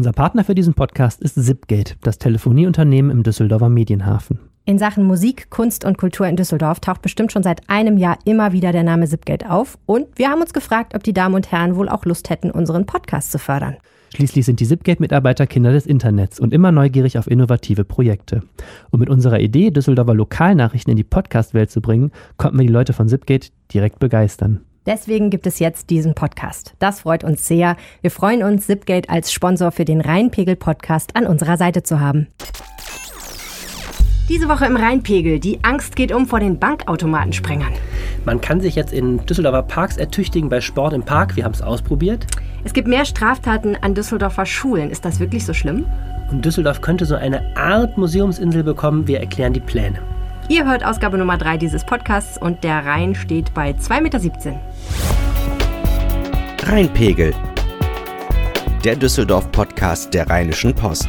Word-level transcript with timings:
Unser 0.00 0.12
Partner 0.12 0.44
für 0.44 0.54
diesen 0.54 0.72
Podcast 0.72 1.20
ist 1.20 1.34
Zipgate, 1.34 1.96
das 2.00 2.16
Telefonieunternehmen 2.16 3.10
im 3.10 3.22
Düsseldorfer 3.22 3.68
Medienhafen. 3.68 4.38
In 4.64 4.78
Sachen 4.78 5.04
Musik, 5.04 5.50
Kunst 5.50 5.84
und 5.84 5.98
Kultur 5.98 6.26
in 6.26 6.36
Düsseldorf 6.36 6.80
taucht 6.80 7.02
bestimmt 7.02 7.32
schon 7.32 7.42
seit 7.42 7.68
einem 7.68 7.98
Jahr 7.98 8.16
immer 8.24 8.52
wieder 8.52 8.72
der 8.72 8.82
Name 8.82 9.06
Zipgate 9.06 9.50
auf. 9.50 9.76
Und 9.84 10.06
wir 10.16 10.30
haben 10.30 10.40
uns 10.40 10.54
gefragt, 10.54 10.94
ob 10.94 11.02
die 11.02 11.12
Damen 11.12 11.34
und 11.34 11.52
Herren 11.52 11.76
wohl 11.76 11.90
auch 11.90 12.06
Lust 12.06 12.30
hätten, 12.30 12.50
unseren 12.50 12.86
Podcast 12.86 13.30
zu 13.30 13.38
fördern. 13.38 13.76
Schließlich 14.14 14.46
sind 14.46 14.60
die 14.60 14.66
Zipgate-Mitarbeiter 14.66 15.46
Kinder 15.46 15.70
des 15.70 15.84
Internets 15.84 16.40
und 16.40 16.54
immer 16.54 16.72
neugierig 16.72 17.18
auf 17.18 17.30
innovative 17.30 17.84
Projekte. 17.84 18.42
Und 18.88 19.00
mit 19.00 19.10
unserer 19.10 19.38
Idee, 19.38 19.70
Düsseldorfer 19.70 20.14
Lokalnachrichten 20.14 20.92
in 20.92 20.96
die 20.96 21.04
Podcast-Welt 21.04 21.70
zu 21.70 21.82
bringen, 21.82 22.10
konnten 22.38 22.58
wir 22.58 22.66
die 22.66 22.72
Leute 22.72 22.94
von 22.94 23.06
Zipgate 23.06 23.50
direkt 23.70 23.98
begeistern. 23.98 24.62
Deswegen 24.90 25.30
gibt 25.30 25.46
es 25.46 25.60
jetzt 25.60 25.88
diesen 25.90 26.14
Podcast. 26.16 26.74
Das 26.80 27.02
freut 27.02 27.22
uns 27.22 27.46
sehr. 27.46 27.76
Wir 28.00 28.10
freuen 28.10 28.42
uns, 28.42 28.66
Zipgate 28.66 29.08
als 29.08 29.32
Sponsor 29.32 29.70
für 29.70 29.84
den 29.84 30.00
Rheinpegel-Podcast 30.00 31.14
an 31.14 31.28
unserer 31.28 31.56
Seite 31.56 31.84
zu 31.84 32.00
haben. 32.00 32.26
Diese 34.28 34.48
Woche 34.48 34.66
im 34.66 34.74
Rheinpegel. 34.74 35.38
Die 35.38 35.62
Angst 35.62 35.94
geht 35.94 36.10
um 36.10 36.26
vor 36.26 36.40
den 36.40 36.58
Bankautomatensprengern. 36.58 37.72
Man 38.24 38.40
kann 38.40 38.60
sich 38.60 38.74
jetzt 38.74 38.92
in 38.92 39.24
Düsseldorfer 39.26 39.62
Parks 39.62 39.96
ertüchtigen 39.96 40.48
bei 40.48 40.60
Sport 40.60 40.92
im 40.92 41.04
Park. 41.04 41.36
Wir 41.36 41.44
haben 41.44 41.54
es 41.54 41.62
ausprobiert. 41.62 42.26
Es 42.64 42.72
gibt 42.72 42.88
mehr 42.88 43.04
Straftaten 43.04 43.76
an 43.76 43.94
Düsseldorfer 43.94 44.44
Schulen. 44.44 44.90
Ist 44.90 45.04
das 45.04 45.20
wirklich 45.20 45.46
so 45.46 45.54
schlimm? 45.54 45.86
Und 46.32 46.44
Düsseldorf 46.44 46.80
könnte 46.80 47.06
so 47.06 47.14
eine 47.14 47.56
Art 47.56 47.96
Museumsinsel 47.96 48.64
bekommen. 48.64 49.06
Wir 49.06 49.20
erklären 49.20 49.52
die 49.52 49.60
Pläne. 49.60 50.00
Ihr 50.50 50.66
hört 50.66 50.84
Ausgabe 50.84 51.16
Nummer 51.16 51.38
3 51.38 51.58
dieses 51.58 51.84
Podcasts 51.84 52.36
und 52.36 52.64
der 52.64 52.84
Rhein 52.84 53.14
steht 53.14 53.54
bei 53.54 53.70
2,17 53.70 54.00
Meter. 54.00 54.60
Rheinpegel. 56.64 57.32
Der 58.82 58.96
Düsseldorf-Podcast 58.96 60.12
der 60.12 60.28
Rheinischen 60.28 60.74
Post. 60.74 61.08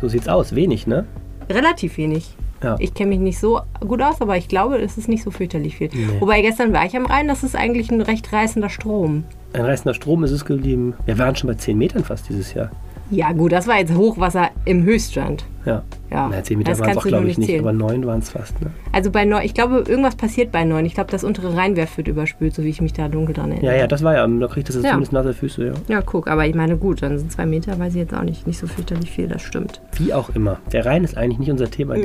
So 0.00 0.08
sieht's 0.08 0.28
aus. 0.28 0.54
Wenig, 0.54 0.86
ne? 0.86 1.04
Relativ 1.50 1.98
wenig. 1.98 2.34
Ja. 2.62 2.76
Ich 2.78 2.94
kenne 2.94 3.10
mich 3.10 3.18
nicht 3.18 3.38
so 3.38 3.60
gut 3.80 4.00
aus, 4.00 4.22
aber 4.22 4.38
ich 4.38 4.48
glaube, 4.48 4.76
es 4.76 4.96
ist 4.96 5.08
nicht 5.08 5.24
so 5.24 5.30
fürchterlich 5.30 5.76
viel. 5.76 5.90
Nee. 5.92 6.06
Wobei 6.20 6.40
gestern 6.40 6.72
war 6.72 6.86
ich 6.86 6.96
am 6.96 7.04
Rhein, 7.04 7.28
das 7.28 7.44
ist 7.44 7.54
eigentlich 7.54 7.90
ein 7.90 8.00
recht 8.00 8.32
reißender 8.32 8.70
Strom. 8.70 9.24
Ein 9.52 9.66
reißender 9.66 9.92
Strom 9.92 10.24
ist 10.24 10.30
es 10.30 10.46
geblieben. 10.46 10.94
Wir 11.04 11.18
waren 11.18 11.36
schon 11.36 11.48
bei 11.48 11.54
10 11.54 11.76
Metern 11.76 12.02
fast 12.02 12.30
dieses 12.30 12.54
Jahr. 12.54 12.70
Ja 13.10 13.32
gut, 13.32 13.52
das 13.52 13.66
war 13.66 13.76
jetzt 13.76 13.94
Hochwasser 13.94 14.48
im 14.64 14.84
Höchststand. 14.84 15.44
Ja. 15.64 15.82
Ja, 16.10 16.28
Na, 16.30 16.42
10 16.42 16.58
Meter 16.58 16.78
waren 16.78 16.90
es 16.90 16.96
auch, 16.98 17.04
glaube 17.04 17.28
ich, 17.28 17.38
nicht 17.38 17.46
zählen. 17.46 17.60
aber 17.60 17.72
9 17.72 18.04
waren 18.06 18.18
es 18.18 18.30
fast. 18.30 18.60
Ne? 18.60 18.70
Also 18.92 19.10
bei 19.10 19.24
neun, 19.24 19.42
ich 19.44 19.54
glaube, 19.54 19.84
irgendwas 19.88 20.14
passiert 20.16 20.52
bei 20.52 20.64
neun. 20.64 20.84
Ich 20.84 20.92
glaube, 20.94 21.10
das 21.10 21.24
untere 21.24 21.56
Rheinwerf 21.56 21.96
wird 21.96 22.08
überspült, 22.08 22.54
so 22.54 22.62
wie 22.64 22.68
ich 22.68 22.82
mich 22.82 22.92
da 22.92 23.08
dunkel 23.08 23.34
dran 23.34 23.50
erinnere. 23.52 23.72
Ja, 23.72 23.78
ja, 23.80 23.86
das 23.86 24.02
war 24.02 24.14
ja, 24.14 24.26
da 24.26 24.46
kriegt 24.48 24.68
das 24.68 24.76
Ja. 24.76 24.82
zumindest 24.82 25.12
nasse 25.12 25.32
Füße, 25.32 25.66
ja. 25.66 25.72
Ja, 25.88 26.02
guck, 26.02 26.28
aber 26.28 26.44
ich 26.46 26.54
meine, 26.54 26.76
gut, 26.76 27.00
dann 27.02 27.16
sind 27.18 27.32
zwei 27.32 27.46
Meter, 27.46 27.78
weiß 27.78 27.94
ich 27.94 28.00
jetzt 28.00 28.12
auch 28.14 28.22
nicht, 28.24 28.46
nicht 28.46 28.58
so 28.58 28.66
fürchterlich 28.66 29.10
viel, 29.10 29.28
das 29.28 29.40
stimmt. 29.40 29.80
Wie 29.96 30.12
auch 30.12 30.28
immer. 30.34 30.58
Der 30.72 30.84
Rhein 30.84 31.02
ist 31.04 31.16
eigentlich 31.16 31.38
nicht 31.38 31.50
unser 31.50 31.70
Thema. 31.70 31.94
Der 31.96 32.04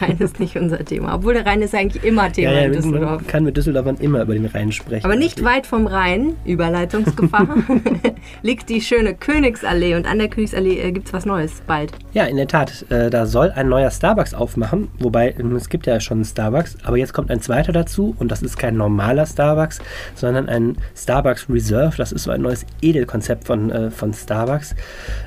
Rhein 0.00 0.16
ist 0.18 0.40
nicht 0.40 0.56
unser 0.56 0.82
Thema. 0.84 1.14
Obwohl 1.16 1.34
der 1.34 1.44
Rhein 1.44 1.60
ist 1.60 1.74
eigentlich 1.74 2.02
immer 2.04 2.32
Thema 2.32 2.52
ja, 2.52 2.60
ja, 2.60 2.66
in 2.66 2.72
Düsseldorf. 2.72 3.20
man 3.20 3.26
kann 3.26 3.44
mit 3.44 3.56
Düsseldorfern 3.56 3.96
immer 4.00 4.22
über 4.22 4.32
den 4.34 4.46
Rhein 4.46 4.72
sprechen. 4.72 5.04
Aber 5.04 5.16
nicht 5.16 5.44
weit 5.44 5.66
vom 5.66 5.86
Rhein, 5.86 6.34
Überleitungsgefahr, 6.46 7.48
liegt 8.42 8.68
die 8.68 8.80
schöne 8.80 9.14
Königsallee. 9.14 9.94
Und 9.96 10.06
an 10.06 10.18
der 10.18 10.28
Königsallee 10.28 10.78
äh, 10.80 10.92
gibt 10.92 11.08
es 11.08 11.12
was 11.12 11.26
Neues 11.26 11.60
bald. 11.66 11.92
Ja, 12.12 12.24
in 12.24 12.36
der 12.36 12.46
Tat. 12.48 12.75
Äh, 12.82 13.10
da 13.10 13.26
soll 13.26 13.50
ein 13.50 13.68
neuer 13.68 13.90
Starbucks 13.90 14.34
aufmachen. 14.34 14.88
Wobei, 14.98 15.34
es 15.56 15.68
gibt 15.68 15.86
ja 15.86 16.00
schon 16.00 16.18
einen 16.18 16.24
Starbucks. 16.24 16.76
Aber 16.84 16.96
jetzt 16.96 17.12
kommt 17.12 17.30
ein 17.30 17.40
zweiter 17.40 17.72
dazu. 17.72 18.14
Und 18.18 18.30
das 18.30 18.42
ist 18.42 18.58
kein 18.58 18.76
normaler 18.76 19.26
Starbucks, 19.26 19.78
sondern 20.14 20.48
ein 20.48 20.76
Starbucks 20.96 21.46
Reserve. 21.48 21.96
Das 21.96 22.12
ist 22.12 22.24
so 22.24 22.30
ein 22.30 22.42
neues 22.42 22.66
Edelkonzept 22.82 23.44
von, 23.44 23.70
äh, 23.70 23.90
von 23.90 24.12
Starbucks. 24.12 24.74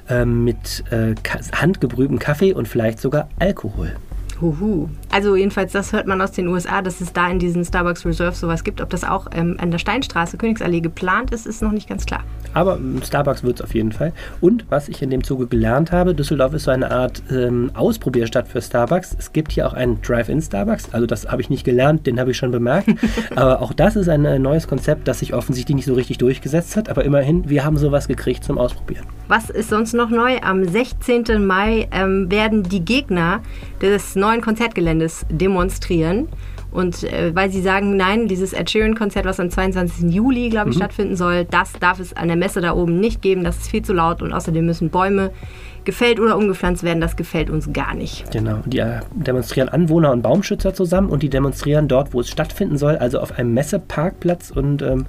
Ähm, 0.09 0.43
mit 0.43 0.83
äh, 0.91 1.15
ka- 1.21 1.39
handgebrühtem 1.53 2.19
Kaffee 2.19 2.53
und 2.53 2.67
vielleicht 2.67 2.99
sogar 2.99 3.29
Alkohol. 3.39 3.91
Huhu. 4.41 4.87
Also 5.11 5.35
jedenfalls, 5.35 5.71
das 5.73 5.91
hört 5.91 6.07
man 6.07 6.21
aus 6.21 6.31
den 6.31 6.47
USA, 6.47 6.81
dass 6.81 7.01
es 7.01 7.11
da 7.13 7.29
in 7.29 7.39
diesen 7.39 7.65
Starbucks 7.65 8.05
Reserve 8.05 8.35
sowas 8.35 8.63
gibt. 8.63 8.81
Ob 8.81 8.89
das 8.89 9.03
auch 9.03 9.27
ähm, 9.33 9.57
an 9.59 9.71
der 9.71 9.79
Steinstraße, 9.79 10.37
Königsallee 10.37 10.81
geplant 10.81 11.31
ist, 11.31 11.45
ist 11.45 11.61
noch 11.61 11.71
nicht 11.71 11.89
ganz 11.89 12.05
klar. 12.05 12.23
Aber 12.53 12.77
ähm, 12.77 13.01
Starbucks 13.03 13.43
wird 13.43 13.59
es 13.59 13.61
auf 13.61 13.73
jeden 13.73 13.91
Fall. 13.91 14.13
Und 14.41 14.65
was 14.69 14.89
ich 14.89 15.01
in 15.01 15.09
dem 15.09 15.23
Zuge 15.23 15.47
gelernt 15.47 15.91
habe, 15.91 16.15
Düsseldorf 16.15 16.53
ist 16.53 16.63
so 16.63 16.71
eine 16.71 16.91
Art 16.91 17.21
ähm, 17.31 17.71
Ausprobierstadt 17.73 18.47
für 18.47 18.61
Starbucks. 18.61 19.15
Es 19.17 19.33
gibt 19.33 19.51
hier 19.51 19.67
auch 19.67 19.73
einen 19.73 20.01
Drive-In 20.01 20.41
Starbucks. 20.41 20.93
Also 20.93 21.05
das 21.05 21.27
habe 21.27 21.41
ich 21.41 21.49
nicht 21.49 21.63
gelernt, 21.63 22.07
den 22.07 22.19
habe 22.19 22.31
ich 22.31 22.37
schon 22.37 22.51
bemerkt. 22.51 22.89
aber 23.35 23.61
auch 23.61 23.73
das 23.73 23.95
ist 23.95 24.09
ein 24.09 24.25
äh, 24.25 24.39
neues 24.39 24.67
Konzept, 24.67 25.07
das 25.07 25.19
sich 25.19 25.33
offensichtlich 25.33 25.75
nicht 25.75 25.85
so 25.85 25.93
richtig 25.93 26.17
durchgesetzt 26.17 26.75
hat. 26.75 26.89
Aber 26.89 27.03
immerhin, 27.03 27.49
wir 27.49 27.65
haben 27.65 27.77
sowas 27.77 28.07
gekriegt 28.07 28.43
zum 28.43 28.57
Ausprobieren. 28.57 29.05
Was 29.27 29.51
ist 29.51 29.69
sonst 29.69 29.93
noch 29.93 30.09
neu? 30.09 30.39
Am 30.41 30.67
16. 30.67 31.45
Mai 31.45 31.87
ähm, 31.91 32.31
werden 32.31 32.63
die 32.63 32.83
Gegner 32.83 33.41
des 33.79 34.15
neuen 34.15 34.28
Konzertgeländes 34.37 35.25
demonstrieren. 35.29 36.27
Und 36.71 37.03
äh, 37.03 37.35
weil 37.35 37.49
sie 37.49 37.61
sagen, 37.61 37.97
nein, 37.97 38.27
dieses 38.27 38.53
Ed 38.53 38.69
Sheeran-Konzert, 38.69 39.25
was 39.25 39.39
am 39.39 39.49
22. 39.49 40.13
Juli, 40.13 40.49
glaube 40.49 40.69
ich, 40.69 40.75
stattfinden 40.75 41.15
soll, 41.15 41.45
das 41.45 41.73
darf 41.73 41.99
es 41.99 42.15
an 42.15 42.27
der 42.27 42.37
Messe 42.37 42.61
da 42.61 42.73
oben 42.73 42.99
nicht 42.99 43.21
geben. 43.21 43.43
Das 43.43 43.57
ist 43.57 43.69
viel 43.69 43.81
zu 43.81 43.93
laut 43.93 44.21
und 44.21 44.33
außerdem 44.33 44.65
müssen 44.65 44.89
Bäume 44.89 45.31
gefällt 45.85 46.19
oder 46.19 46.37
umgepflanzt 46.37 46.83
werden. 46.83 47.01
Das 47.01 47.15
gefällt 47.15 47.49
uns 47.49 47.71
gar 47.73 47.95
nicht. 47.95 48.29
Genau. 48.31 48.59
Die 48.65 48.79
äh, 48.79 48.99
demonstrieren 49.13 49.69
Anwohner 49.69 50.11
und 50.11 50.21
Baumschützer 50.21 50.73
zusammen 50.73 51.09
und 51.09 51.23
die 51.23 51.29
demonstrieren 51.29 51.87
dort, 51.87 52.13
wo 52.13 52.19
es 52.21 52.29
stattfinden 52.29 52.77
soll, 52.77 52.97
also 52.97 53.19
auf 53.19 53.37
einem 53.37 53.53
Messeparkplatz 53.53 54.51
und 54.51 54.81
ähm, 54.81 55.07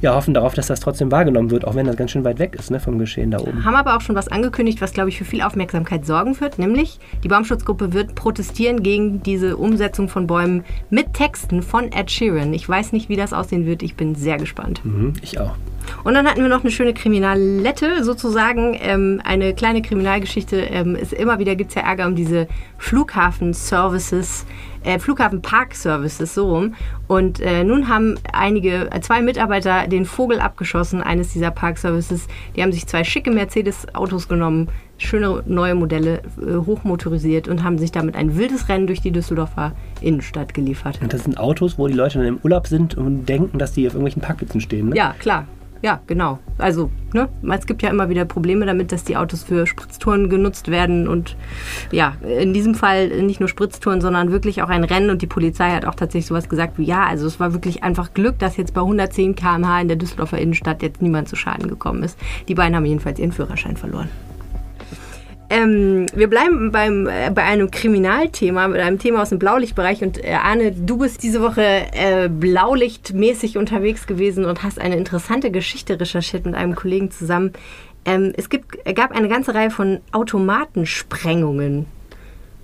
ja, 0.00 0.14
hoffen 0.14 0.34
darauf, 0.34 0.54
dass 0.54 0.66
das 0.66 0.80
trotzdem 0.80 1.10
wahrgenommen 1.10 1.50
wird, 1.50 1.64
auch 1.64 1.74
wenn 1.74 1.86
das 1.86 1.96
ganz 1.96 2.10
schön 2.10 2.24
weit 2.24 2.38
weg 2.38 2.54
ist 2.58 2.70
ne, 2.70 2.80
vom 2.80 2.98
Geschehen 2.98 3.30
da 3.30 3.38
oben. 3.38 3.64
Haben 3.64 3.76
aber 3.76 3.96
auch 3.96 4.00
schon 4.00 4.16
was 4.16 4.28
angekündigt, 4.28 4.80
was, 4.80 4.92
glaube 4.92 5.08
ich, 5.08 5.18
für 5.18 5.24
viel 5.24 5.42
Aufmerksamkeit 5.42 6.04
sorgen 6.04 6.38
wird. 6.40 6.58
Nämlich, 6.58 6.98
die 7.22 7.28
Baumschutzgruppe 7.28 7.92
wird 7.92 8.14
protestieren 8.14 8.82
gegen 8.82 9.22
diese 9.22 9.56
Umsetzung 9.56 10.08
von 10.08 10.26
Bäumen 10.26 10.64
mit 10.96 11.12
Texten 11.12 11.62
von 11.62 11.92
Ed 11.92 12.10
Sheeran. 12.10 12.54
Ich 12.54 12.66
weiß 12.66 12.92
nicht, 12.92 13.10
wie 13.10 13.16
das 13.16 13.34
aussehen 13.34 13.66
wird. 13.66 13.82
Ich 13.82 13.96
bin 13.96 14.14
sehr 14.14 14.38
gespannt. 14.38 14.80
Mhm, 14.82 15.12
ich 15.20 15.38
auch. 15.38 15.54
Und 16.04 16.14
dann 16.14 16.26
hatten 16.26 16.40
wir 16.40 16.48
noch 16.48 16.62
eine 16.62 16.70
schöne 16.70 16.94
Kriminalette, 16.94 18.02
sozusagen. 18.02 18.74
Ähm, 18.80 19.20
eine 19.22 19.52
kleine 19.52 19.82
Kriminalgeschichte. 19.82 20.56
Ähm, 20.56 20.96
es 20.98 21.12
immer 21.12 21.38
wieder 21.38 21.54
gibt 21.54 21.68
es 21.68 21.74
ja 21.74 21.82
Ärger 21.82 22.06
um 22.06 22.16
diese 22.16 22.48
Flughafen-Services, 22.78 24.46
äh, 24.84 24.98
Flughafen-Park-Services, 24.98 26.34
so 26.34 26.48
rum. 26.48 26.74
Und 27.08 27.40
äh, 27.40 27.62
nun 27.62 27.88
haben 27.88 28.18
einige, 28.32 28.90
äh, 28.90 29.00
zwei 29.02 29.20
Mitarbeiter 29.20 29.88
den 29.88 30.06
Vogel 30.06 30.40
abgeschossen, 30.40 31.02
eines 31.02 31.34
dieser 31.34 31.50
Park-Services. 31.50 32.26
Die 32.56 32.62
haben 32.62 32.72
sich 32.72 32.86
zwei 32.86 33.04
schicke 33.04 33.30
Mercedes-Autos 33.30 34.28
genommen, 34.28 34.70
schöne 34.98 35.42
neue 35.46 35.74
Modelle, 35.74 36.22
äh, 36.40 36.56
hochmotorisiert 36.64 37.48
und 37.48 37.62
haben 37.62 37.78
sich 37.78 37.92
damit 37.92 38.16
ein 38.16 38.36
wildes 38.36 38.68
Rennen 38.68 38.86
durch 38.86 39.00
die 39.00 39.10
Düsseldorfer 39.10 39.72
Innenstadt 40.00 40.54
geliefert. 40.54 40.98
Und 41.02 41.12
das 41.12 41.24
sind 41.24 41.38
Autos, 41.38 41.78
wo 41.78 41.86
die 41.86 41.94
Leute 41.94 42.18
dann 42.18 42.28
im 42.28 42.38
Urlaub 42.42 42.66
sind 42.66 42.96
und 42.96 43.26
denken, 43.26 43.58
dass 43.58 43.72
die 43.72 43.86
auf 43.86 43.94
irgendwelchen 43.94 44.22
Parkplätzen 44.22 44.60
stehen. 44.60 44.90
Ne? 44.90 44.96
Ja, 44.96 45.14
klar. 45.18 45.46
Ja, 45.82 46.00
genau. 46.06 46.38
Also, 46.58 46.90
ne, 47.12 47.28
es 47.54 47.66
gibt 47.66 47.82
ja 47.82 47.90
immer 47.90 48.08
wieder 48.08 48.24
Probleme 48.24 48.64
damit, 48.64 48.92
dass 48.92 49.04
die 49.04 49.16
Autos 49.16 49.44
für 49.44 49.66
Spritztouren 49.66 50.30
genutzt 50.30 50.68
werden 50.68 51.06
und 51.06 51.36
ja, 51.92 52.14
in 52.22 52.54
diesem 52.54 52.74
Fall 52.74 53.22
nicht 53.22 53.40
nur 53.40 53.48
Spritztouren, 53.48 54.00
sondern 54.00 54.32
wirklich 54.32 54.62
auch 54.62 54.68
ein 54.68 54.84
Rennen 54.84 55.10
und 55.10 55.20
die 55.22 55.26
Polizei 55.26 55.70
hat 55.70 55.84
auch 55.84 55.94
tatsächlich 55.94 56.26
sowas 56.26 56.48
gesagt 56.48 56.78
wie, 56.78 56.84
ja, 56.84 57.04
also 57.04 57.26
es 57.26 57.38
war 57.38 57.52
wirklich 57.52 57.82
einfach 57.82 58.14
Glück, 58.14 58.38
dass 58.38 58.56
jetzt 58.56 58.72
bei 58.72 58.80
110 58.80 59.34
km/h 59.36 59.80
in 59.82 59.88
der 59.88 59.96
Düsseldorfer 59.96 60.38
Innenstadt 60.38 60.82
jetzt 60.82 61.02
niemand 61.02 61.28
zu 61.28 61.36
Schaden 61.36 61.68
gekommen 61.68 62.02
ist. 62.02 62.18
Die 62.48 62.54
beiden 62.54 62.74
haben 62.74 62.86
jedenfalls 62.86 63.18
ihren 63.18 63.32
Führerschein 63.32 63.76
verloren. 63.76 64.08
Ähm, 65.48 66.06
wir 66.14 66.28
bleiben 66.28 66.72
beim, 66.72 67.06
äh, 67.06 67.30
bei 67.30 67.44
einem 67.44 67.70
Kriminalthema, 67.70 68.66
mit 68.68 68.80
einem 68.80 68.98
Thema 68.98 69.22
aus 69.22 69.28
dem 69.28 69.38
Blaulichtbereich. 69.38 70.02
Und 70.02 70.22
äh, 70.22 70.32
Arne, 70.32 70.72
du 70.72 70.98
bist 70.98 71.22
diese 71.22 71.40
Woche 71.40 71.62
äh, 71.62 72.28
blaulichtmäßig 72.28 73.56
unterwegs 73.56 74.06
gewesen 74.06 74.44
und 74.44 74.62
hast 74.62 74.80
eine 74.80 74.96
interessante 74.96 75.50
Geschichte 75.50 76.00
recherchiert 76.00 76.46
mit 76.46 76.54
einem 76.54 76.74
Kollegen 76.74 77.10
zusammen. 77.10 77.52
Ähm, 78.04 78.32
es 78.36 78.48
gibt, 78.48 78.84
gab 78.94 79.12
eine 79.12 79.28
ganze 79.28 79.54
Reihe 79.54 79.70
von 79.70 80.00
Automatensprengungen. 80.12 81.86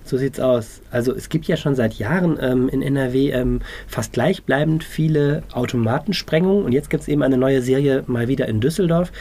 So 0.05 0.17
sieht's 0.17 0.39
aus. 0.39 0.81
Also 0.91 1.13
es 1.13 1.29
gibt 1.29 1.45
ja 1.45 1.55
schon 1.55 1.75
seit 1.75 1.93
Jahren 1.93 2.37
ähm, 2.41 2.69
in 2.69 2.81
NRW 2.81 3.31
ähm, 3.31 3.61
fast 3.87 4.13
gleichbleibend 4.13 4.83
viele 4.83 5.43
Automatensprengungen 5.53 6.65
und 6.65 6.71
jetzt 6.73 6.89
gibt 6.89 7.03
es 7.03 7.07
eben 7.07 7.23
eine 7.23 7.37
neue 7.37 7.61
Serie 7.61 8.03
mal 8.07 8.27
wieder 8.27 8.47
in 8.47 8.59
Düsseldorf. 8.59 9.11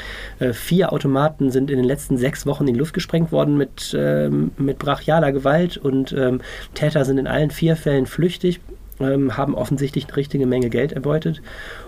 Äh, 0.40 0.52
vier 0.52 0.92
Automaten 0.92 1.50
sind 1.50 1.70
in 1.70 1.76
den 1.76 1.86
letzten 1.86 2.16
sechs 2.16 2.46
Wochen 2.46 2.66
in 2.66 2.74
die 2.74 2.78
Luft 2.78 2.94
gesprengt 2.94 3.30
worden 3.32 3.56
mit, 3.56 3.94
ähm, 3.96 4.50
mit 4.58 4.78
brachialer 4.78 5.32
Gewalt 5.32 5.76
und 5.76 6.12
ähm, 6.12 6.40
Täter 6.74 7.04
sind 7.04 7.18
in 7.18 7.26
allen 7.26 7.50
vier 7.50 7.76
Fällen 7.76 8.06
flüchtig. 8.06 8.60
ähm, 9.00 9.36
Haben 9.36 9.54
offensichtlich 9.54 10.06
eine 10.06 10.16
richtige 10.16 10.46
Menge 10.46 10.68
Geld 10.68 10.92
erbeutet. 10.92 11.42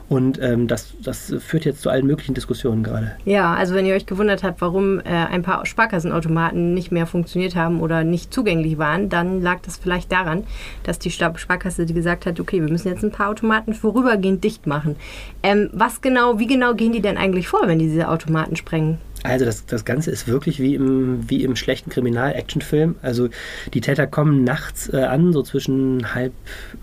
Und 0.08 0.40
ähm, 0.42 0.68
das, 0.68 0.94
das 1.02 1.34
führt 1.38 1.64
jetzt 1.64 1.80
zu 1.80 1.88
allen 1.88 2.06
möglichen 2.06 2.34
Diskussionen 2.34 2.82
gerade. 2.82 3.12
Ja, 3.24 3.54
also 3.54 3.74
wenn 3.74 3.86
ihr 3.86 3.94
euch 3.94 4.04
gewundert 4.04 4.42
habt, 4.42 4.60
warum 4.60 5.00
äh, 5.00 5.04
ein 5.04 5.42
paar 5.42 5.64
Sparkassenautomaten 5.64 6.74
nicht 6.74 6.92
mehr 6.92 7.06
funktioniert 7.06 7.56
haben 7.56 7.80
oder 7.80 8.04
nicht 8.04 8.32
zugänglich 8.32 8.76
waren, 8.76 9.08
dann 9.08 9.40
lag 9.40 9.60
das 9.62 9.78
vielleicht 9.78 10.12
daran, 10.12 10.44
dass 10.82 10.98
die 10.98 11.10
Sparkasse 11.10 11.86
gesagt 11.86 12.26
hat, 12.26 12.38
okay, 12.38 12.60
wir 12.60 12.70
müssen 12.70 12.88
jetzt 12.88 13.02
ein 13.02 13.12
paar 13.12 13.30
Automaten 13.30 13.72
vorübergehend 13.72 14.44
dicht 14.44 14.66
machen. 14.66 14.96
Ähm, 15.42 15.70
was 15.72 16.02
genau, 16.02 16.38
wie 16.38 16.46
genau 16.46 16.74
gehen 16.74 16.92
die 16.92 17.00
denn 17.00 17.16
eigentlich 17.16 17.48
vor, 17.48 17.62
wenn 17.66 17.78
die 17.78 17.88
diese 17.88 18.08
Automaten 18.08 18.56
sprengen? 18.56 18.98
Also 19.24 19.46
das, 19.46 19.64
das 19.64 19.86
Ganze 19.86 20.10
ist 20.10 20.28
wirklich 20.28 20.60
wie 20.60 20.74
im, 20.74 21.28
wie 21.30 21.44
im 21.44 21.56
schlechten 21.56 21.88
Kriminal-Action-Film. 21.88 22.96
Also 23.00 23.30
die 23.72 23.80
Täter 23.80 24.06
kommen 24.06 24.44
nachts 24.44 24.92
äh, 24.92 24.98
an, 24.98 25.32
so 25.32 25.42
zwischen 25.42 26.14
halb 26.14 26.34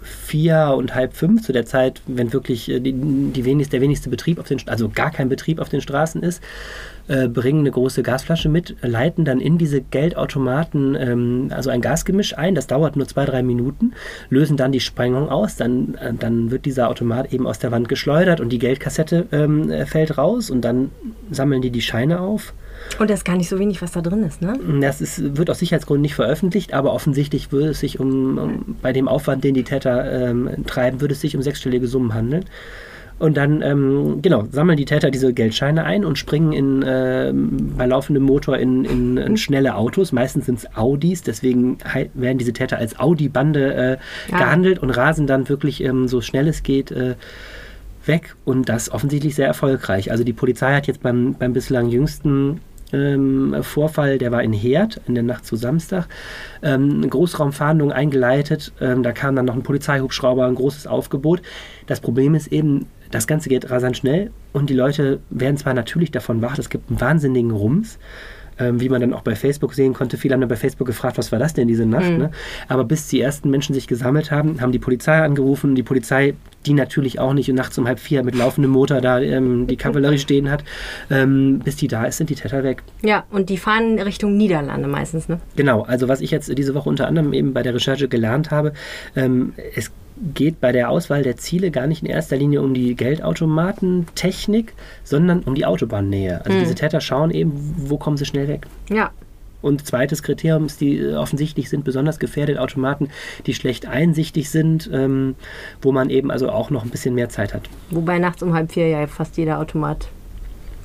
vier 0.01 0.73
und 0.75 0.95
halb 0.95 1.13
fünf, 1.13 1.43
zu 1.43 1.53
der 1.53 1.67
Zeit, 1.67 2.01
wenn 2.07 2.33
wirklich 2.33 2.67
äh, 2.67 2.79
die, 2.79 2.93
die 2.93 3.45
wenigst, 3.45 3.73
der 3.73 3.81
wenigste 3.81 4.09
Betrieb 4.09 4.39
auf 4.39 4.47
den, 4.47 4.59
also 4.65 4.89
gar 4.89 5.11
kein 5.11 5.29
Betrieb 5.29 5.59
auf 5.59 5.69
den 5.69 5.81
Straßen 5.81 6.23
ist. 6.23 6.41
Äh, 7.07 7.27
bringen 7.27 7.61
eine 7.61 7.71
große 7.71 8.03
Gasflasche 8.03 8.47
mit, 8.47 8.75
leiten 8.81 9.25
dann 9.25 9.39
in 9.39 9.57
diese 9.57 9.81
Geldautomaten 9.81 10.95
ähm, 10.95 11.47
also 11.49 11.69
ein 11.69 11.81
Gasgemisch 11.81 12.37
ein. 12.37 12.55
Das 12.55 12.67
dauert 12.67 12.95
nur 12.95 13.07
zwei, 13.07 13.25
drei 13.25 13.43
Minuten, 13.43 13.93
lösen 14.29 14.55
dann 14.55 14.71
die 14.71 14.79
Sprengung 14.79 15.29
aus. 15.29 15.55
Dann, 15.55 15.95
äh, 15.95 16.13
dann 16.13 16.51
wird 16.51 16.65
dieser 16.65 16.89
Automat 16.89 17.33
eben 17.33 17.47
aus 17.47 17.59
der 17.59 17.71
Wand 17.71 17.89
geschleudert 17.89 18.39
und 18.39 18.49
die 18.49 18.59
Geldkassette 18.59 19.27
ähm, 19.31 19.71
fällt 19.87 20.17
raus 20.17 20.49
und 20.49 20.61
dann 20.61 20.91
sammeln 21.31 21.61
die 21.61 21.71
die 21.71 21.81
Scheine 21.81 22.19
auf. 22.19 22.53
Und 22.99 23.09
das 23.09 23.19
ist 23.19 23.25
gar 23.25 23.37
nicht 23.37 23.49
so 23.49 23.59
wenig, 23.59 23.81
was 23.81 23.91
da 23.91 24.01
drin 24.01 24.23
ist, 24.23 24.41
ne? 24.41 24.57
Das 24.79 25.01
ist, 25.01 25.37
wird 25.37 25.49
aus 25.49 25.59
Sicherheitsgründen 25.59 26.01
nicht 26.01 26.15
veröffentlicht, 26.15 26.73
aber 26.73 26.93
offensichtlich 26.93 27.51
würde 27.51 27.69
es 27.69 27.79
sich 27.79 27.99
um, 27.99 28.37
um 28.37 28.75
bei 28.81 28.91
dem 28.93 29.07
Aufwand, 29.07 29.43
den 29.43 29.53
die 29.53 29.63
Täter 29.63 30.29
ähm, 30.29 30.49
treiben, 30.65 31.01
würde 31.01 31.13
es 31.13 31.21
sich 31.21 31.35
um 31.35 31.41
sechsstellige 31.41 31.87
Summen 31.87 32.13
handeln. 32.13 32.45
Und 33.21 33.37
dann, 33.37 33.61
ähm, 33.61 34.19
genau, 34.23 34.45
sammeln 34.49 34.77
die 34.77 34.85
Täter 34.85 35.11
diese 35.11 35.31
Geldscheine 35.31 35.83
ein 35.83 36.05
und 36.05 36.17
springen 36.17 36.53
in, 36.53 36.81
äh, 36.81 37.31
bei 37.33 37.85
laufendem 37.85 38.23
Motor 38.23 38.57
in, 38.57 38.83
in, 38.83 39.17
in 39.17 39.37
schnelle 39.37 39.75
Autos. 39.75 40.11
Meistens 40.11 40.47
sind 40.47 40.57
es 40.57 40.75
Audis, 40.75 41.21
deswegen 41.21 41.77
werden 42.15 42.39
diese 42.39 42.51
Täter 42.51 42.79
als 42.79 42.99
Audi-Bande 42.99 43.73
äh, 43.75 43.97
ja. 44.31 44.37
gehandelt 44.39 44.79
und 44.79 44.89
rasen 44.89 45.27
dann 45.27 45.47
wirklich 45.49 45.83
ähm, 45.83 46.07
so 46.07 46.21
schnell 46.21 46.47
es 46.47 46.63
geht 46.63 46.89
äh, 46.89 47.13
weg. 48.07 48.35
Und 48.43 48.69
das 48.69 48.91
offensichtlich 48.91 49.35
sehr 49.35 49.45
erfolgreich. 49.45 50.09
Also 50.09 50.23
die 50.23 50.33
Polizei 50.33 50.73
hat 50.73 50.87
jetzt 50.87 51.03
beim, 51.03 51.35
beim 51.35 51.53
bislang 51.53 51.89
jüngsten 51.89 52.59
ähm, 52.91 53.55
Vorfall, 53.61 54.17
der 54.17 54.31
war 54.31 54.41
in 54.41 54.53
Herd 54.53 54.99
in 55.07 55.13
der 55.13 55.23
Nacht 55.23 55.45
zu 55.45 55.55
Samstag, 55.55 56.07
ähm, 56.61 57.07
Großraumfahndung 57.07 57.91
eingeleitet. 57.91 58.73
Ähm, 58.81 59.03
da 59.03 59.11
kam 59.11 59.35
dann 59.35 59.45
noch 59.45 59.55
ein 59.55 59.63
Polizeihubschrauber, 59.63 60.47
ein 60.47 60.55
großes 60.55 60.87
Aufgebot. 60.87 61.41
Das 61.85 61.99
Problem 61.99 62.35
ist 62.35 62.47
eben, 62.47 62.87
das 63.11 63.27
Ganze 63.27 63.49
geht 63.49 63.69
rasant 63.69 63.97
schnell 63.97 64.31
und 64.53 64.69
die 64.69 64.73
Leute 64.73 65.19
werden 65.29 65.57
zwar 65.57 65.73
natürlich 65.73 66.11
davon 66.11 66.41
wach, 66.41 66.57
es 66.57 66.69
gibt 66.69 66.89
einen 66.89 67.01
wahnsinnigen 67.01 67.51
Rums, 67.51 67.99
ähm, 68.59 68.79
wie 68.79 68.89
man 68.89 69.01
dann 69.01 69.13
auch 69.13 69.21
bei 69.21 69.35
Facebook 69.35 69.73
sehen 69.73 69.93
konnte. 69.93 70.17
Viele 70.17 70.33
haben 70.33 70.41
dann 70.41 70.49
bei 70.49 70.55
Facebook 70.55 70.87
gefragt, 70.87 71.17
was 71.17 71.31
war 71.31 71.39
das 71.39 71.53
denn 71.53 71.67
diese 71.67 71.85
Nacht? 71.85 72.11
Mhm. 72.11 72.17
Ne? 72.17 72.31
Aber 72.67 72.83
bis 72.83 73.07
die 73.07 73.21
ersten 73.21 73.49
Menschen 73.49 73.73
sich 73.73 73.87
gesammelt 73.87 74.31
haben, 74.31 74.61
haben 74.61 74.71
die 74.71 74.79
Polizei 74.79 75.21
angerufen. 75.21 75.75
Die 75.75 75.83
Polizei, 75.83 76.35
die 76.65 76.73
natürlich 76.73 77.19
auch 77.19 77.33
nicht 77.33 77.47
nachts 77.49 77.77
um 77.77 77.87
halb 77.87 77.99
vier 77.99 78.23
mit 78.23 78.35
laufendem 78.35 78.71
Motor 78.71 79.01
da 79.01 79.19
ähm, 79.19 79.67
die 79.67 79.77
Kavallerie 79.77 80.17
stehen 80.19 80.49
hat, 80.49 80.63
ähm, 81.09 81.59
bis 81.63 81.75
die 81.75 81.87
da 81.87 82.05
ist, 82.05 82.17
sind 82.17 82.29
die 82.29 82.35
Täter 82.35 82.63
weg. 82.63 82.83
Ja, 83.01 83.25
und 83.31 83.49
die 83.49 83.57
fahren 83.57 83.97
Richtung 83.99 84.37
Niederlande 84.37 84.87
meistens, 84.87 85.27
ne? 85.27 85.39
Genau, 85.55 85.81
also 85.83 86.07
was 86.07 86.21
ich 86.21 86.31
jetzt 86.31 86.55
diese 86.57 86.75
Woche 86.75 86.89
unter 86.89 87.07
anderem 87.07 87.33
eben 87.33 87.53
bei 87.53 87.63
der 87.63 87.73
Recherche 87.73 88.07
gelernt 88.07 88.51
habe, 88.51 88.73
ähm, 89.15 89.53
es 89.75 89.91
geht 90.33 90.61
bei 90.61 90.71
der 90.71 90.89
Auswahl 90.89 91.23
der 91.23 91.37
Ziele 91.37 91.71
gar 91.71 91.87
nicht 91.87 92.03
in 92.03 92.09
erster 92.09 92.37
Linie 92.37 92.61
um 92.61 92.73
die 92.73 92.95
Geldautomatentechnik, 92.95 94.73
sondern 95.03 95.41
um 95.41 95.55
die 95.55 95.65
Autobahnnähe. 95.65 96.45
Also 96.45 96.57
mhm. 96.57 96.61
diese 96.61 96.75
Täter 96.75 97.01
schauen 97.01 97.31
eben, 97.31 97.51
wo 97.77 97.97
kommen 97.97 98.17
sie 98.17 98.25
schnell 98.25 98.47
weg. 98.47 98.67
Ja. 98.89 99.11
Und 99.61 99.85
zweites 99.85 100.23
Kriterium 100.23 100.65
ist, 100.65 100.81
die 100.81 100.97
äh, 100.97 101.15
offensichtlich 101.15 101.69
sind 101.69 101.83
besonders 101.83 102.19
gefährdet 102.19 102.57
Automaten, 102.57 103.09
die 103.45 103.53
schlecht 103.53 103.85
einsichtig 103.85 104.49
sind, 104.49 104.89
ähm, 104.91 105.35
wo 105.81 105.91
man 105.91 106.09
eben 106.09 106.31
also 106.31 106.49
auch 106.49 106.69
noch 106.69 106.83
ein 106.83 106.89
bisschen 106.89 107.15
mehr 107.15 107.29
Zeit 107.29 107.53
hat. 107.53 107.63
Wobei 107.89 108.17
nachts 108.19 108.41
um 108.41 108.53
halb 108.53 108.71
vier 108.71 108.87
ja 108.87 109.05
fast 109.07 109.37
jeder 109.37 109.59
Automat 109.59 110.07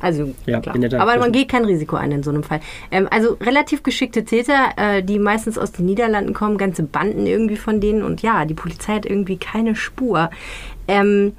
also, 0.01 0.35
ja, 0.47 0.61
klar. 0.61 0.77
Aber 1.01 1.19
man 1.19 1.33
geht 1.33 1.49
kein 1.49 1.65
Risiko 1.65 1.97
ein 1.97 2.13
in 2.13 2.23
so 2.23 2.31
einem 2.31 2.43
Fall. 2.43 2.61
Ähm, 2.91 3.09
also 3.11 3.35
relativ 3.41 3.83
geschickte 3.83 4.25
Täter, 4.25 4.71
äh, 4.77 5.03
die 5.03 5.19
meistens 5.19 5.59
aus 5.59 5.73
den 5.73 5.87
Niederlanden 5.87 6.35
kommen, 6.35 6.59
ganze 6.59 6.83
Banden 6.83 7.27
irgendwie 7.27 7.57
von 7.57 7.81
denen. 7.81 8.03
Und 8.03 8.23
ja, 8.23 8.45
die 8.45 8.55
Polizei 8.55 8.95
hat 8.95 9.07
irgendwie 9.07 9.37
keine 9.39 9.75
Spur. 9.75 10.31
Ähm, 10.89 11.33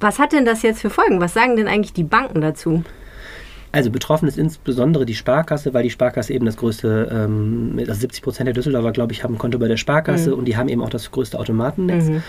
was 0.00 0.18
hat 0.18 0.32
denn 0.32 0.44
das 0.44 0.62
jetzt 0.62 0.80
für 0.80 0.90
Folgen? 0.90 1.20
Was 1.20 1.34
sagen 1.34 1.56
denn 1.56 1.68
eigentlich 1.68 1.92
die 1.92 2.04
Banken 2.04 2.40
dazu? 2.40 2.82
Also 3.72 3.90
betroffen 3.90 4.26
ist 4.26 4.36
insbesondere 4.36 5.06
die 5.06 5.14
Sparkasse, 5.14 5.72
weil 5.72 5.84
die 5.84 5.90
Sparkasse 5.90 6.32
eben 6.32 6.44
das 6.44 6.56
größte, 6.56 7.08
ähm, 7.12 7.76
also 7.78 8.00
70 8.00 8.22
Prozent 8.22 8.46
der 8.48 8.54
Düsseldorfer, 8.54 8.90
glaube 8.90 9.12
ich, 9.12 9.22
haben 9.22 9.34
ein 9.34 9.38
Konto 9.38 9.58
bei 9.58 9.68
der 9.68 9.76
Sparkasse 9.76 10.32
mhm. 10.32 10.38
und 10.38 10.44
die 10.46 10.56
haben 10.56 10.68
eben 10.68 10.82
auch 10.82 10.90
das 10.90 11.10
größte 11.12 11.38
Automatennetz. 11.38 12.06
Mhm. 12.06 12.22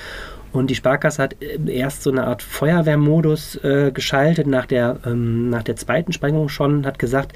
Und 0.51 0.69
die 0.69 0.75
Sparkasse 0.75 1.23
hat 1.23 1.41
äh, 1.41 1.59
erst 1.71 2.03
so 2.03 2.11
eine 2.11 2.25
Art 2.25 2.41
Feuerwehrmodus 2.41 3.55
äh, 3.63 3.91
geschaltet 3.93 4.47
nach 4.47 4.65
der, 4.65 4.99
ähm, 5.05 5.49
nach 5.49 5.63
der 5.63 5.75
zweiten 5.75 6.11
Sprengung 6.13 6.49
schon, 6.49 6.85
hat 6.85 6.99
gesagt, 6.99 7.33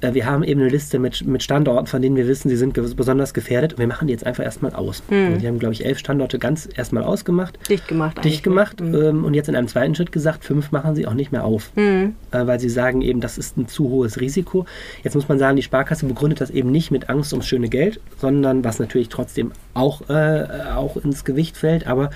wir 0.00 0.26
haben 0.26 0.44
eben 0.44 0.60
eine 0.60 0.68
Liste 0.70 0.98
mit, 0.98 1.26
mit 1.26 1.42
Standorten, 1.42 1.86
von 1.86 2.00
denen 2.00 2.16
wir 2.16 2.28
wissen, 2.28 2.48
sie 2.48 2.56
sind 2.56 2.74
besonders 2.74 3.34
gefährdet 3.34 3.74
und 3.74 3.78
wir 3.80 3.86
machen 3.86 4.06
die 4.06 4.12
jetzt 4.12 4.24
einfach 4.24 4.44
erstmal 4.44 4.72
aus. 4.74 5.02
Mhm. 5.10 5.38
Die 5.38 5.46
haben, 5.46 5.58
glaube 5.58 5.74
ich, 5.74 5.84
elf 5.84 5.98
Standorte 5.98 6.38
ganz 6.38 6.68
erstmal 6.74 7.02
ausgemacht. 7.04 7.58
Dicht 7.68 7.88
gemacht. 7.88 8.24
Dicht 8.24 8.42
gemacht 8.42 8.80
mhm. 8.80 8.94
ähm, 8.94 9.24
und 9.24 9.34
jetzt 9.34 9.48
in 9.48 9.56
einem 9.56 9.68
zweiten 9.68 9.94
Schritt 9.94 10.12
gesagt, 10.12 10.44
fünf 10.44 10.70
machen 10.70 10.94
sie 10.94 11.06
auch 11.06 11.14
nicht 11.14 11.32
mehr 11.32 11.44
auf. 11.44 11.72
Mhm. 11.74 12.14
Äh, 12.30 12.46
weil 12.46 12.60
sie 12.60 12.68
sagen 12.68 13.02
eben, 13.02 13.20
das 13.20 13.38
ist 13.38 13.56
ein 13.56 13.66
zu 13.66 13.88
hohes 13.88 14.20
Risiko. 14.20 14.66
Jetzt 15.02 15.14
muss 15.14 15.28
man 15.28 15.38
sagen, 15.38 15.56
die 15.56 15.62
Sparkasse 15.62 16.06
begründet 16.06 16.40
das 16.40 16.50
eben 16.50 16.70
nicht 16.70 16.90
mit 16.90 17.08
Angst 17.08 17.32
ums 17.32 17.46
schöne 17.46 17.68
Geld, 17.68 18.00
sondern 18.18 18.64
was 18.64 18.78
natürlich 18.78 19.08
trotzdem 19.08 19.52
auch, 19.74 20.08
äh, 20.08 20.46
auch 20.74 20.96
ins 20.96 21.24
Gewicht 21.24 21.56
fällt, 21.56 21.86
aber 21.86 22.10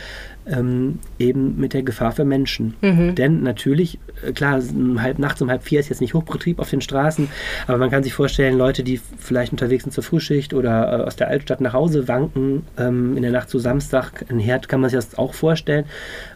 ähm, 0.46 0.98
eben 1.18 1.58
mit 1.58 1.72
der 1.72 1.82
Gefahr 1.82 2.12
für 2.12 2.24
Menschen. 2.24 2.74
Mhm. 2.80 3.14
Denn 3.14 3.42
natürlich, 3.42 3.98
äh, 4.26 4.32
klar, 4.32 4.60
halb 4.98 5.18
nachts 5.18 5.40
um 5.42 5.50
halb 5.50 5.62
vier 5.62 5.80
ist 5.80 5.88
jetzt 5.88 6.00
nicht 6.00 6.14
Hochbetrieb 6.14 6.58
auf 6.58 6.70
den 6.70 6.80
Straßen, 6.80 7.28
aber 7.66 7.78
man 7.78 7.90
kann 7.90 8.02
sich 8.02 8.14
vorstellen, 8.14 8.56
Leute, 8.58 8.82
die 8.82 9.00
vielleicht 9.18 9.52
unterwegs 9.52 9.84
sind 9.84 9.92
zur 9.92 10.04
Frühschicht 10.04 10.54
oder 10.54 11.00
äh, 11.00 11.02
aus 11.02 11.16
der 11.16 11.28
Altstadt 11.28 11.60
nach 11.60 11.72
Hause 11.72 12.08
wanken, 12.08 12.64
ähm, 12.78 13.16
in 13.16 13.22
der 13.22 13.32
Nacht 13.32 13.48
zu 13.48 13.58
Samstag, 13.58 14.24
ein 14.30 14.38
Herd 14.38 14.68
kann 14.68 14.80
man 14.80 14.90
sich 14.90 14.98
das 14.98 15.18
auch 15.18 15.34
vorstellen, 15.34 15.84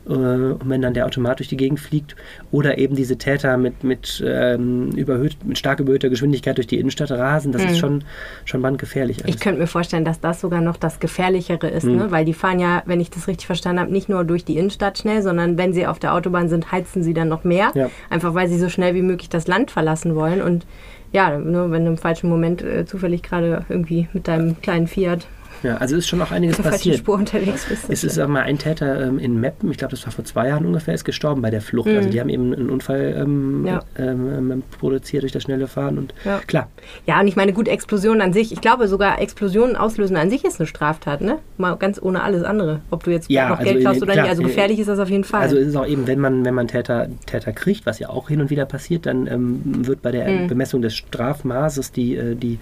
und 0.07 0.61
wenn 0.71 0.83
dann 0.83 0.95
der 0.95 1.07
Automat 1.07 1.41
durch 1.41 1.49
die 1.49 1.57
Gegend 1.57 1.81
fliegt 1.81 2.15
oder 2.53 2.79
eben 2.79 2.95
diese 2.95 3.19
Täter 3.19 3.57
mit, 3.57 3.83
mit, 3.83 4.23
ähm, 4.25 4.91
überhöht, 4.93 5.37
mit 5.45 5.59
stark 5.59 5.81
überhöhter 5.81 6.09
Geschwindigkeit 6.09 6.57
durch 6.57 6.69
die 6.69 6.79
Innenstadt 6.79 7.11
rasen, 7.11 7.51
das 7.51 7.63
mhm. 7.63 7.69
ist 7.69 7.79
schon, 7.79 8.05
schon 8.45 8.63
bandgefährlich. 8.63 9.25
Alles. 9.25 9.35
Ich 9.35 9.41
könnte 9.41 9.61
mir 9.61 9.67
vorstellen, 9.67 10.05
dass 10.05 10.21
das 10.21 10.41
sogar 10.41 10.61
noch 10.61 10.77
das 10.77 11.01
Gefährlichere 11.01 11.69
ist, 11.69 11.85
mhm. 11.85 11.97
ne? 11.97 12.11
weil 12.11 12.25
die 12.25 12.35
fahren 12.35 12.61
ja, 12.61 12.83
wenn 12.87 13.01
ich 13.01 13.11
das 13.11 13.27
richtig 13.27 13.47
verstanden 13.47 13.81
habe, 13.81 13.93
nicht 13.93 14.09
nur 14.09 14.25
durch 14.25 14.45
die 14.45 14.57
Innenstadt 14.57 14.99
schnell, 14.99 15.23
sondern 15.23 15.59
wenn 15.59 15.73
sie 15.73 15.87
auf 15.87 15.99
der 15.99 16.15
Autobahn 16.15 16.49
sind, 16.49 16.71
heizen 16.71 17.03
sie 17.03 17.15
dann 17.15 17.29
noch 17.29 17.43
mehr. 17.43 17.73
Ja. 17.75 17.91
Einfach 18.09 18.35
weil 18.35 18.49
sie 18.49 18.59
so 18.59 18.69
schnell 18.69 18.95
wie 18.95 19.03
möglich 19.03 19.29
das 19.29 19.49
Land 19.49 19.73
verlassen 19.73 20.15
wollen. 20.15 20.41
Und 20.41 20.67
ja, 21.13 21.37
nur 21.39 21.71
wenn 21.73 21.85
du 21.85 21.91
im 21.91 21.99
falschen 21.99 22.29
Moment 22.29 22.63
äh, 22.63 22.85
zufällig 22.87 23.23
gerade 23.23 23.65
irgendwie 23.69 24.09
mit 24.13 24.29
deinem 24.29 24.61
kleinen 24.61 24.87
Fiat 24.87 25.27
ja, 25.67 25.77
also 25.79 25.97
ist 25.97 26.07
schon 26.07 26.21
noch 26.21 26.31
einiges 26.31 26.59
passiert. 26.59 26.99
Spur 26.99 27.17
unterwegs 27.17 27.67
bist. 27.69 27.87
Es 27.89 28.05
ist 28.05 28.19
auch 28.19 28.29
mal 28.29 28.43
ein 28.43 28.59
Täter 28.59 29.07
ähm, 29.07 29.19
in 29.19 29.41
Meppen, 29.41 29.71
ich 29.71 29.79
glaube, 29.79 29.91
das 29.91 30.05
war 30.07 30.13
vor 30.13 30.25
zwei 30.25 30.49
Jahren 30.49 30.65
ungefähr, 30.65 30.95
ist 30.95 31.05
gestorben 31.05 31.43
bei 31.43 31.51
der 31.51 31.61
Flucht. 31.61 31.89
Mhm. 31.89 31.97
Also 31.97 32.09
die 32.09 32.21
haben 32.21 32.29
eben 32.29 32.53
einen 32.53 32.71
Unfall 32.71 33.17
ähm, 33.19 33.67
ja. 33.67 33.81
ähm, 33.99 34.51
ähm 34.53 34.63
produziert 34.79 35.23
durch 35.23 35.33
das 35.33 35.43
schnelle 35.43 35.67
Fahren 35.67 35.99
und 35.99 36.15
ja. 36.25 36.41
klar. 36.47 36.69
Ja, 37.07 37.21
und 37.21 37.27
ich 37.27 37.37
meine, 37.37 37.53
gut, 37.53 37.67
Explosionen 37.67 38.21
an 38.21 38.33
sich, 38.33 38.53
ich 38.53 38.61
glaube 38.61 38.87
sogar 38.87 39.21
Explosionen 39.21 39.77
auslösen 39.77 40.17
an 40.17 40.31
sich 40.31 40.45
ist 40.45 40.61
eine 40.61 40.67
Straftat, 40.67 41.21
ne? 41.21 41.39
Mal 41.57 41.77
ganz 41.77 42.01
ohne 42.01 42.23
alles 42.23 42.45
andere. 42.45 42.81
Ob 42.91 43.03
du 43.03 43.11
jetzt 43.11 43.29
ja, 43.29 43.49
noch 43.49 43.59
also 43.59 43.71
Geld 43.71 43.81
klaust 43.83 44.03
oder 44.03 44.13
klar, 44.13 44.25
nicht. 44.25 44.31
Also 44.31 44.43
gefährlich 44.43 44.79
ist 44.79 44.89
das 44.89 44.99
auf 44.99 45.11
jeden 45.11 45.25
Fall. 45.25 45.41
Also 45.41 45.57
ist 45.57 45.69
es 45.69 45.77
auch 45.77 45.87
eben, 45.87 46.07
wenn 46.07 46.21
man, 46.21 46.45
wenn 46.45 46.55
man 46.55 46.69
Täter, 46.69 47.09
Täter 47.27 47.53
kriegt, 47.53 47.87
was 47.87 47.99
ja 47.99 48.09
auch 48.09 48.29
hin 48.29 48.41
und 48.41 48.51
wieder 48.51 48.67
passiert, 48.67 49.07
dann 49.07 49.27
ähm, 49.27 49.63
wird 49.65 50.03
bei 50.03 50.13
der 50.13 50.29
mhm. 50.29 50.47
Bemessung 50.47 50.83
des 50.83 50.95
Strafmaßes 50.95 51.93
die, 51.93 52.17
äh, 52.17 52.35
die 52.35 52.59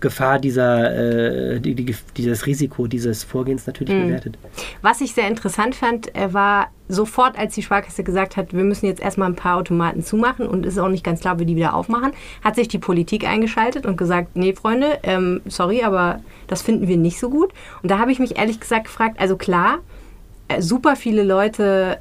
Gefahr 0.00 0.38
dieser, 0.38 1.54
äh, 1.54 1.60
die, 1.60 1.74
die, 1.74 1.94
dieses 2.16 2.43
Risiko 2.46 2.86
dieses 2.86 3.24
Vorgehens 3.24 3.66
natürlich 3.66 3.94
mhm. 3.94 4.06
bewertet. 4.06 4.38
Was 4.82 5.00
ich 5.00 5.14
sehr 5.14 5.28
interessant 5.28 5.74
fand, 5.74 6.12
war 6.14 6.68
sofort, 6.88 7.38
als 7.38 7.54
die 7.54 7.62
Sparkasse 7.62 8.04
gesagt 8.04 8.36
hat, 8.36 8.52
wir 8.52 8.64
müssen 8.64 8.86
jetzt 8.86 9.00
erstmal 9.00 9.28
ein 9.28 9.36
paar 9.36 9.56
Automaten 9.56 10.02
zumachen 10.02 10.46
und 10.46 10.66
es 10.66 10.74
ist 10.74 10.78
auch 10.78 10.88
nicht 10.88 11.04
ganz 11.04 11.20
klar, 11.20 11.38
wie 11.38 11.46
die 11.46 11.56
wieder 11.56 11.74
aufmachen, 11.74 12.12
hat 12.42 12.56
sich 12.56 12.68
die 12.68 12.78
Politik 12.78 13.26
eingeschaltet 13.26 13.86
und 13.86 13.96
gesagt, 13.96 14.36
nee, 14.36 14.52
Freunde, 14.52 14.98
ähm, 15.02 15.40
sorry, 15.46 15.82
aber 15.82 16.20
das 16.46 16.62
finden 16.62 16.86
wir 16.88 16.96
nicht 16.96 17.18
so 17.18 17.30
gut. 17.30 17.52
Und 17.82 17.90
da 17.90 17.98
habe 17.98 18.12
ich 18.12 18.18
mich 18.18 18.36
ehrlich 18.38 18.60
gesagt 18.60 18.84
gefragt, 18.84 19.18
also 19.18 19.36
klar, 19.36 19.78
äh, 20.48 20.60
super 20.60 20.96
viele 20.96 21.22
Leute 21.22 21.98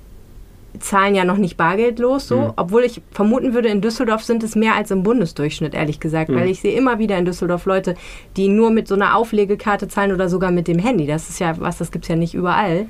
zahlen 0.80 1.16
ja 1.16 1.26
noch 1.26 1.38
nicht 1.38 1.58
bargeldlos 1.58 2.28
so, 2.28 2.38
mhm. 2.38 2.54
obwohl 2.56 2.84
ich 2.84 3.02
vermuten 3.12 3.54
würde, 3.54 3.70
in 3.70 3.82
Düsseldorf 3.82 4.24
sind 4.24 4.44
es 4.44 4.56
mehr 4.56 4.76
als 4.76 4.92
im 4.92 5.04
Bundesdurchschnitt, 5.04 5.74
ehrlich 5.74 6.00
gesagt, 6.00 6.30
mhm. 6.30 6.36
weil 6.36 6.50
ich 6.50 6.62
sehe 6.62 6.78
immer 6.78 7.00
wieder 7.00 7.18
in 7.18 7.26
Düsseldorf 7.26 7.66
Leute, 7.66 7.96
die 8.38 8.48
nur 8.48 8.72
mit 8.72 8.88
so 8.88 8.96
einer 8.96 9.16
Auflegekarte 9.16 9.88
zahlen 9.88 10.12
oder 10.12 10.30
sogar 10.30 10.52
mit 10.52 10.68
dem 10.68 10.80
Handy. 10.80 11.06
Das 11.06 11.30
ist 11.30 11.40
ja 11.40 11.54
was, 11.60 11.78
das 11.78 11.92
gibt 11.92 12.06
es 12.06 12.10
ja 12.10 12.16
nicht 12.16 12.34
überall. 12.34 12.88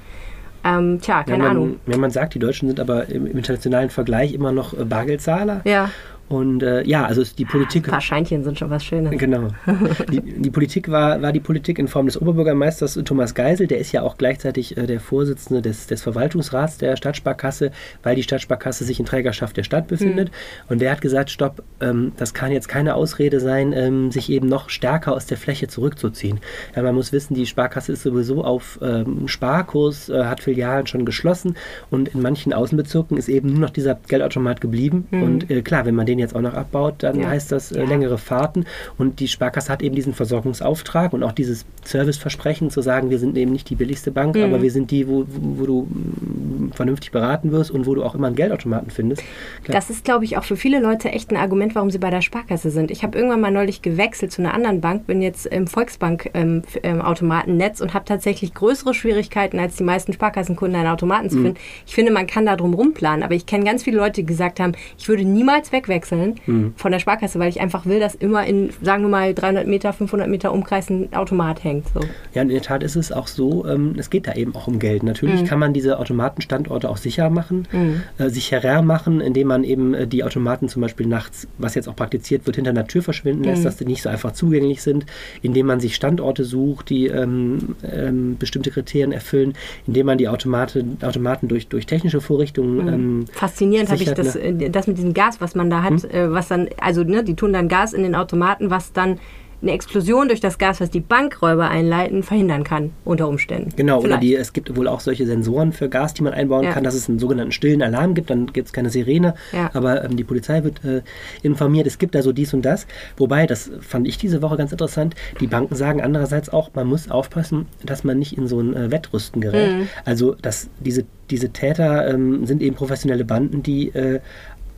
Ähm, 0.65 1.01
tja, 1.01 1.23
keine 1.23 1.43
ja, 1.43 1.43
man, 1.43 1.57
Ahnung. 1.57 1.79
Ja, 1.87 1.97
man 1.97 2.11
sagt, 2.11 2.35
die 2.35 2.39
Deutschen 2.39 2.69
sind 2.69 2.79
aber 2.79 3.09
im, 3.09 3.25
im 3.25 3.37
internationalen 3.37 3.89
Vergleich 3.89 4.33
immer 4.33 4.51
noch 4.51 4.73
äh, 4.73 4.85
Bargeldzahler. 4.85 5.61
Ja. 5.65 5.89
Und 6.29 6.63
äh, 6.63 6.83
ja, 6.87 7.05
also 7.05 7.23
die 7.23 7.45
Politik. 7.45 7.87
Ein 7.87 7.91
paar 7.91 8.01
Scheinchen 8.01 8.43
sind 8.43 8.57
schon 8.57 8.69
was 8.69 8.83
Schönes. 8.83 9.17
Genau. 9.17 9.49
Die, 10.11 10.21
die, 10.21 10.49
Politik 10.51 10.89
war, 10.89 11.21
war 11.21 11.31
die 11.31 11.39
Politik 11.39 11.79
in 11.79 11.87
Form 11.87 12.05
des 12.05 12.21
Oberbürgermeisters 12.21 12.99
Thomas 13.05 13.33
Geisel, 13.33 13.67
der 13.67 13.79
ist 13.79 13.91
ja 13.91 14.01
auch 14.01 14.17
gleichzeitig 14.17 14.77
äh, 14.77 14.85
der 14.85 14.99
Vorsitzende 14.99 15.61
des, 15.61 15.87
des 15.87 16.01
Verwaltungsrats 16.01 16.77
der 16.77 16.95
Stadtsparkasse, 16.97 17.71
weil 18.03 18.15
die 18.15 18.23
Stadtsparkasse 18.23 18.83
sich 18.83 18.99
in 18.99 19.05
Trägerschaft 19.05 19.57
der 19.57 19.63
Stadt 19.63 19.87
befindet. 19.87 20.29
Mhm. 20.29 20.33
Und 20.69 20.81
der 20.81 20.91
hat 20.91 21.01
gesagt, 21.01 21.29
stopp, 21.29 21.63
ähm, 21.81 22.13
das 22.17 22.33
kann 22.33 22.51
jetzt 22.51 22.67
keine 22.67 22.95
Ausrede 22.95 23.39
sein, 23.39 23.73
ähm, 23.73 24.11
sich 24.11 24.29
eben 24.29 24.47
noch 24.47 24.69
stärker 24.69 25.13
aus 25.13 25.25
der 25.25 25.37
Fläche 25.37 25.67
zurückzuziehen. 25.67 26.39
Ja, 26.75 26.83
man 26.83 26.95
muss 26.95 27.11
wissen, 27.11 27.33
die 27.33 27.45
Sparkasse 27.45 27.93
ist 27.93 28.03
sowieso 28.03 28.43
auf 28.43 28.79
ähm, 28.81 29.27
Sparkurs, 29.27 30.09
äh, 30.09 30.25
hat 30.25 30.41
Filialen 30.41 30.87
schon 30.87 31.05
geschlossen 31.05 31.55
und 31.89 32.09
in 32.09 32.21
manchen 32.21 32.53
Außenbezirken 32.53 33.17
ist 33.17 33.29
eben 33.29 33.49
nur 33.49 33.59
noch 33.59 33.69
dieser 33.69 33.95
Geldautomat 34.07 34.61
geblieben. 34.61 35.07
Mhm. 35.11 35.23
Und 35.23 35.51
äh, 35.51 35.61
klar, 35.61 35.85
wenn 35.85 35.95
man 35.95 36.05
den 36.05 36.12
jetzt 36.19 36.35
auch 36.35 36.41
noch 36.41 36.53
abbaut, 36.53 36.95
dann 36.99 37.19
ja. 37.19 37.27
heißt 37.27 37.51
das 37.51 37.71
äh, 37.71 37.79
ja. 37.79 37.85
längere 37.85 38.17
Fahrten. 38.17 38.65
Und 38.97 39.19
die 39.19 39.27
Sparkasse 39.27 39.71
hat 39.71 39.81
eben 39.81 39.95
diesen 39.95 40.13
Versorgungsauftrag 40.13 41.13
und 41.13 41.23
auch 41.23 41.31
dieses 41.31 41.65
Serviceversprechen 41.83 42.69
zu 42.69 42.81
sagen, 42.81 43.09
wir 43.09 43.19
sind 43.19 43.37
eben 43.37 43.51
nicht 43.51 43.69
die 43.69 43.75
billigste 43.75 44.11
Bank, 44.11 44.35
mhm. 44.35 44.43
aber 44.43 44.61
wir 44.61 44.71
sind 44.71 44.91
die, 44.91 45.07
wo, 45.07 45.25
wo 45.27 45.65
du 45.65 45.81
mm, 45.83 46.71
vernünftig 46.73 47.11
beraten 47.11 47.51
wirst 47.51 47.71
und 47.71 47.85
wo 47.85 47.95
du 47.95 48.03
auch 48.03 48.15
immer 48.15 48.27
einen 48.27 48.35
Geldautomaten 48.35 48.91
findest. 48.91 49.23
Klar. 49.63 49.75
Das 49.75 49.89
ist, 49.89 50.05
glaube 50.05 50.25
ich, 50.25 50.37
auch 50.37 50.43
für 50.43 50.55
viele 50.55 50.79
Leute 50.79 51.09
echt 51.09 51.31
ein 51.31 51.37
Argument, 51.37 51.75
warum 51.75 51.91
sie 51.91 51.97
bei 51.97 52.09
der 52.09 52.21
Sparkasse 52.21 52.69
sind. 52.69 52.91
Ich 52.91 53.03
habe 53.03 53.17
irgendwann 53.17 53.41
mal 53.41 53.51
neulich 53.51 53.81
gewechselt 53.81 54.31
zu 54.31 54.41
einer 54.41 54.53
anderen 54.53 54.81
Bank, 54.81 55.07
bin 55.07 55.21
jetzt 55.21 55.45
im 55.45 55.67
Volksbank-Automatennetz 55.67 57.79
ähm, 57.79 57.87
und 57.87 57.93
habe 57.93 58.05
tatsächlich 58.05 58.53
größere 58.53 58.93
Schwierigkeiten, 58.93 59.59
als 59.59 59.75
die 59.75 59.83
meisten 59.83 60.13
Sparkassenkunden 60.13 60.79
einen 60.79 60.89
Automaten 60.89 61.29
zu 61.29 61.37
mhm. 61.37 61.43
finden. 61.43 61.59
Ich 61.85 61.95
finde, 61.95 62.11
man 62.11 62.27
kann 62.27 62.45
da 62.45 62.55
drum 62.55 62.73
rumplanen, 62.73 63.23
aber 63.23 63.35
ich 63.35 63.45
kenne 63.45 63.65
ganz 63.65 63.83
viele 63.83 63.97
Leute, 63.97 64.21
die 64.21 64.25
gesagt 64.25 64.59
haben, 64.59 64.73
ich 64.97 65.07
würde 65.07 65.23
niemals 65.23 65.71
wegwechseln 65.71 66.02
wechseln 66.03 66.35
mhm. 66.45 66.73
von 66.75 66.91
der 66.91 66.99
Sparkasse, 66.99 67.39
weil 67.39 67.49
ich 67.49 67.61
einfach 67.61 67.85
will, 67.85 67.99
dass 67.99 68.15
immer 68.15 68.45
in, 68.45 68.71
sagen 68.81 69.03
wir 69.03 69.09
mal, 69.09 69.33
300 69.33 69.67
Meter, 69.67 69.93
500 69.93 70.27
Meter 70.27 70.51
Umkreis 70.51 70.89
ein 70.89 71.13
Automat 71.13 71.63
hängt. 71.63 71.87
So. 71.93 72.01
Ja, 72.33 72.41
in 72.41 72.49
der 72.49 72.61
Tat 72.61 72.83
ist 72.83 72.95
es 72.95 73.11
auch 73.11 73.27
so, 73.27 73.65
ähm, 73.65 73.95
es 73.97 74.09
geht 74.09 74.27
da 74.27 74.33
eben 74.33 74.55
auch 74.55 74.67
um 74.67 74.79
Geld. 74.79 75.03
Natürlich 75.03 75.41
mhm. 75.41 75.45
kann 75.45 75.59
man 75.59 75.73
diese 75.73 75.99
Automatenstandorte 75.99 76.89
auch 76.89 76.97
sicher 76.97 77.29
machen, 77.29 77.67
mhm. 77.71 78.03
äh, 78.17 78.29
sicherer 78.29 78.81
machen, 78.81 79.21
indem 79.21 79.47
man 79.47 79.63
eben 79.63 79.93
äh, 79.93 80.07
die 80.07 80.23
Automaten 80.23 80.67
zum 80.67 80.81
Beispiel 80.81 81.07
nachts, 81.07 81.47
was 81.57 81.75
jetzt 81.75 81.87
auch 81.87 81.95
praktiziert 81.95 82.45
wird, 82.45 82.57
hinter 82.57 82.71
einer 82.71 82.87
Tür 82.87 83.01
verschwinden 83.01 83.43
lässt, 83.43 83.61
mhm. 83.61 83.65
dass 83.65 83.77
die 83.77 83.85
nicht 83.85 84.01
so 84.01 84.09
einfach 84.09 84.33
zugänglich 84.33 84.81
sind, 84.81 85.05
indem 85.41 85.67
man 85.67 85.79
sich 85.79 85.95
Standorte 85.95 86.43
sucht, 86.43 86.89
die 86.89 87.07
ähm, 87.07 87.75
ähm, 87.89 88.37
bestimmte 88.37 88.71
Kriterien 88.71 89.11
erfüllen, 89.11 89.53
indem 89.87 90.07
man 90.07 90.17
die 90.17 90.27
Automate, 90.27 90.83
Automaten 91.01 91.47
durch, 91.47 91.67
durch 91.67 91.85
technische 91.85 92.21
Vorrichtungen. 92.21 92.85
Mhm. 92.85 92.93
Ähm, 92.93 93.25
Faszinierend 93.31 93.89
habe 93.89 94.03
ich 94.03 94.13
das, 94.13 94.35
ne? 94.35 94.41
Äh, 94.41 94.69
das 94.69 94.87
mit 94.87 94.97
diesem 94.97 95.13
Gas, 95.13 95.39
was 95.39 95.55
man 95.55 95.69
da 95.69 95.83
hat, 95.83 95.92
hm? 95.97 96.09
äh, 96.09 96.31
was 96.31 96.47
dann, 96.47 96.69
also 96.79 97.03
ne, 97.03 97.23
die 97.23 97.35
tun 97.35 97.53
dann 97.53 97.67
Gas 97.67 97.93
in 97.93 98.03
den 98.03 98.15
Automaten, 98.15 98.69
was 98.69 98.93
dann 98.93 99.19
eine 99.63 99.71
Explosion 99.71 100.27
durch 100.27 100.41
das 100.41 100.57
Gas, 100.57 100.81
was 100.81 100.91
die 100.91 100.99
Bankräuber 100.99 101.69
einleiten, 101.69 102.21
verhindern 102.21 102.63
kann, 102.63 102.91
unter 103.05 103.27
Umständen. 103.27 103.71
Genau, 103.75 104.01
Vielleicht. 104.01 104.17
oder 104.17 104.21
die, 104.21 104.35
es 104.35 104.53
gibt 104.53 104.75
wohl 104.75 104.87
auch 104.87 104.99
solche 104.99 105.25
Sensoren 105.25 105.71
für 105.71 105.89
Gas, 105.89 106.13
die 106.13 106.21
man 106.21 106.33
einbauen 106.33 106.65
ja. 106.65 106.71
kann, 106.71 106.83
dass 106.83 106.93
es 106.93 107.09
einen 107.09 107.17
sogenannten 107.17 107.53
stillen 107.53 107.81
Alarm 107.81 108.13
gibt, 108.13 108.29
dann 108.29 108.47
gibt 108.47 108.67
es 108.67 108.73
keine 108.73 108.89
Sirene, 108.89 109.35
ja. 109.53 109.71
aber 109.73 110.03
ähm, 110.03 110.17
die 110.17 110.23
Polizei 110.23 110.63
wird 110.63 110.83
äh, 110.83 111.01
informiert, 111.41 111.87
es 111.87 111.97
gibt 111.97 112.13
da 112.13 112.21
so 112.21 112.33
dies 112.33 112.53
und 112.53 112.63
das. 112.63 112.85
Wobei, 113.17 113.47
das 113.47 113.71
fand 113.79 114.07
ich 114.07 114.17
diese 114.17 114.41
Woche 114.41 114.57
ganz 114.57 114.71
interessant, 114.73 115.15
die 115.39 115.47
Banken 115.47 115.75
sagen 115.75 116.01
andererseits 116.01 116.49
auch, 116.49 116.69
man 116.73 116.87
muss 116.87 117.09
aufpassen, 117.09 117.67
dass 117.83 118.03
man 118.03 118.19
nicht 118.19 118.37
in 118.37 118.47
so 118.47 118.59
ein 118.59 118.75
äh, 118.75 118.91
Wettrüsten 118.91 119.41
gerät. 119.41 119.77
Mhm. 119.77 119.87
Also, 120.03 120.35
dass 120.35 120.69
diese 120.79 121.05
diese 121.29 121.49
Täter 121.49 122.07
ähm, 122.07 122.45
sind 122.45 122.61
eben 122.61 122.75
professionelle 122.75 123.25
Banden, 123.25 123.63
die 123.63 123.89
äh, 123.89 124.19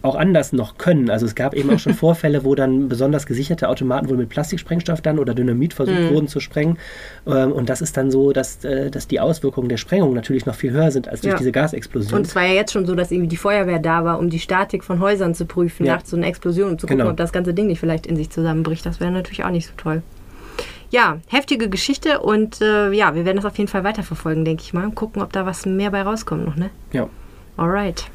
auch 0.06 0.16
anders 0.16 0.54
noch 0.54 0.78
können. 0.78 1.10
Also 1.10 1.26
es 1.26 1.36
gab 1.36 1.54
eben 1.54 1.70
auch 1.70 1.80
schon 1.80 1.94
Vorfälle, 2.06 2.44
wo 2.46 2.56
dann 2.56 2.88
besonders 2.88 3.26
gesicherte 3.26 3.68
Automaten 3.70 4.10
wohl 4.10 4.18
mit 4.18 4.30
Plastiksprengstoff 4.30 5.02
dann 5.02 5.20
oder 5.20 5.34
Dynamit 5.34 5.74
versucht 5.74 6.00
mhm. 6.00 6.10
wurden 6.12 6.28
zu 6.28 6.40
sprengen. 6.40 6.78
Ähm, 7.28 7.52
und 7.52 7.70
das 7.70 7.82
ist 7.82 7.98
dann 7.98 8.12
so, 8.12 8.32
dass, 8.32 8.64
äh, 8.64 8.90
dass 8.92 9.08
die 9.08 9.20
Auswirkungen 9.20 9.70
der 9.70 9.78
Sprengung 9.78 10.14
natürlich 10.14 10.46
noch 10.46 10.56
viel 10.56 10.72
höher 10.72 10.92
sind 10.92 11.08
als 11.08 11.22
durch 11.22 11.34
ja. 11.34 11.38
diese 11.38 11.52
Gasexplosion. 11.52 12.20
Und 12.20 12.28
es 12.28 12.36
war 12.36 12.44
ja 12.44 12.54
jetzt 12.54 12.72
schon 12.72 12.86
so, 12.86 12.96
dass 12.96 13.12
irgendwie 13.12 13.28
die 13.30 13.38
Feuerwehr 13.38 13.80
da 13.80 14.06
war, 14.06 14.20
um 14.20 14.30
die 14.30 14.40
Statik 14.40 14.84
von 14.84 15.00
Häusern 15.00 15.36
zu 15.36 15.46
prüfen 15.46 15.86
ja. 15.86 15.96
nach 15.96 16.06
so 16.06 16.16
einer 16.16 16.28
Explosion 16.28 16.72
und 16.72 16.80
zu 16.80 16.88
gucken, 16.88 17.00
genau. 17.00 17.12
ob 17.12 17.18
das 17.18 17.34
ganze 17.34 17.54
Ding 17.54 17.68
nicht 17.68 17.80
vielleicht 17.80 18.06
in 18.06 18.16
sich 18.16 18.30
zusammenbricht. 18.30 18.86
Das 18.86 19.00
wäre 19.00 19.12
natürlich 19.12 19.44
auch 19.44 19.50
nicht 19.50 19.68
so 19.68 19.74
toll. 19.76 20.02
Ja, 20.92 21.18
heftige 21.28 21.68
Geschichte 21.68 22.20
und 22.20 22.62
äh, 22.62 22.92
ja, 22.92 23.16
wir 23.16 23.26
werden 23.26 23.38
das 23.38 23.46
auf 23.46 23.58
jeden 23.58 23.68
Fall 23.68 23.84
weiterverfolgen, 23.84 24.46
denke 24.46 24.64
ich 24.64 24.74
mal. 24.74 24.90
Gucken, 24.92 25.22
ob 25.22 25.34
da 25.34 25.46
was 25.46 25.66
mehr 25.66 25.92
bei 25.92 26.04
rauskommt 26.04 26.46
noch, 26.46 26.56
ne? 26.56 26.70
Ja. 26.94 27.10
Alright. 27.58 28.06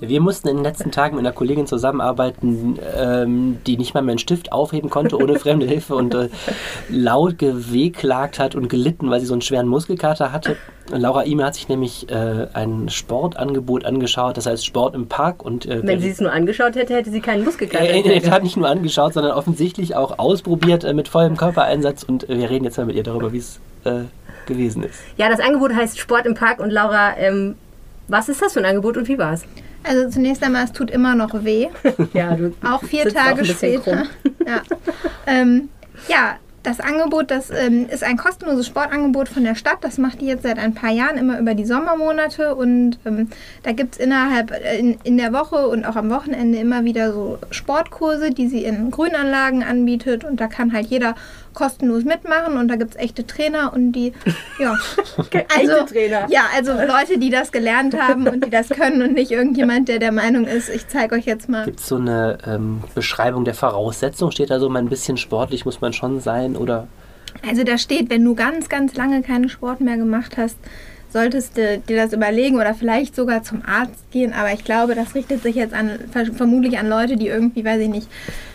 Wir 0.00 0.20
mussten 0.20 0.48
in 0.48 0.56
den 0.56 0.64
letzten 0.64 0.90
Tagen 0.90 1.16
mit 1.16 1.24
einer 1.24 1.34
Kollegin 1.34 1.66
zusammenarbeiten, 1.66 2.78
ähm, 2.94 3.58
die 3.66 3.78
nicht 3.78 3.94
mal 3.94 4.02
mehr 4.02 4.12
einen 4.12 4.18
Stift 4.18 4.52
aufheben 4.52 4.90
konnte 4.90 5.16
ohne 5.16 5.38
fremde 5.38 5.66
Hilfe 5.66 5.94
und 5.94 6.14
äh, 6.14 6.28
laut 6.90 7.38
gewehklagt 7.38 8.38
hat 8.38 8.54
und 8.54 8.68
gelitten, 8.68 9.10
weil 9.10 9.20
sie 9.20 9.26
so 9.26 9.32
einen 9.32 9.40
schweren 9.40 9.68
Muskelkater 9.68 10.30
hatte. 10.30 10.56
Laura 10.90 11.24
Ime 11.24 11.44
hat 11.44 11.54
sich 11.54 11.68
nämlich 11.68 12.08
äh, 12.10 12.48
ein 12.52 12.90
Sportangebot 12.90 13.86
angeschaut, 13.86 14.36
das 14.36 14.44
heißt 14.44 14.66
Sport 14.66 14.94
im 14.94 15.08
Park. 15.08 15.42
Und, 15.42 15.64
äh, 15.64 15.80
Wenn 15.82 16.00
sie 16.00 16.10
es 16.10 16.20
nur 16.20 16.32
angeschaut 16.32 16.76
hätte, 16.76 16.94
hätte 16.94 17.10
sie 17.10 17.20
keinen 17.20 17.44
Muskelkater. 17.44 17.82
Äh, 17.82 18.00
äh, 18.00 18.20
sie 18.20 18.30
hat 18.30 18.42
nicht 18.42 18.58
nur 18.58 18.68
angeschaut, 18.68 19.14
sondern 19.14 19.32
offensichtlich 19.32 19.96
auch 19.96 20.18
ausprobiert 20.18 20.84
äh, 20.84 20.92
mit 20.92 21.08
vollem 21.08 21.36
Körpereinsatz. 21.36 22.02
Und 22.02 22.28
äh, 22.28 22.38
wir 22.38 22.50
reden 22.50 22.64
jetzt 22.64 22.76
mal 22.76 22.86
mit 22.86 22.96
ihr 22.96 23.02
darüber, 23.02 23.32
wie 23.32 23.38
es 23.38 23.58
gewesen 24.46 24.82
ist. 24.82 24.98
Ja, 25.16 25.28
das 25.28 25.38
Angebot 25.38 25.72
heißt 25.72 25.96
Sport 25.96 26.26
im 26.26 26.34
Park 26.34 26.58
und 26.58 26.70
Laura 26.70 27.16
ähm, 27.18 27.54
was 28.08 28.28
ist 28.28 28.42
das 28.42 28.52
für 28.52 28.60
ein 28.60 28.66
Angebot 28.66 28.96
und 28.96 29.08
wie 29.08 29.18
war 29.18 29.32
es? 29.32 29.42
Also 29.82 30.08
zunächst 30.08 30.42
einmal, 30.42 30.64
es 30.64 30.72
tut 30.72 30.90
immer 30.90 31.14
noch 31.14 31.44
weh. 31.44 31.68
ja, 32.12 32.34
du 32.34 32.52
auch 32.64 32.82
vier 32.82 33.08
Tage 33.12 33.42
auch 33.42 33.46
später. 33.46 34.04
Ja. 34.46 34.62
Ähm, 35.26 35.70
ja, 36.06 36.36
das 36.66 36.80
Angebot, 36.80 37.30
das 37.30 37.50
ähm, 37.50 37.86
ist 37.88 38.02
ein 38.02 38.16
kostenloses 38.16 38.66
Sportangebot 38.66 39.28
von 39.28 39.44
der 39.44 39.54
Stadt. 39.54 39.78
Das 39.82 39.98
macht 39.98 40.20
die 40.20 40.26
jetzt 40.26 40.42
seit 40.42 40.58
ein 40.58 40.74
paar 40.74 40.90
Jahren 40.90 41.16
immer 41.16 41.38
über 41.38 41.54
die 41.54 41.64
Sommermonate. 41.64 42.56
Und 42.56 42.98
ähm, 43.04 43.28
da 43.62 43.70
gibt 43.70 43.94
es 43.94 44.00
innerhalb 44.00 44.50
äh, 44.50 44.76
in, 44.76 44.98
in 45.04 45.16
der 45.16 45.32
Woche 45.32 45.68
und 45.68 45.84
auch 45.84 45.94
am 45.94 46.10
Wochenende 46.10 46.58
immer 46.58 46.84
wieder 46.84 47.12
so 47.12 47.38
Sportkurse, 47.52 48.30
die 48.30 48.48
sie 48.48 48.64
in 48.64 48.90
Grünanlagen 48.90 49.62
anbietet. 49.62 50.24
Und 50.24 50.40
da 50.40 50.48
kann 50.48 50.72
halt 50.72 50.86
jeder 50.86 51.14
kostenlos 51.56 52.04
mitmachen 52.04 52.56
und 52.56 52.68
da 52.68 52.76
gibt 52.76 52.92
es 52.92 52.96
echte 53.00 53.26
Trainer 53.26 53.72
und 53.72 53.92
die, 53.92 54.12
ja. 54.60 54.76
also, 55.56 55.72
echte 55.72 55.86
Trainer. 55.92 56.26
Ja, 56.28 56.42
also 56.54 56.72
Leute, 56.72 57.18
die 57.18 57.30
das 57.30 57.50
gelernt 57.50 58.00
haben 58.00 58.28
und 58.28 58.44
die 58.44 58.50
das 58.50 58.68
können 58.68 59.02
und 59.02 59.14
nicht 59.14 59.32
irgendjemand, 59.32 59.88
der 59.88 59.98
der 59.98 60.12
Meinung 60.12 60.46
ist, 60.46 60.68
ich 60.68 60.86
zeige 60.86 61.16
euch 61.16 61.24
jetzt 61.24 61.48
mal. 61.48 61.64
Gibt 61.64 61.80
es 61.80 61.88
so 61.88 61.96
eine 61.96 62.38
ähm, 62.46 62.84
Beschreibung 62.94 63.44
der 63.44 63.54
Voraussetzung? 63.54 64.30
Steht 64.30 64.50
da 64.50 64.60
so 64.60 64.68
mal 64.68 64.78
ein 64.78 64.88
bisschen 64.88 65.16
sportlich 65.16 65.64
muss 65.64 65.80
man 65.80 65.92
schon 65.92 66.20
sein 66.20 66.54
oder? 66.54 66.86
Also 67.48 67.64
da 67.64 67.78
steht, 67.78 68.10
wenn 68.10 68.24
du 68.24 68.34
ganz, 68.34 68.68
ganz 68.68 68.94
lange 68.94 69.22
keinen 69.22 69.48
Sport 69.48 69.80
mehr 69.80 69.96
gemacht 69.96 70.36
hast, 70.36 70.58
solltest 71.16 71.56
du 71.56 71.78
dir 71.78 71.96
das 71.96 72.12
überlegen 72.12 72.56
oder 72.56 72.74
vielleicht 72.74 73.16
sogar 73.16 73.42
zum 73.42 73.62
Arzt 73.64 74.10
gehen. 74.10 74.34
Aber 74.34 74.52
ich 74.52 74.64
glaube, 74.64 74.94
das 74.94 75.14
richtet 75.14 75.42
sich 75.42 75.54
jetzt 75.54 75.72
an, 75.72 75.98
vermutlich 76.36 76.78
an 76.78 76.90
Leute, 76.90 77.16
die 77.16 77.28
irgendwie, 77.28 77.64
weiß 77.64 77.80
ich 77.80 77.88
nicht, 77.88 78.06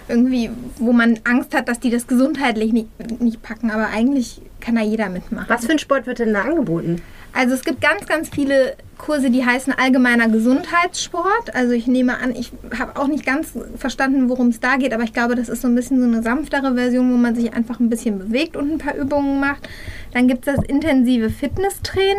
irgendwie, 0.08 0.52
wo 0.78 0.94
man 0.94 1.20
Angst 1.24 1.56
hat, 1.56 1.68
dass 1.68 1.80
die 1.80 1.90
das 1.90 2.06
gesundheitlich 2.06 2.72
nicht, 2.72 2.88
nicht 3.20 3.42
packen. 3.42 3.72
Aber 3.72 3.88
eigentlich 3.88 4.42
kann 4.60 4.76
da 4.76 4.82
jeder 4.82 5.10
mitmachen. 5.10 5.48
Was 5.50 5.66
für 5.66 5.72
ein 5.72 5.80
Sport 5.80 6.06
wird 6.06 6.20
denn 6.20 6.34
da 6.34 6.44
angeboten? 6.44 7.02
Also 7.34 7.56
es 7.56 7.64
gibt 7.64 7.82
ganz, 7.82 8.06
ganz 8.06 8.30
viele 8.30 8.76
Kurse, 9.02 9.32
die 9.32 9.44
heißen 9.44 9.74
allgemeiner 9.74 10.30
Gesundheitssport. 10.30 11.56
Also 11.56 11.74
ich 11.74 11.88
nehme 11.88 12.20
an, 12.20 12.36
ich 12.36 12.52
habe 12.78 13.00
auch 13.00 13.08
nicht 13.08 13.26
ganz 13.26 13.54
verstanden, 13.76 14.30
worum 14.30 14.50
es 14.50 14.60
da 14.60 14.78
geht, 14.78 14.94
aber 14.94 15.04
ich 15.04 15.12
glaube, 15.12 15.36
das 15.36 15.50
ist 15.50 15.64
so 15.64 15.68
ein 15.68 15.76
bisschen 15.76 16.00
so 16.00 16.06
eine 16.06 16.22
sanftere 16.22 16.76
Version, 16.76 17.12
wo 17.12 17.18
man 17.18 17.36
sich 17.36 17.54
einfach 17.54 17.80
ein 17.80 17.90
bisschen 17.90 18.20
bewegt 18.20 18.56
und 18.56 18.72
ein 18.72 18.78
paar 18.78 18.96
Übungen 18.96 19.40
macht. 19.40 19.68
Dann 20.14 20.28
gibt 20.28 20.48
es 20.48 20.56
das 20.56 20.66
intensive 20.66 21.32
Fitnesstraining. 21.32 22.16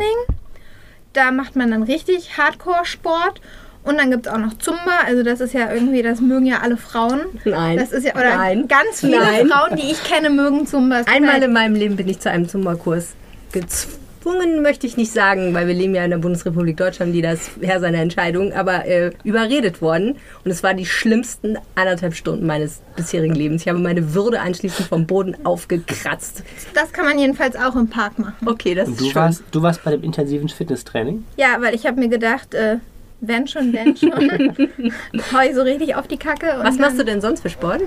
Da 1.12 1.30
macht 1.30 1.54
man 1.54 1.70
dann 1.70 1.84
richtig 1.84 2.36
Hardcore-Sport. 2.36 3.40
Und 3.84 3.98
dann 3.98 4.10
gibt 4.10 4.26
es 4.26 4.32
auch 4.32 4.38
noch 4.38 4.56
Zumba, 4.58 5.00
also 5.06 5.24
das 5.24 5.40
ist 5.40 5.54
ja 5.54 5.72
irgendwie, 5.72 6.02
das 6.02 6.20
mögen 6.20 6.46
ja 6.46 6.60
alle 6.60 6.76
Frauen. 6.76 7.20
Nein. 7.44 7.76
Das 7.76 7.90
ist 7.90 8.06
ja, 8.06 8.14
oder 8.14 8.36
Nein. 8.36 8.68
ganz 8.68 9.00
viele 9.00 9.18
Nein. 9.18 9.48
Frauen, 9.48 9.76
die 9.76 9.90
ich 9.90 10.04
kenne, 10.04 10.30
mögen 10.30 10.68
Zumba. 10.68 11.02
Einmal 11.06 11.42
in 11.42 11.52
meinem 11.52 11.74
Leben 11.74 11.96
bin 11.96 12.08
ich 12.08 12.20
zu 12.20 12.30
einem 12.30 12.48
Zumba-Kurs 12.48 13.14
gezwungen 13.50 14.01
gezwungen 14.22 14.62
möchte 14.62 14.86
ich 14.86 14.96
nicht 14.96 15.12
sagen, 15.12 15.52
weil 15.52 15.66
wir 15.66 15.74
leben 15.74 15.94
ja 15.94 16.04
in 16.04 16.10
der 16.10 16.18
Bundesrepublik 16.18 16.76
Deutschland, 16.76 17.12
die 17.14 17.22
das 17.22 17.50
Herr 17.60 17.80
seiner 17.80 17.98
Entscheidung, 17.98 18.52
aber 18.52 18.84
äh, 18.86 19.10
überredet 19.24 19.82
worden. 19.82 20.16
Und 20.44 20.50
es 20.50 20.62
war 20.62 20.74
die 20.74 20.86
schlimmsten 20.86 21.58
anderthalb 21.74 22.14
Stunden 22.14 22.46
meines 22.46 22.80
bisherigen 22.94 23.34
Lebens. 23.34 23.62
Ich 23.62 23.68
habe 23.68 23.80
meine 23.80 24.14
Würde 24.14 24.40
anschließend 24.40 24.88
vom 24.88 25.06
Boden 25.06 25.36
aufgekratzt. 25.44 26.44
Das 26.74 26.92
kann 26.92 27.04
man 27.04 27.18
jedenfalls 27.18 27.56
auch 27.56 27.74
im 27.74 27.88
Park 27.88 28.18
machen. 28.18 28.34
Okay, 28.46 28.74
das 28.74 28.88
Und 28.88 29.00
du 29.00 29.04
ist 29.06 29.12
schön. 29.12 29.22
Warst, 29.22 29.42
du 29.50 29.62
warst 29.62 29.82
bei 29.82 29.90
dem 29.90 30.04
intensiven 30.04 30.48
Fitnesstraining? 30.48 31.24
Ja, 31.36 31.56
weil 31.60 31.74
ich 31.74 31.84
habe 31.86 31.98
mir 31.98 32.08
gedacht, 32.08 32.54
äh, 32.54 32.76
wenn 33.20 33.48
schon, 33.48 33.72
denn 33.72 33.96
schon. 33.96 34.12
Hau 35.32 35.40
ich 35.48 35.54
so 35.54 35.62
richtig 35.62 35.96
auf 35.96 36.06
die 36.06 36.16
Kacke. 36.16 36.46
Was 36.62 36.78
machst 36.78 36.98
du 36.98 37.04
denn 37.04 37.20
sonst 37.20 37.40
für 37.40 37.50
Sport? 37.50 37.82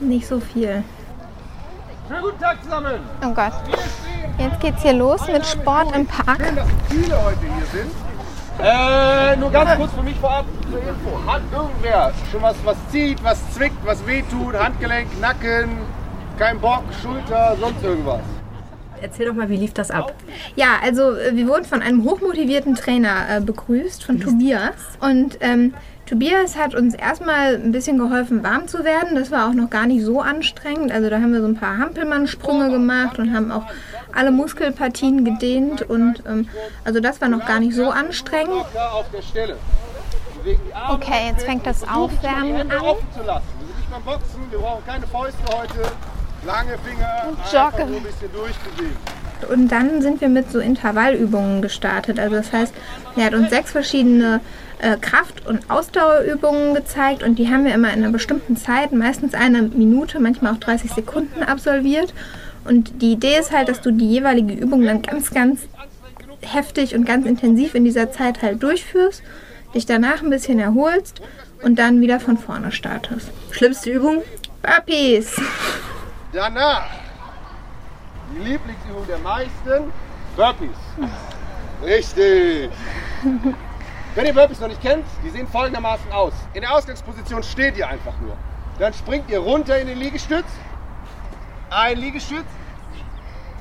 Nicht 0.00 0.26
so 0.26 0.40
viel. 0.40 0.84
Schönen 2.08 2.22
guten 2.22 2.40
Tag 2.40 2.62
zusammen. 2.62 3.00
Oh 3.22 3.34
Gott. 3.34 3.52
Jetzt 4.38 4.60
geht's 4.60 4.82
hier 4.82 4.94
los 4.94 5.28
mit 5.28 5.44
Sport 5.44 5.94
im 5.94 6.06
Park. 6.06 6.40
Schön, 6.42 6.56
dass 6.56 6.66
viele 6.88 7.22
heute 7.22 7.40
hier 7.40 7.66
sind. 7.82 7.92
Äh, 8.60 9.36
nur 9.36 9.50
ganz 9.50 9.76
kurz 9.76 9.92
für 9.92 10.02
mich 10.02 10.16
vorab 10.16 10.46
zur 10.70 10.78
Info. 10.78 11.30
Hat 11.30 11.42
irgendwer 11.52 12.12
schon 12.32 12.40
was, 12.40 12.56
was 12.64 12.76
zieht, 12.90 13.22
was 13.22 13.52
zwickt, 13.52 13.76
was 13.84 14.06
wehtut, 14.06 14.54
Handgelenk, 14.54 15.20
Nacken, 15.20 15.80
kein 16.38 16.58
Bock, 16.58 16.84
Schulter, 17.02 17.58
sonst 17.60 17.84
irgendwas? 17.84 18.20
Erzähl 19.02 19.26
doch 19.26 19.34
mal, 19.34 19.50
wie 19.50 19.58
lief 19.58 19.74
das 19.74 19.90
ab? 19.90 20.14
Ja, 20.56 20.78
also 20.82 21.14
äh, 21.14 21.36
wir 21.36 21.46
wurden 21.46 21.66
von 21.66 21.82
einem 21.82 22.04
hochmotivierten 22.04 22.74
Trainer 22.74 23.36
äh, 23.36 23.40
begrüßt, 23.42 24.02
von 24.02 24.18
Tobias. 24.18 24.72
Und 25.00 25.36
ähm, 25.40 25.74
Tobias 26.08 26.56
hat 26.56 26.74
uns 26.74 26.94
erstmal 26.94 27.56
ein 27.56 27.70
bisschen 27.70 27.98
geholfen, 27.98 28.42
warm 28.42 28.66
zu 28.66 28.82
werden. 28.82 29.14
Das 29.14 29.30
war 29.30 29.46
auch 29.46 29.52
noch 29.52 29.68
gar 29.68 29.86
nicht 29.86 30.02
so 30.02 30.22
anstrengend. 30.22 30.90
Also 30.90 31.10
da 31.10 31.16
haben 31.16 31.34
wir 31.34 31.42
so 31.42 31.46
ein 31.46 31.56
paar 31.56 31.76
Hampelmann-Sprünge 31.76 32.70
gemacht 32.70 33.18
und 33.18 33.34
haben 33.34 33.52
auch 33.52 33.64
alle 34.14 34.30
Muskelpartien 34.30 35.26
gedehnt. 35.26 35.82
Und 35.82 36.22
ähm, 36.26 36.48
also 36.82 37.00
das 37.00 37.20
war 37.20 37.28
noch 37.28 37.46
gar 37.46 37.60
nicht 37.60 37.74
so 37.74 37.90
anstrengend. 37.90 38.64
Okay, 40.90 41.28
jetzt 41.30 41.44
fängt 41.44 41.66
das 41.66 41.86
Aufwärmen 41.86 42.70
an. 42.70 42.78
offen 42.78 43.06
zu 43.14 43.22
lassen. 43.24 43.44
Wir 43.58 43.66
sind 43.66 43.76
nicht 43.76 43.90
beim 43.90 44.02
Boxen, 44.02 44.50
wir 44.50 44.58
brauchen 44.60 44.86
keine 44.86 45.06
Fäuste 45.06 45.42
heute. 45.52 45.92
Lange 46.46 46.78
Finger, 46.78 47.36
einfach 47.42 47.78
nur 47.86 47.96
ein 47.96 48.02
bisschen 48.02 48.32
durchbewegen. 48.32 48.96
Und 49.44 49.68
dann 49.68 50.02
sind 50.02 50.20
wir 50.20 50.28
mit 50.28 50.50
so 50.50 50.58
Intervallübungen 50.58 51.62
gestartet. 51.62 52.18
Also 52.18 52.36
das 52.36 52.52
heißt, 52.52 52.74
er 53.16 53.24
hat 53.24 53.34
uns 53.34 53.50
sechs 53.50 53.72
verschiedene 53.72 54.40
äh, 54.78 54.96
Kraft- 54.96 55.46
und 55.46 55.70
Ausdauerübungen 55.70 56.74
gezeigt 56.74 57.22
und 57.22 57.38
die 57.38 57.48
haben 57.48 57.64
wir 57.64 57.74
immer 57.74 57.92
in 57.92 58.02
einer 58.02 58.12
bestimmten 58.12 58.56
Zeit, 58.56 58.92
meistens 58.92 59.34
eine 59.34 59.62
Minute, 59.62 60.20
manchmal 60.20 60.54
auch 60.54 60.58
30 60.58 60.92
Sekunden 60.92 61.42
absolviert. 61.42 62.14
Und 62.64 63.02
die 63.02 63.12
Idee 63.12 63.38
ist 63.38 63.52
halt, 63.52 63.68
dass 63.68 63.80
du 63.80 63.90
die 63.90 64.08
jeweilige 64.08 64.52
Übung 64.52 64.84
dann 64.84 65.02
ganz, 65.02 65.32
ganz 65.32 65.62
heftig 66.42 66.94
und 66.94 67.04
ganz 67.04 67.26
intensiv 67.26 67.74
in 67.74 67.84
dieser 67.84 68.12
Zeit 68.12 68.42
halt 68.42 68.62
durchführst, 68.62 69.22
dich 69.74 69.86
danach 69.86 70.22
ein 70.22 70.30
bisschen 70.30 70.58
erholst 70.58 71.20
und 71.62 71.78
dann 71.78 72.00
wieder 72.00 72.20
von 72.20 72.38
vorne 72.38 72.72
startest. 72.72 73.30
Schlimmste 73.50 73.90
Übung? 73.90 74.22
Burpees! 74.62 75.40
Danach, 76.32 76.86
die 78.34 78.38
Lieblingsübung 78.38 79.06
der 79.06 79.18
meisten, 79.18 79.92
Burpees. 80.36 80.76
Richtig. 81.82 82.70
Wenn 84.14 84.26
ihr 84.26 84.34
Burpees 84.34 84.60
noch 84.60 84.68
nicht 84.68 84.82
kennt, 84.82 85.04
die 85.24 85.30
sehen 85.30 85.46
folgendermaßen 85.46 86.10
aus. 86.12 86.32
In 86.54 86.62
der 86.62 86.74
Ausgangsposition 86.74 87.42
steht 87.42 87.76
ihr 87.76 87.88
einfach 87.88 88.18
nur. 88.20 88.36
Dann 88.78 88.92
springt 88.92 89.30
ihr 89.30 89.38
runter 89.38 89.78
in 89.78 89.86
den 89.86 89.98
Liegestütz. 89.98 90.46
Ein 91.70 91.98
Liegestütz. 91.98 92.46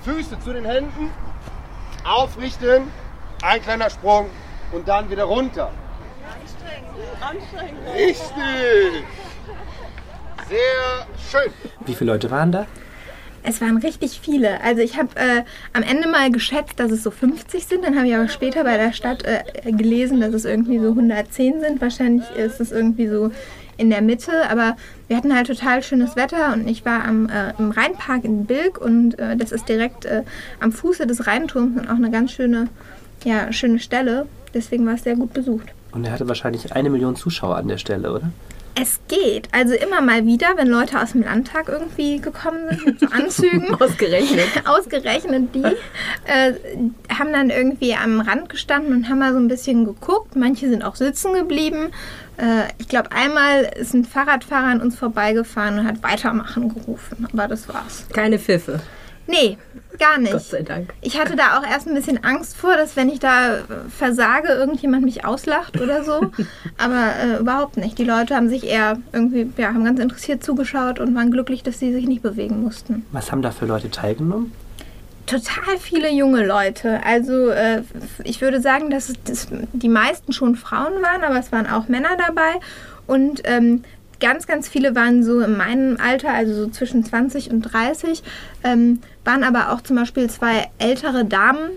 Füße 0.03 0.39
zu 0.39 0.53
den 0.53 0.65
Händen. 0.65 1.11
Aufrichten. 2.03 2.91
Ein 3.41 3.61
kleiner 3.61 3.89
Sprung. 3.89 4.29
Und 4.71 4.87
dann 4.87 5.09
wieder 5.09 5.25
runter. 5.25 5.71
Anstrengend. 7.21 7.87
Richtig. 7.93 9.03
Sehr 10.49 11.07
schön. 11.29 11.53
Wie 11.85 11.93
viele 11.93 12.13
Leute 12.13 12.31
waren 12.31 12.51
da? 12.51 12.65
Es 13.47 13.61
waren 13.61 13.77
richtig 13.77 14.19
viele. 14.21 14.59
Also 14.61 14.81
ich 14.81 14.97
habe 14.97 15.07
äh, 15.15 15.43
am 15.71 15.81
Ende 15.81 16.09
mal 16.09 16.29
geschätzt, 16.29 16.81
dass 16.81 16.91
es 16.91 17.01
so 17.01 17.11
50 17.11 17.65
sind. 17.65 17.85
Dann 17.85 17.95
habe 17.95 18.05
ich 18.05 18.13
aber 18.13 18.27
später 18.27 18.65
bei 18.65 18.75
der 18.75 18.91
Stadt 18.91 19.23
äh, 19.23 19.71
gelesen, 19.71 20.19
dass 20.19 20.33
es 20.33 20.43
irgendwie 20.43 20.79
so 20.79 20.89
110 20.89 21.61
sind. 21.61 21.79
Wahrscheinlich 21.79 22.29
ist 22.35 22.59
es 22.59 22.73
irgendwie 22.73 23.07
so 23.07 23.31
in 23.77 23.89
der 23.89 24.01
Mitte. 24.01 24.49
Aber 24.49 24.75
wir 25.07 25.15
hatten 25.15 25.33
halt 25.33 25.47
total 25.47 25.81
schönes 25.81 26.17
Wetter 26.17 26.51
und 26.53 26.67
ich 26.67 26.83
war 26.83 27.05
am, 27.05 27.29
äh, 27.29 27.53
im 27.57 27.71
Rheinpark 27.71 28.25
in 28.25 28.45
Bilk 28.45 28.81
und 28.81 29.17
äh, 29.17 29.37
das 29.37 29.53
ist 29.53 29.69
direkt 29.69 30.03
äh, 30.03 30.23
am 30.59 30.73
Fuße 30.73 31.07
des 31.07 31.25
Rheinturms 31.25 31.79
und 31.79 31.87
auch 31.87 31.95
eine 31.95 32.11
ganz 32.11 32.33
schöne, 32.33 32.67
ja, 33.23 33.53
schöne 33.53 33.79
Stelle. 33.79 34.25
Deswegen 34.53 34.85
war 34.85 34.95
es 34.95 35.03
sehr 35.03 35.15
gut 35.15 35.33
besucht. 35.33 35.67
Und 35.93 36.03
er 36.03 36.11
hatte 36.11 36.27
wahrscheinlich 36.27 36.73
eine 36.73 36.89
Million 36.89 37.15
Zuschauer 37.15 37.55
an 37.55 37.69
der 37.69 37.77
Stelle, 37.77 38.11
oder? 38.11 38.29
Es 38.79 38.99
geht. 39.07 39.49
Also 39.53 39.73
immer 39.73 40.01
mal 40.01 40.25
wieder, 40.27 40.49
wenn 40.55 40.67
Leute 40.67 41.01
aus 41.01 41.13
dem 41.13 41.23
Landtag 41.23 41.67
irgendwie 41.67 42.19
gekommen 42.19 42.69
sind 42.69 42.85
mit 42.85 42.99
so 42.99 43.07
Anzügen. 43.11 43.73
Ausgerechnet. 43.73 44.47
Ausgerechnet 44.65 45.55
die 45.55 45.63
äh, 45.63 46.53
haben 47.11 47.33
dann 47.33 47.49
irgendwie 47.49 47.95
am 47.95 48.19
Rand 48.19 48.49
gestanden 48.49 48.93
und 48.93 49.09
haben 49.09 49.19
mal 49.19 49.33
so 49.33 49.39
ein 49.39 49.47
bisschen 49.47 49.85
geguckt. 49.85 50.35
Manche 50.35 50.69
sind 50.69 50.83
auch 50.83 50.95
sitzen 50.95 51.33
geblieben. 51.33 51.89
Äh, 52.37 52.67
ich 52.77 52.87
glaube, 52.87 53.11
einmal 53.11 53.63
ist 53.79 53.95
ein 53.95 54.05
Fahrradfahrer 54.05 54.67
an 54.67 54.81
uns 54.81 54.95
vorbeigefahren 54.95 55.79
und 55.79 55.87
hat 55.87 56.03
weitermachen 56.03 56.73
gerufen. 56.73 57.27
Aber 57.33 57.47
das 57.47 57.67
war's. 57.67 58.05
Keine 58.13 58.37
Pfiffe. 58.37 58.79
Nee, 59.25 59.57
gar 59.97 60.17
nicht. 60.17 60.31
Gott 60.31 60.43
sei 60.43 60.61
Dank. 60.61 60.93
Ich 61.01 61.19
hatte 61.19 61.35
da 61.35 61.57
auch 61.57 61.63
erst 61.63 61.87
ein 61.87 61.93
bisschen 61.93 62.23
Angst 62.23 62.57
vor, 62.57 62.75
dass 62.75 62.95
wenn 62.95 63.09
ich 63.09 63.19
da 63.19 63.57
äh, 63.57 63.61
versage, 63.89 64.49
irgendjemand 64.49 65.03
mich 65.03 65.25
auslacht 65.25 65.79
oder 65.79 66.03
so. 66.03 66.31
Aber 66.77 67.13
äh, 67.21 67.39
überhaupt 67.39 67.77
nicht. 67.77 67.97
Die 67.97 68.03
Leute 68.03 68.35
haben 68.35 68.49
sich 68.49 68.65
eher 68.65 68.97
irgendwie, 69.13 69.49
ja, 69.57 69.67
haben 69.67 69.85
ganz 69.85 69.99
interessiert 69.99 70.43
zugeschaut 70.43 70.99
und 70.99 71.15
waren 71.15 71.31
glücklich, 71.31 71.63
dass 71.63 71.79
sie 71.79 71.93
sich 71.93 72.07
nicht 72.07 72.21
bewegen 72.21 72.61
mussten. 72.61 73.05
Was 73.11 73.31
haben 73.31 73.41
da 73.41 73.51
für 73.51 73.65
Leute 73.65 73.89
teilgenommen? 73.89 74.51
Total 75.25 75.77
viele 75.77 76.09
junge 76.09 76.45
Leute. 76.45 77.03
Also 77.03 77.49
äh, 77.49 77.81
ich 78.23 78.39
würde 78.39 78.61
sagen, 78.61 78.89
dass, 78.89 79.09
es, 79.09 79.15
dass 79.25 79.47
die 79.73 79.89
meisten 79.89 80.31
schon 80.31 80.55
Frauen 80.55 81.01
waren, 81.01 81.23
aber 81.23 81.37
es 81.37 81.51
waren 81.51 81.67
auch 81.67 81.89
Männer 81.89 82.15
dabei. 82.17 82.59
Und 83.07 83.41
ähm, 83.45 83.83
ganz, 84.19 84.47
ganz 84.47 84.67
viele 84.67 84.95
waren 84.95 85.23
so 85.23 85.39
in 85.41 85.57
meinem 85.57 85.97
Alter, 85.99 86.33
also 86.33 86.53
so 86.53 86.67
zwischen 86.67 87.03
20 87.03 87.51
und 87.51 87.61
30, 87.61 88.23
ähm, 88.63 88.99
waren 89.25 89.43
aber 89.43 89.71
auch 89.71 89.81
zum 89.81 89.95
Beispiel 89.95 90.29
zwei 90.29 90.67
ältere 90.77 91.25
Damen 91.25 91.71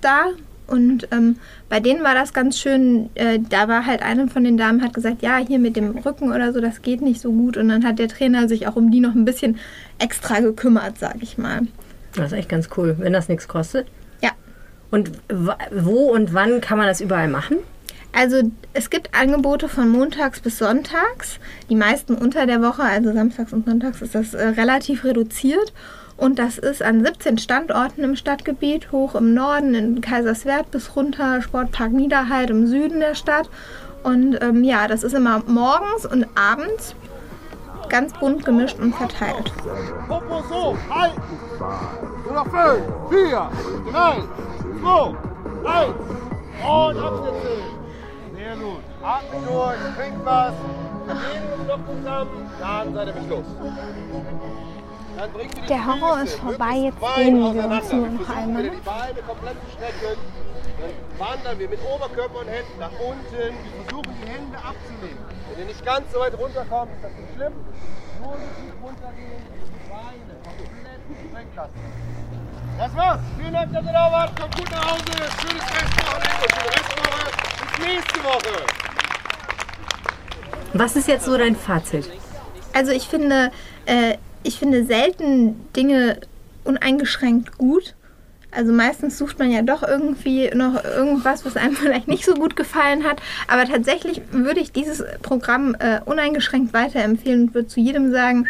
da. 0.00 0.26
Und 0.66 1.08
ähm, 1.10 1.36
bei 1.68 1.80
denen 1.80 2.04
war 2.04 2.14
das 2.14 2.32
ganz 2.32 2.56
schön, 2.56 3.10
äh, 3.16 3.40
da 3.40 3.66
war 3.66 3.86
halt 3.86 4.02
eine 4.02 4.28
von 4.28 4.44
den 4.44 4.56
Damen, 4.56 4.82
hat 4.82 4.94
gesagt, 4.94 5.20
ja, 5.20 5.38
hier 5.38 5.58
mit 5.58 5.74
dem 5.76 5.98
Rücken 5.98 6.30
oder 6.32 6.52
so, 6.52 6.60
das 6.60 6.82
geht 6.82 7.02
nicht 7.02 7.20
so 7.20 7.32
gut. 7.32 7.56
Und 7.56 7.68
dann 7.68 7.84
hat 7.84 7.98
der 7.98 8.06
Trainer 8.06 8.48
sich 8.48 8.68
auch 8.68 8.76
um 8.76 8.92
die 8.92 9.00
noch 9.00 9.14
ein 9.14 9.24
bisschen 9.24 9.58
extra 9.98 10.38
gekümmert, 10.38 10.98
sag 10.98 11.16
ich 11.22 11.38
mal. 11.38 11.62
Das 12.14 12.26
ist 12.26 12.38
echt 12.38 12.48
ganz 12.48 12.68
cool, 12.76 12.96
wenn 12.98 13.12
das 13.12 13.28
nichts 13.28 13.48
kostet. 13.48 13.88
Ja. 14.22 14.30
Und 14.92 15.10
wo 15.72 16.12
und 16.12 16.34
wann 16.34 16.60
kann 16.60 16.78
man 16.78 16.86
das 16.86 17.00
überall 17.00 17.28
machen? 17.28 17.56
Also 18.12 18.42
es 18.72 18.90
gibt 18.90 19.14
Angebote 19.14 19.68
von 19.68 19.88
montags 19.88 20.40
bis 20.40 20.58
sonntags. 20.58 21.38
Die 21.68 21.76
meisten 21.76 22.14
unter 22.14 22.46
der 22.46 22.62
Woche, 22.62 22.82
also 22.82 23.12
samstags 23.12 23.52
und 23.52 23.66
sonntags, 23.66 24.02
ist 24.02 24.14
das 24.14 24.34
äh, 24.34 24.48
relativ 24.48 25.04
reduziert. 25.04 25.72
Und 26.16 26.38
das 26.38 26.58
ist 26.58 26.82
an 26.82 27.02
17 27.04 27.38
Standorten 27.38 28.04
im 28.04 28.14
Stadtgebiet, 28.14 28.92
hoch 28.92 29.14
im 29.14 29.32
Norden, 29.32 29.74
in 29.74 30.00
Kaiserswerth 30.02 30.70
bis 30.70 30.94
runter, 30.94 31.40
Sportpark 31.40 31.92
Niederheit 31.92 32.50
im 32.50 32.66
Süden 32.66 33.00
der 33.00 33.14
Stadt. 33.14 33.48
Und 34.02 34.38
ähm, 34.42 34.62
ja, 34.64 34.86
das 34.86 35.02
ist 35.02 35.14
immer 35.14 35.42
morgens 35.46 36.04
und 36.04 36.26
abends 36.34 36.94
ganz 37.88 38.12
bunt 38.14 38.44
gemischt 38.44 38.78
und 38.78 38.94
verteilt. 38.94 39.52
Popo 40.08 40.42
so, 40.48 40.76
halten. 40.90 41.22
Noch 42.32 42.46
fünf, 42.46 43.10
vier, 43.10 43.50
drei, 43.90 44.16
zwei, 44.80 45.70
eins. 45.70 45.94
Und 46.62 46.98
absitzen. 46.98 47.79
Sehr 48.50 48.58
gut. 48.58 48.82
Atmen 49.00 49.46
durch, 49.46 49.78
trinkt 49.94 50.24
was. 50.26 50.54
Gehen 51.06 51.42
wir 51.54 51.76
noch 51.76 51.86
zusammen, 51.86 52.50
dann 52.58 52.94
seid 52.94 53.06
ihr 53.06 53.14
mich 53.14 53.28
los. 53.28 53.46
Dann 55.16 55.32
bringt 55.32 55.54
ihr 55.54 55.62
die 55.62 55.68
Der 55.68 55.86
Horror 55.86 56.18
Füße 56.18 56.34
ist 56.34 56.40
vorbei, 56.40 56.74
jetzt 56.74 56.98
dehnen 57.16 57.54
wir 57.54 57.64
uns 57.64 57.92
nur 57.92 58.08
noch 58.08 58.24
Versuchen 58.24 58.36
einmal. 58.36 58.64
wieder 58.64 58.74
die 58.74 58.80
Beine 58.80 59.22
komplett 59.22 59.54
zu 59.62 59.70
strecken. 59.70 60.18
Dann 60.80 61.28
wandern 61.28 61.58
wir 61.60 61.68
mit 61.68 61.78
Oberkörper 61.94 62.38
und 62.40 62.48
Händen 62.48 62.78
nach 62.80 62.90
unten. 62.98 63.30
Wir 63.30 63.84
versuchen 63.86 64.14
die 64.18 64.28
Hände 64.28 64.58
abzunehmen. 64.58 65.22
Wenn 65.50 65.58
ihr 65.60 65.66
nicht 65.66 65.84
ganz 65.86 66.12
so 66.12 66.18
weit 66.18 66.36
runterkommt, 66.36 66.90
ist 66.90 67.04
das 67.04 67.12
nicht 67.12 67.34
schlimm. 67.36 67.52
Nur 68.18 68.34
so 68.34 68.48
tief 68.58 68.74
runtergehen, 68.82 69.42
die 69.46 69.86
Beine 69.86 70.34
komplett 70.42 71.02
strecken 71.06 71.54
lassen. 71.54 71.78
Das 72.78 72.96
war's. 72.96 73.20
Vielen 73.38 73.52
Dank, 73.52 73.72
dass 73.72 73.84
ihr 73.84 73.92
da 73.92 74.10
wart. 74.10 74.34
Kommt 74.34 74.56
gut 74.56 74.70
nach 74.72 74.90
Hause. 74.90 75.14
Schönes 75.38 75.66
Restwochenende. 75.70 76.46
Schöne 76.50 76.70
Restwoche. 76.74 77.59
Bis 77.76 77.86
nächste 77.86 78.24
Woche. 78.24 78.64
Was 80.72 80.96
ist 80.96 81.08
jetzt 81.08 81.24
so 81.24 81.36
dein 81.36 81.56
Fazit? 81.56 82.08
Also 82.72 82.92
ich 82.92 83.08
finde, 83.08 83.50
äh, 83.86 84.14
ich 84.42 84.58
finde 84.58 84.84
selten 84.84 85.56
Dinge 85.74 86.20
uneingeschränkt 86.64 87.58
gut. 87.58 87.94
Also 88.52 88.72
meistens 88.72 89.16
sucht 89.16 89.38
man 89.38 89.50
ja 89.50 89.62
doch 89.62 89.82
irgendwie 89.82 90.50
noch 90.54 90.82
irgendwas, 90.84 91.44
was 91.44 91.56
einem 91.56 91.74
vielleicht 91.76 92.08
nicht 92.08 92.24
so 92.24 92.34
gut 92.34 92.56
gefallen 92.56 93.04
hat. 93.04 93.20
Aber 93.48 93.64
tatsächlich 93.64 94.22
würde 94.30 94.60
ich 94.60 94.72
dieses 94.72 95.04
Programm 95.22 95.76
äh, 95.78 96.00
uneingeschränkt 96.04 96.72
weiterempfehlen 96.72 97.48
und 97.48 97.54
würde 97.54 97.68
zu 97.68 97.80
jedem 97.80 98.12
sagen, 98.12 98.46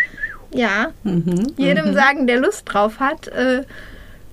ja, 0.53 0.89
jedem 1.57 1.95
sagen, 1.95 2.27
der 2.27 2.41
Lust 2.41 2.63
drauf 2.67 2.99
hat, 2.99 3.29
äh, 3.29 3.65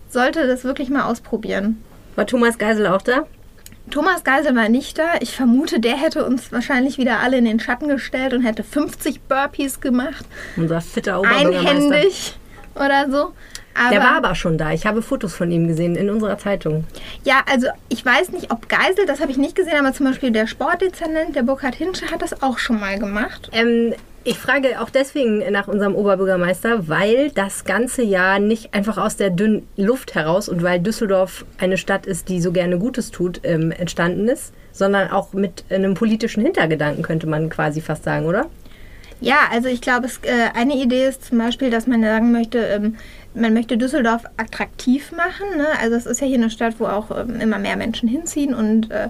sollte 0.10 0.47
das 0.47 0.63
wirklich 0.63 0.89
mal 0.89 1.04
ausprobieren. 1.04 1.84
War 2.15 2.26
Thomas 2.26 2.58
Geisel 2.58 2.88
auch 2.88 3.02
da? 3.04 3.26
Thomas 3.89 4.23
Geisel 4.23 4.56
war 4.56 4.69
nicht 4.69 4.97
da. 4.97 5.15
Ich 5.21 5.36
vermute, 5.36 5.80
der 5.80 5.95
hätte 5.97 6.26
uns 6.26 6.52
wahrscheinlich 6.52 6.97
wieder 6.97 7.19
alle 7.19 7.38
in 7.38 7.45
den 7.45 7.60
Schatten 7.60 7.88
gestellt 7.88 8.34
und 8.34 8.41
hätte 8.43 8.63
50 8.63 9.21
Burpees 9.21 9.80
gemacht. 9.80 10.26
Unser 10.56 10.82
fitter 10.82 11.19
Oberbürgermeister. 11.19 11.69
Einhändig. 11.69 12.38
oder 12.76 13.10
so. 13.10 13.34
Aber, 13.73 13.89
der 13.91 14.00
war 14.02 14.17
aber 14.17 14.34
schon 14.36 14.58
da. 14.58 14.71
Ich 14.71 14.86
habe 14.88 15.02
Fotos 15.02 15.36
von 15.36 15.52
ihm 15.52 15.67
gesehen 15.67 15.95
in 15.95 16.10
unserer 16.10 16.38
Zeitung. 16.38 16.86
Ja, 17.23 17.41
also 17.50 17.67
ich 17.89 18.04
weiß 18.04 18.32
nicht, 18.32 18.52
ob 18.52 18.67
Geisel, 18.69 19.06
das 19.06 19.21
habe 19.21 19.32
ich 19.32 19.38
nicht 19.38 19.56
gesehen, 19.56 19.78
aber 19.78 19.93
zum 19.93 20.08
Beispiel 20.08 20.32
der 20.32 20.47
Sportdezernent, 20.47 21.36
der 21.36 21.43
Burkhard 21.43 21.76
Hinsche, 21.76 22.10
hat 22.10 22.23
das 22.23 22.41
auch 22.41 22.58
schon 22.58 22.80
mal 22.80 22.97
gemacht. 22.97 23.50
Ähm, 23.52 23.93
ich 24.27 24.39
frage 24.39 24.81
auch 24.81 24.89
deswegen 24.89 25.41
nach 25.53 25.69
unserem 25.69 25.95
Oberbürgermeister, 25.95 26.89
weil 26.89 27.31
das 27.31 27.63
ganze 27.63 28.03
Jahr 28.03 28.39
nicht 28.39 28.73
einfach 28.73 28.97
aus 28.97 29.15
der 29.15 29.29
dünnen 29.29 29.65
Luft 29.77 30.15
heraus 30.15 30.49
und 30.49 30.61
weil 30.61 30.81
Düsseldorf 30.81 31.45
eine 31.57 31.77
Stadt 31.77 32.05
ist, 32.05 32.27
die 32.27 32.41
so 32.41 32.51
gerne 32.51 32.77
Gutes 32.77 33.11
tut, 33.11 33.39
ähm, 33.43 33.71
entstanden 33.71 34.27
ist, 34.27 34.53
sondern 34.73 35.11
auch 35.11 35.31
mit 35.31 35.63
einem 35.69 35.93
politischen 35.93 36.43
Hintergedanken, 36.43 37.03
könnte 37.03 37.25
man 37.25 37.49
quasi 37.49 37.79
fast 37.79 38.03
sagen, 38.03 38.25
oder? 38.25 38.47
Ja, 39.21 39.47
also 39.49 39.69
ich 39.69 39.79
glaube, 39.79 40.07
äh, 40.23 40.57
eine 40.59 40.75
Idee 40.75 41.07
ist 41.07 41.23
zum 41.23 41.37
Beispiel, 41.37 41.69
dass 41.69 41.87
man 41.87 42.03
sagen 42.03 42.33
möchte, 42.33 42.59
ähm, 42.59 42.97
man 43.33 43.53
möchte 43.53 43.77
Düsseldorf 43.77 44.23
attraktiv 44.35 45.11
machen. 45.11 45.57
Ne? 45.57 45.67
Also 45.81 45.95
es 45.95 46.05
ist 46.05 46.21
ja 46.21 46.27
hier 46.27 46.37
eine 46.37 46.49
Stadt, 46.49 46.75
wo 46.79 46.85
auch 46.85 47.11
ähm, 47.11 47.39
immer 47.39 47.59
mehr 47.59 47.77
Menschen 47.77 48.09
hinziehen 48.09 48.53
und 48.53 48.91
äh, 48.91 49.09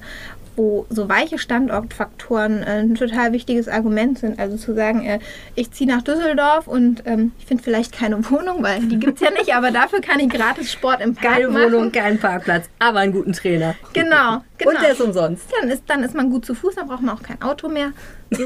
wo 0.58 0.88
so 0.89 1.08
weiche 1.08 1.38
Standortfaktoren 1.38 2.63
äh, 2.63 2.82
ein 2.82 2.96
total 2.96 3.32
wichtiges 3.32 3.67
Argument 3.67 4.17
sind. 4.17 4.39
Also 4.39 4.58
zu 4.58 4.74
sagen, 4.74 5.06
äh, 5.06 5.20
ich 5.56 5.72
ziehe 5.72 5.89
nach 5.89 6.02
Düsseldorf 6.02 6.67
und 6.67 7.04
ähm, 7.06 7.32
ich 7.39 7.46
finde 7.46 7.63
vielleicht 7.63 7.93
keine 7.93 8.17
Wohnung, 8.32 8.63
weil 8.63 8.82
die 8.82 9.00
gibt 9.00 9.22
es 9.22 9.22
ja 9.22 9.32
nicht, 9.32 9.54
aber 9.54 9.72
dafür 9.72 10.02
kann 10.02 10.20
ich 10.20 10.30
gratis 10.30 10.72
Sport 10.72 11.02
im 11.02 11.15
Park 11.15 11.36
Keine 11.36 11.48
machen. 11.48 11.72
Wohnung, 11.72 11.91
keinen 11.91 12.20
Parkplatz, 12.20 12.65
aber 12.80 13.00
einen 13.00 13.13
guten 13.13 13.34
Trainer. 13.34 13.76
Genau, 13.93 14.43
genau. 14.58 14.72
Und 14.72 14.82
der 14.82 14.91
ist 14.91 15.02
umsonst. 15.02 15.46
Dann 15.62 15.70
ist, 15.70 15.84
dann 15.88 16.04
ist 16.04 16.15
man 16.15 16.30
gut 16.30 16.46
zu 16.46 16.56
Fuß, 16.56 16.76
dann 16.76 16.88
braucht 16.88 17.04
man 17.04 17.15
auch 17.15 17.24
kein 17.24 17.41
Auto 17.41 17.70
mehr. 17.70 17.91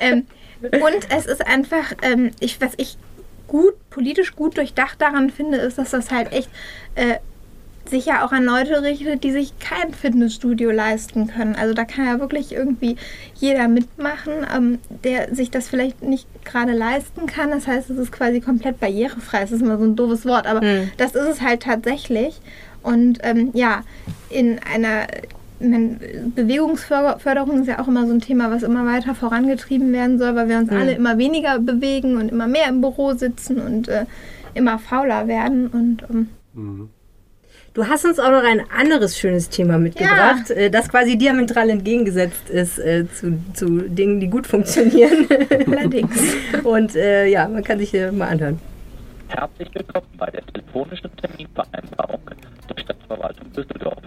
ähm, 0.00 0.26
und 0.60 1.10
es 1.16 1.26
ist 1.26 1.46
einfach, 1.46 1.92
ähm, 2.02 2.32
ich, 2.40 2.60
was 2.60 2.72
ich 2.76 2.96
gut, 3.46 3.74
politisch 3.90 4.34
gut 4.34 4.56
durchdacht 4.56 5.00
daran 5.00 5.30
finde, 5.30 5.58
ist, 5.58 5.78
dass 5.78 5.90
das 5.90 6.10
halt 6.10 6.32
echt 6.32 6.48
äh, 6.96 7.18
sich 7.88 8.06
ja 8.06 8.24
auch 8.24 8.32
an 8.32 8.44
Leute 8.44 8.82
richtet, 8.82 9.24
die 9.24 9.32
sich 9.32 9.58
kein 9.58 9.92
Fitnessstudio 9.92 10.70
leisten 10.70 11.26
können. 11.26 11.56
Also 11.56 11.74
da 11.74 11.84
kann 11.84 12.06
ja 12.06 12.20
wirklich 12.20 12.52
irgendwie 12.52 12.96
jeder 13.34 13.68
mitmachen, 13.68 14.32
ähm, 14.54 14.78
der 15.04 15.34
sich 15.34 15.50
das 15.50 15.68
vielleicht 15.68 16.02
nicht 16.02 16.26
gerade 16.44 16.72
leisten 16.72 17.26
kann. 17.26 17.50
Das 17.50 17.66
heißt, 17.66 17.90
es 17.90 17.98
ist 17.98 18.12
quasi 18.12 18.40
komplett 18.40 18.80
barrierefrei. 18.80 19.40
Das 19.40 19.52
ist 19.52 19.62
immer 19.62 19.78
so 19.78 19.84
ein 19.84 19.96
doofes 19.96 20.24
Wort, 20.26 20.46
aber 20.46 20.62
mhm. 20.62 20.90
das 20.96 21.14
ist 21.14 21.28
es 21.28 21.40
halt 21.40 21.62
tatsächlich. 21.62 22.40
Und 22.82 23.18
ähm, 23.22 23.50
ja, 23.52 23.82
in 24.30 24.58
einer 24.60 25.06
meine, 25.60 25.98
Bewegungsförderung 26.34 27.60
ist 27.60 27.68
ja 27.68 27.78
auch 27.80 27.88
immer 27.88 28.06
so 28.06 28.12
ein 28.12 28.20
Thema, 28.20 28.50
was 28.50 28.62
immer 28.62 28.86
weiter 28.86 29.14
vorangetrieben 29.14 29.92
werden 29.92 30.18
soll, 30.18 30.34
weil 30.34 30.48
wir 30.48 30.58
uns 30.58 30.70
mhm. 30.70 30.76
alle 30.76 30.92
immer 30.92 31.18
weniger 31.18 31.58
bewegen 31.58 32.16
und 32.16 32.30
immer 32.30 32.46
mehr 32.46 32.68
im 32.68 32.80
Büro 32.80 33.12
sitzen 33.14 33.60
und 33.60 33.88
äh, 33.88 34.06
immer 34.54 34.78
fauler 34.78 35.28
werden. 35.28 35.68
Und 35.68 36.04
ähm, 36.10 36.28
Du 37.74 37.86
hast 37.88 38.04
uns 38.04 38.18
auch 38.18 38.30
noch 38.30 38.44
ein 38.44 38.62
anderes 38.70 39.18
schönes 39.18 39.48
Thema 39.48 39.78
mitgebracht, 39.78 40.50
ja. 40.50 40.56
Äh, 40.56 40.70
das 40.70 40.90
quasi 40.90 41.16
diametral 41.16 41.70
entgegengesetzt 41.70 42.50
ist 42.50 42.78
äh, 42.78 43.06
zu, 43.10 43.42
zu 43.54 43.88
Dingen, 43.88 44.20
die 44.20 44.28
gut 44.28 44.46
funktionieren. 44.46 45.26
Allerdings. 45.66 46.36
Und 46.64 46.94
äh, 46.96 47.28
ja, 47.28 47.48
man 47.48 47.64
kann 47.64 47.78
sich 47.78 47.90
hier 47.90 48.12
mal 48.12 48.28
anhören. 48.28 48.60
Herzlich 49.28 49.74
willkommen 49.74 50.06
bei 50.18 50.26
der 50.26 50.44
telefonischen 50.48 51.10
Terminvereinbarung 51.16 52.20
der 52.68 52.82
Stadtverwaltung 52.82 53.50
Düsseldorf. 53.54 54.02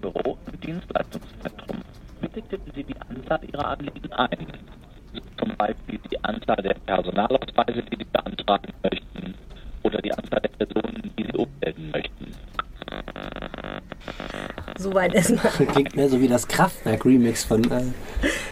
Büro 0.00 0.38
im 0.50 0.60
Dienstleistungszentrum. 0.60 1.82
Bitte 2.22 2.40
tippen 2.40 2.72
Sie 2.74 2.84
die 2.84 2.96
Anzahl 3.10 3.40
Ihrer 3.52 3.66
Anliegen 3.66 4.12
ein. 4.12 4.46
Zum 5.38 5.54
Beispiel 5.58 5.98
die 6.10 6.24
Anzahl 6.24 6.62
der 6.62 6.74
Personalausweise, 6.86 7.82
die 7.82 7.96
Sie 7.98 8.06
beantragen 8.10 8.72
möchten, 8.82 9.34
oder 9.82 10.00
die 10.00 10.12
Anzahl 10.12 10.40
der 10.40 10.64
Personen, 10.64 11.12
die 11.18 11.24
Sie 11.24 11.36
ummelden 11.36 11.90
möchten. 11.92 12.26
Soweit 14.96 15.14
erstmal. 15.14 15.52
Klingt 15.72 15.94
mehr 15.94 16.08
so 16.08 16.18
wie 16.22 16.28
das 16.28 16.48
Kraftwerk-Remix 16.48 17.44
von, 17.44 17.62
äh, 17.70 17.82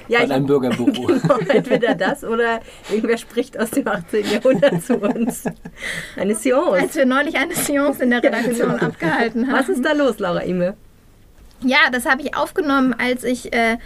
ja, 0.09 0.21
von 0.21 0.33
einem 0.33 0.47
Bürgerbüro. 0.47 1.07
Genau, 1.25 1.39
entweder 1.49 1.95
das 1.95 2.23
oder 2.23 2.61
irgendwer 2.91 3.17
spricht 3.17 3.59
aus 3.59 3.71
dem 3.71 3.89
18. 3.89 4.27
Jahrhundert 4.27 4.83
zu 4.83 4.99
uns. 4.99 5.45
Eine 6.17 6.35
Seance. 6.35 6.83
Als 6.83 6.97
wir 6.97 7.07
neulich 7.07 7.37
eine 7.37 7.55
Seance 7.55 8.03
in 8.03 8.11
der 8.11 8.23
Redaktion 8.23 8.73
ja, 8.73 8.75
genau. 8.75 8.87
abgehalten 8.89 9.47
haben. 9.47 9.59
Was 9.59 9.71
ist 9.71 9.83
da 9.83 9.93
los, 9.93 10.19
Laura 10.19 10.43
Ime? 10.43 10.75
Ja, 11.63 11.79
das 11.91 12.05
habe 12.05 12.21
ich 12.21 12.37
aufgenommen, 12.37 12.95
als 12.99 13.25
ich 13.25 13.55
äh, 13.55 13.79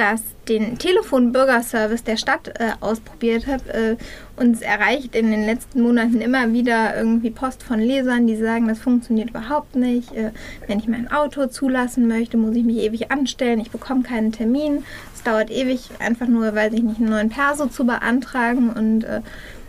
das, 0.00 0.22
den 0.48 0.78
Telefonbürgerservice 0.78 2.02
der 2.02 2.16
Stadt 2.16 2.48
äh, 2.58 2.70
ausprobiert 2.80 3.46
habe. 3.46 3.72
Äh, 3.72 3.96
uns 4.36 4.62
erreicht 4.62 5.14
in 5.14 5.30
den 5.30 5.44
letzten 5.44 5.82
Monaten 5.82 6.22
immer 6.22 6.54
wieder 6.54 6.96
irgendwie 6.96 7.30
Post 7.30 7.62
von 7.62 7.78
Lesern, 7.78 8.26
die 8.26 8.36
sagen, 8.36 8.66
das 8.66 8.78
funktioniert 8.78 9.28
überhaupt 9.28 9.76
nicht. 9.76 10.12
Äh, 10.12 10.30
wenn 10.66 10.78
ich 10.78 10.88
mein 10.88 11.12
Auto 11.12 11.46
zulassen 11.46 12.08
möchte, 12.08 12.38
muss 12.38 12.56
ich 12.56 12.64
mich 12.64 12.78
ewig 12.78 13.10
anstellen. 13.10 13.60
Ich 13.60 13.70
bekomme 13.70 14.02
keinen 14.02 14.32
Termin. 14.32 14.84
Es 15.14 15.22
dauert 15.22 15.50
ewig, 15.50 15.90
einfach 15.98 16.26
nur, 16.26 16.54
weil 16.54 16.72
ich 16.72 16.82
nicht 16.82 16.98
einen 16.98 17.10
neuen 17.10 17.28
Perso 17.28 17.66
zu 17.66 17.84
beantragen. 17.84 18.70
Und 18.70 19.04
äh, 19.04 19.20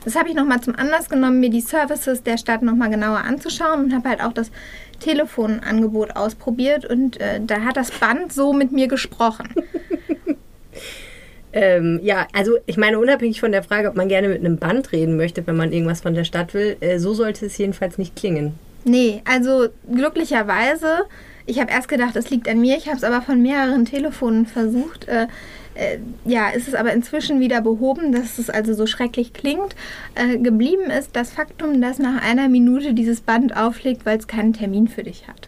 das 0.06 0.15
habe 0.15 0.30
ich 0.30 0.36
nochmal 0.36 0.62
zum 0.62 0.78
Anlass 0.78 1.10
genommen, 1.10 1.41
mir 1.41 1.50
die 1.50 1.60
Services 1.60 2.24
der 2.24 2.38
Stadt 2.38 2.62
nochmal 2.62 2.89
genauer 2.89 3.20
anzuschauen 3.20 3.84
und 3.84 3.94
habe 3.94 4.08
halt 4.08 4.24
auch 4.24 4.34
das 4.34 4.50
Telefonangebot 5.02 6.15
ausprobiert 6.15 6.86
und 6.86 7.20
äh, 7.20 7.41
da 7.44 7.62
hat 7.62 7.76
das 7.76 7.91
Band 7.91 8.32
so 8.32 8.54
mit 8.54 8.72
mir 8.72 8.88
gesprochen. 8.88 9.50
Ähm, 11.54 12.00
ja, 12.02 12.28
also 12.34 12.58
ich 12.66 12.78
meine, 12.78 13.00
unabhängig 13.00 13.40
von 13.40 13.52
der 13.52 13.64
Frage, 13.64 13.90
ob 13.90 13.96
man 13.96 14.08
gerne 14.08 14.30
mit 14.30 14.40
einem 14.40 14.58
Band 14.58 14.92
reden 14.92 15.18
möchte, 15.18 15.46
wenn 15.48 15.58
man 15.58 15.74
irgendwas 15.74 16.02
von 16.02 16.14
der 16.14 16.24
Stadt 16.24 16.54
will, 16.54 16.78
äh, 16.80 16.98
so 16.98 17.14
sollte 17.14 17.46
es 17.46 17.58
jedenfalls 17.58 17.98
nicht 17.98 18.16
klingen. 18.16 18.54
Nee, 18.84 19.22
also 19.26 19.68
glücklicherweise, 19.94 21.04
ich 21.46 21.60
habe 21.60 21.72
erst 21.72 21.88
gedacht, 21.88 22.16
es 22.16 22.30
liegt 22.30 22.48
an 22.48 22.62
mir, 22.62 22.78
ich 22.78 22.88
habe 22.88 22.98
es 22.98 23.04
aber 23.04 23.22
von 23.22 23.42
mehreren 23.42 23.86
Telefonen 23.86 24.46
versucht. 24.46 25.08
Äh, 25.08 25.28
äh, 25.74 26.00
ja, 26.26 26.50
ist 26.50 26.68
es 26.68 26.74
aber 26.74 26.92
inzwischen 26.92 27.40
wieder 27.40 27.62
behoben, 27.62 28.12
dass 28.12 28.38
es 28.38 28.50
also 28.50 28.74
so 28.74 28.88
schrecklich 28.88 29.34
klingt. 29.34 29.76
Äh, 30.16 30.38
geblieben 30.38 30.90
ist 30.90 31.16
das 31.16 31.32
Faktum, 31.32 31.82
dass 31.82 32.00
nach 32.00 32.22
einer 32.22 32.50
Minute 32.50 32.94
dieses 32.94 33.22
Band 33.22 33.56
auflegt, 33.56 34.06
weil 34.06 34.18
es 34.18 34.28
keinen 34.28 34.54
Termin 34.54 34.88
für 34.88 35.04
dich 35.04 35.28
hat. 35.28 35.48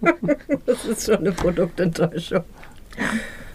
das 0.66 0.84
ist 0.84 1.06
schon 1.06 1.18
eine 1.18 1.32
Produktenttäuschung. 1.32 2.44
Ja. 2.98 3.04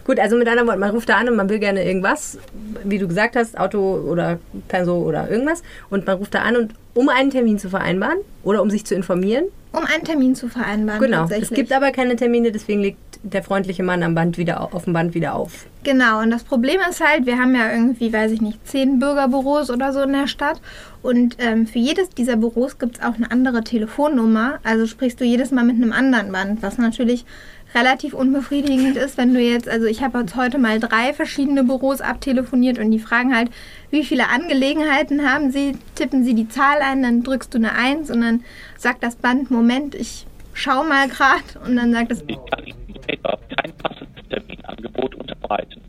Gut, 0.08 0.18
also 0.20 0.38
mit 0.38 0.48
anderen 0.48 0.66
Worten, 0.66 0.80
man 0.80 0.88
ruft 0.88 1.10
da 1.10 1.18
an 1.18 1.28
und 1.28 1.36
man 1.36 1.50
will 1.50 1.58
gerne 1.58 1.84
irgendwas, 1.84 2.38
wie 2.82 2.96
du 2.96 3.06
gesagt 3.06 3.36
hast, 3.36 3.58
Auto 3.58 3.78
oder 3.78 4.38
Perso 4.66 4.96
oder 4.96 5.28
irgendwas. 5.30 5.62
Und 5.90 6.06
man 6.06 6.16
ruft 6.16 6.32
da 6.32 6.38
an, 6.38 6.56
und, 6.56 6.72
um 6.94 7.10
einen 7.10 7.28
Termin 7.28 7.58
zu 7.58 7.68
vereinbaren 7.68 8.16
oder 8.42 8.62
um 8.62 8.70
sich 8.70 8.86
zu 8.86 8.94
informieren. 8.94 9.44
Um 9.70 9.84
einen 9.84 10.04
Termin 10.04 10.34
zu 10.34 10.48
vereinbaren. 10.48 10.98
Genau. 10.98 11.28
Es 11.28 11.50
gibt 11.50 11.72
aber 11.72 11.90
keine 11.90 12.16
Termine, 12.16 12.52
deswegen 12.52 12.80
legt 12.80 12.96
der 13.22 13.42
freundliche 13.42 13.82
Mann 13.82 14.02
am 14.02 14.14
Band 14.14 14.38
wieder 14.38 14.72
auf 14.72 14.84
dem 14.84 14.94
Band 14.94 15.12
wieder 15.12 15.34
auf. 15.34 15.66
Genau, 15.84 16.20
und 16.20 16.30
das 16.30 16.42
Problem 16.42 16.80
ist 16.88 17.06
halt, 17.06 17.26
wir 17.26 17.38
haben 17.38 17.54
ja 17.54 17.70
irgendwie, 17.70 18.10
weiß 18.10 18.32
ich 18.32 18.40
nicht, 18.40 18.66
zehn 18.66 18.98
Bürgerbüros 18.98 19.70
oder 19.70 19.92
so 19.92 20.00
in 20.00 20.12
der 20.12 20.26
Stadt. 20.26 20.60
Und 21.02 21.36
ähm, 21.38 21.66
für 21.66 21.78
jedes 21.78 22.08
dieser 22.10 22.36
Büros 22.36 22.78
gibt 22.78 22.96
es 22.96 23.02
auch 23.02 23.14
eine 23.14 23.30
andere 23.30 23.62
Telefonnummer. 23.62 24.58
Also 24.64 24.86
sprichst 24.86 25.20
du 25.20 25.24
jedes 25.24 25.50
Mal 25.50 25.64
mit 25.64 25.76
einem 25.76 25.92
anderen 25.92 26.32
Band, 26.32 26.62
was 26.62 26.78
natürlich 26.78 27.26
relativ 27.74 28.14
unbefriedigend 28.14 28.96
ist, 28.96 29.18
wenn 29.18 29.34
du 29.34 29.40
jetzt, 29.40 29.68
also 29.68 29.86
ich 29.86 30.02
habe 30.02 30.18
jetzt 30.20 30.36
heute 30.36 30.58
mal 30.58 30.80
drei 30.80 31.12
verschiedene 31.12 31.64
Büros 31.64 32.00
abtelefoniert 32.00 32.78
und 32.78 32.90
die 32.90 32.98
fragen 32.98 33.34
halt, 33.34 33.50
wie 33.90 34.04
viele 34.04 34.28
Angelegenheiten 34.28 35.30
haben 35.30 35.50
sie, 35.50 35.76
tippen 35.94 36.24
sie 36.24 36.34
die 36.34 36.48
Zahl 36.48 36.80
ein, 36.80 37.02
dann 37.02 37.22
drückst 37.22 37.52
du 37.52 37.58
eine 37.58 37.72
Eins 37.72 38.10
und 38.10 38.22
dann 38.22 38.42
sagt 38.76 39.02
das 39.02 39.16
Band, 39.16 39.50
Moment, 39.50 39.94
ich 39.94 40.26
schau 40.54 40.82
mal 40.82 41.08
gerade 41.08 41.42
und 41.64 41.76
dann 41.76 41.92
sagt 41.92 42.12
es... 42.12 42.24
Ich 42.26 42.38
kann 42.50 42.64
Ihnen 42.64 42.94
später 43.02 43.38
kein 43.56 43.72
passendes 43.76 44.28
Terminangebot 44.28 45.14
unterbreiten. 45.14 45.80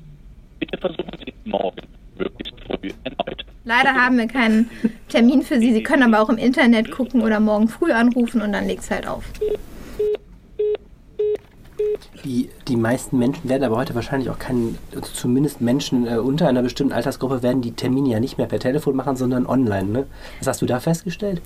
Bitte 0.60 0.78
versuchen 0.78 1.12
Sie 1.26 1.34
morgen 1.50 1.82
möglichst 2.18 2.56
früh 2.66 2.90
erneut. 3.04 3.46
Leider 3.64 3.94
haben 3.94 4.18
wir 4.18 4.28
keinen 4.28 4.70
Termin 5.08 5.44
für 5.44 5.60
Sie. 5.60 5.74
Sie 5.74 5.84
können 5.84 6.04
aber 6.04 6.24
auch 6.24 6.30
im 6.30 6.38
Internet 6.38 6.92
gucken 6.92 7.22
oder 7.22 7.40
morgen 7.40 7.68
früh 7.68 7.92
anrufen 7.92 8.42
und 8.42 8.52
dann 8.52 8.68
legt 8.68 8.82
es 8.82 8.92
halt 8.92 9.08
auf. 9.08 9.24
Die, 12.26 12.50
die 12.68 12.76
meisten 12.76 13.18
Menschen 13.18 13.48
werden 13.48 13.64
aber 13.64 13.78
heute 13.78 13.96
wahrscheinlich 13.96 14.30
auch 14.30 14.40
keinen, 14.40 14.78
also 14.94 15.12
zumindest 15.14 15.62
Menschen 15.62 16.08
äh, 16.08 16.18
unter 16.18 16.48
einer 16.48 16.62
bestimmten 16.62 16.94
Altersgruppe 16.94 17.44
werden 17.44 17.62
die 17.62 17.72
Termine 17.72 18.10
ja 18.10 18.20
nicht 18.20 18.38
mehr 18.38 18.48
per 18.48 18.60
Telefon 18.60 18.96
machen, 18.96 19.16
sondern 19.16 19.46
online. 19.46 19.88
Ne? 19.88 20.08
Was 20.40 20.48
hast 20.48 20.62
du 20.62 20.66
da 20.66 20.80
festgestellt? 20.80 21.42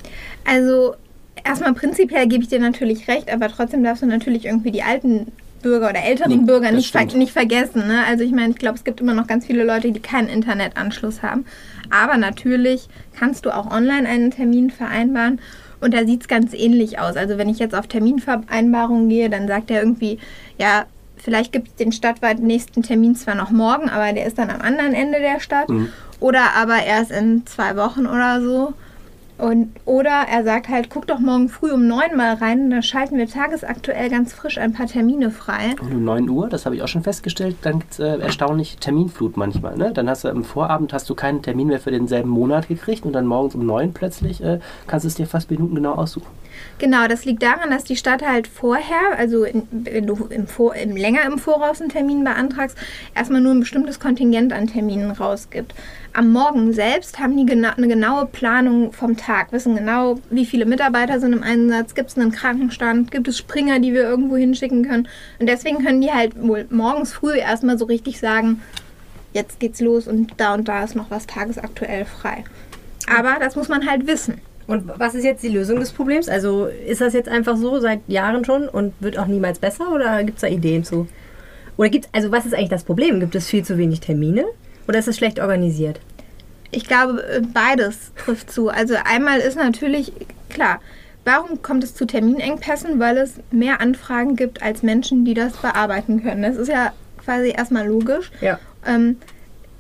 Also 0.46 0.96
erstmal 1.44 1.74
prinzipiell 1.74 2.28
gebe 2.28 2.44
ich 2.44 2.50
dir 2.50 2.60
natürlich 2.60 3.08
recht, 3.08 3.32
aber 3.32 3.50
trotzdem 3.50 3.84
darfst 3.84 4.04
du 4.04 4.08
natürlich 4.08 4.46
irgendwie 4.46 4.72
die 4.72 4.84
alten 4.84 5.32
Bürger 5.64 5.90
oder 5.90 6.04
älteren 6.04 6.42
nee, 6.42 6.46
Bürger 6.46 6.72
nicht, 6.72 6.92
ver 6.92 7.06
nicht 7.06 7.32
vergessen. 7.32 7.88
Ne? 7.88 8.04
Also 8.06 8.24
ich 8.24 8.32
meine, 8.32 8.52
ich 8.52 8.58
glaube, 8.60 8.78
es 8.78 8.84
gibt 8.84 9.02
immer 9.02 9.14
noch 9.16 9.26
ganz 9.26 9.46
viele 9.46 9.64
Leute, 9.64 9.92
die 9.92 10.00
keinen 10.00 10.28
Internetanschluss 10.28 11.24
haben. 11.24 11.46
Aber 11.90 12.18
natürlich 12.18 12.88
kannst 13.18 13.46
du 13.46 13.56
auch 13.56 13.72
online 13.72 14.08
einen 14.08 14.30
Termin 14.30 14.70
vereinbaren. 14.70 15.40
Und 15.84 15.94
da 15.94 16.06
sieht 16.06 16.22
es 16.22 16.28
ganz 16.28 16.54
ähnlich 16.54 17.00
aus. 17.00 17.18
Also 17.18 17.38
wenn 17.38 17.50
ich 17.50 17.60
jetzt 17.60 17.76
auf 17.76 17.88
Terminvereinbarungen 17.88 19.10
gehe, 19.10 19.30
dann 19.30 19.48
sagt 19.48 19.70
er 19.70 19.82
irgendwie, 19.82 20.18
ja, 20.58 20.86
vielleicht 21.18 21.52
gibt 21.52 21.68
es 21.70 21.76
den 21.76 21.92
stadtweit 21.92 22.40
nächsten 22.40 22.84
Termin 22.84 23.16
zwar 23.16 23.36
noch 23.36 23.52
morgen, 23.52 23.90
aber 23.90 24.14
der 24.14 24.26
ist 24.26 24.38
dann 24.38 24.50
am 24.50 24.62
anderen 24.62 24.94
Ende 24.94 25.20
der 25.20 25.40
Stadt. 25.40 25.70
Mhm. 25.70 25.90
Oder 26.20 26.56
aber 26.56 26.84
erst 26.84 27.12
in 27.12 27.46
zwei 27.46 27.76
Wochen 27.76 28.06
oder 28.06 28.42
so. 28.42 28.74
Und, 29.38 29.72
oder 29.86 30.26
er 30.30 30.44
sagt 30.44 30.70
halt, 30.70 30.90
guck 30.90 31.08
doch 31.08 31.20
morgen 31.20 31.50
früh 31.50 31.72
um 31.72 31.88
9 31.88 32.16
mal 32.16 32.36
rein, 32.36 32.70
dann 32.70 32.84
schalten 32.84 33.18
wir 33.18 33.28
tagesaktuell 33.28 34.10
ganz 34.10 34.32
frisch 34.32 34.58
ein 34.58 34.74
paar 34.74 34.86
Termine 34.86 35.32
frei. 35.32 35.76
Und 35.82 35.92
um 35.92 36.04
9 36.04 36.30
Uhr, 36.30 36.50
das 36.50 36.66
habe 36.66 36.76
ich 36.76 36.84
auch 36.84 36.88
schon 36.88 37.04
festgestellt, 37.04 37.56
dann 37.64 37.80
gibt 37.80 37.94
es 37.94 38.00
äh, 38.00 38.20
erstaunlich 38.20 38.78
Terminflut 38.78 39.36
manchmal. 39.36 39.76
Ne? 39.76 39.92
Dann 39.92 40.10
hast 40.10 40.24
du 40.24 40.28
im 40.28 40.44
Vorabend 40.44 40.94
hast 40.94 41.10
du 41.10 41.16
keinen 41.16 41.42
Termin 41.42 41.68
mehr 41.68 41.80
für 41.80 41.92
denselben 41.92 42.30
Monat 42.30 42.68
gekriegt 42.68 43.06
und 43.06 43.14
dann 43.14 43.26
morgens 43.26 43.56
um 43.56 43.66
9 43.66 43.94
plötzlich 43.94 44.44
äh, 44.44 44.60
kannst 44.88 45.04
du 45.04 45.08
es 45.08 45.16
dir 45.16 45.26
fast 45.26 45.50
minutengenau 45.50 45.94
aussuchen. 45.94 46.28
Genau, 46.80 47.08
das 47.08 47.26
liegt 47.26 47.44
daran, 47.44 47.70
dass 47.70 47.84
die 47.84 47.96
Stadt 47.96 48.22
halt 48.22 48.48
vorher, 48.48 49.18
also 49.18 49.44
in, 49.44 49.68
wenn 49.72 50.08
du 50.08 50.28
im 50.30 50.48
Vor, 50.48 50.76
im, 50.76 50.96
länger 50.96 51.24
im 51.26 51.38
Voraus 51.38 51.80
einen 51.80 51.90
Termin 51.90 52.24
beantragst, 52.24 52.78
erstmal 53.16 53.42
nur 53.42 53.54
ein 53.54 53.60
bestimmtes 53.60 54.00
Kontingent 54.00 54.52
an 54.54 54.68
Terminen 54.68 55.12
rausgibt. 55.12 55.74
Am 56.14 56.32
Morgen 56.32 56.74
selbst 56.74 57.20
haben 57.20 57.38
die 57.38 57.46
gena 57.46 57.72
eine 57.72 57.88
genaue 57.88 58.26
Planung 58.26 58.92
vom 58.92 59.18
Tag, 59.18 59.52
wissen 59.52 59.76
genau, 59.76 60.20
wie 60.30 60.46
viele 60.46 60.66
Mitarbeiter 60.66 61.20
sind 61.20 61.34
im 61.34 61.44
Einsatz, 61.44 61.96
gibt 61.96 62.10
es 62.10 62.18
einen 62.18 62.32
Krankenstand, 62.32 63.12
gibt 63.12 63.28
es 63.28 63.38
Springer, 63.38 63.80
die 63.80 63.94
wir 63.94 64.04
irgendwo 64.04 64.36
hinschicken 64.36 64.88
können. 64.88 65.08
Und 65.40 65.48
deswegen 65.48 65.84
können 65.84 66.02
die 66.02 66.12
halt 66.12 66.34
wohl 66.42 66.68
morgens 66.70 67.14
früh 67.14 67.38
erstmal 67.38 67.78
so 67.78 67.86
richtig 67.86 68.20
sagen, 68.20 68.62
jetzt 69.34 69.60
geht's 69.60 69.82
los 69.82 70.08
und 70.08 70.34
da 70.38 70.54
und 70.54 70.68
da 70.68 70.84
ist 70.84 70.96
noch 70.96 71.10
was 71.10 71.28
tagesaktuell 71.28 72.06
frei. 72.06 72.44
Aber 73.08 73.38
das 73.40 73.56
muss 73.56 73.68
man 73.68 73.90
halt 73.90 74.08
wissen. 74.08 74.40
Und 74.68 74.92
was 74.98 75.16
ist 75.16 75.24
jetzt 75.24 75.44
die 75.44 75.50
Lösung 75.50 75.80
des 75.80 75.92
Problems? 75.92 76.30
Also 76.30 76.66
ist 76.66 77.02
das 77.02 77.14
jetzt 77.14 77.30
einfach 77.30 77.58
so 77.58 77.80
seit 77.80 78.00
Jahren 78.08 78.46
schon 78.46 78.70
und 78.70 78.94
wird 79.00 79.18
auch 79.18 79.28
niemals 79.28 79.60
besser 79.60 79.94
oder 79.94 80.24
gibt 80.24 80.38
es 80.38 80.42
da 80.42 80.48
Ideen 80.48 80.84
zu? 80.84 81.08
Oder 81.78 81.90
gibt 81.90 82.08
also 82.12 82.32
was 82.32 82.46
ist 82.46 82.54
eigentlich 82.54 82.70
das 82.70 82.84
Problem? 82.84 83.20
Gibt 83.20 83.36
es 83.36 83.48
viel 83.48 83.64
zu 83.64 83.78
wenig 83.78 84.00
Termine 84.00 84.46
oder 84.88 85.00
ist 85.00 85.08
es 85.08 85.18
schlecht 85.18 85.40
organisiert? 85.40 86.00
Ich 86.72 86.88
glaube, 86.88 87.24
äh, 87.24 87.42
beides 87.42 88.12
trifft 88.16 88.52
zu. 88.52 88.70
Also 88.70 88.96
einmal 89.04 89.40
ist 89.40 89.58
natürlich 89.58 90.12
klar, 90.50 90.80
warum 91.26 91.62
kommt 91.62 91.84
es 91.84 91.94
zu 91.94 92.06
Terminengpässen? 92.06 93.00
Weil 93.00 93.18
es 93.18 93.36
mehr 93.52 93.82
Anfragen 93.82 94.36
gibt 94.36 94.62
als 94.62 94.82
Menschen, 94.84 95.26
die 95.26 95.34
das 95.34 95.54
bearbeiten 95.58 96.24
können. 96.24 96.42
Das 96.42 96.56
ist 96.56 96.70
ja 96.70 96.94
quasi 97.24 97.50
erstmal 97.50 97.88
logisch. 97.88 98.32
Ja. 98.42 98.60
Ähm, 98.86 99.18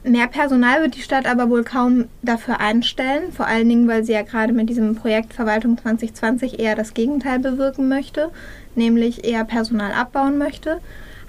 Mehr 0.06 0.28
Personal 0.28 0.82
wird 0.82 0.96
die 0.96 1.02
Stadt 1.02 1.26
aber 1.26 1.50
wohl 1.50 1.63
kaum 1.63 2.10
dafür 2.22 2.60
einstellen, 2.60 3.32
vor 3.32 3.48
allen 3.48 3.70
Dingen, 3.70 3.88
weil 3.88 4.04
sie 4.04 4.12
ja 4.12 4.24
gerade 4.24 4.52
mit 4.52 4.70
diesem 4.70 4.96
Projekt 4.96 5.34
Verwaltung 5.34 5.78
2020 5.78 6.60
eher 6.60 6.76
das 6.76 6.94
Gegenteil 6.94 7.39
bewirken 7.39 7.88
möchte, 7.88 8.30
nämlich 8.76 9.24
eher 9.24 9.46
Personal 9.46 9.94
abbauen 9.94 10.38
möchte. 10.38 10.82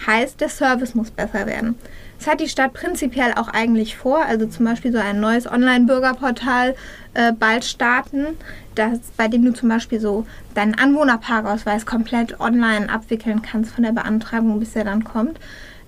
Heißt, 0.05 0.41
der 0.41 0.49
Service 0.49 0.97
muss 0.97 1.13
besser 1.13 1.47
werden. 1.47 1.77
Das 2.19 2.27
hat 2.27 2.41
die 2.41 2.49
Stadt 2.49 2.73
prinzipiell 2.73 3.33
auch 3.37 3.47
eigentlich 3.47 3.97
vor, 3.97 4.25
also 4.25 4.47
zum 4.47 4.65
Beispiel 4.65 4.91
so 4.91 4.99
ein 4.99 5.21
neues 5.21 5.47
Online-Bürgerportal 5.47 6.75
äh, 7.15 7.33
bald 7.33 7.65
starten, 7.65 8.27
das, 8.75 8.99
bei 9.17 9.29
dem 9.29 9.45
du 9.45 9.53
zum 9.53 9.69
Beispiel 9.69 10.01
so 10.01 10.27
deinen 10.55 10.75
Anwohnerparkausweis 10.75 11.87
komplett 11.87 12.41
online 12.41 12.91
abwickeln 12.91 13.41
kannst 13.43 13.73
von 13.73 13.85
der 13.85 13.93
Beantragung, 13.93 14.59
bis 14.59 14.75
er 14.75 14.85
dann 14.85 15.05
kommt. 15.05 15.39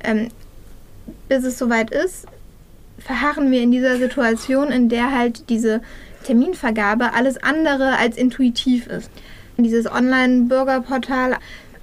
Ähm, 0.05 0.29
bis 1.29 1.43
es 1.45 1.59
soweit 1.59 1.91
ist, 1.91 2.27
verharren 3.07 3.53
wir 3.53 3.63
in 3.63 3.71
dieser 3.71 3.99
Situation, 3.99 4.73
in 4.73 4.89
der 4.89 5.17
halt 5.17 5.49
diese 5.49 5.81
Terminvergabe 6.25 7.15
alles 7.15 7.37
andere 7.39 7.97
als 7.99 8.17
intuitiv 8.17 8.89
ist. 8.89 9.11
Dieses 9.57 9.91
Online-Bürgerportal, 9.91 11.37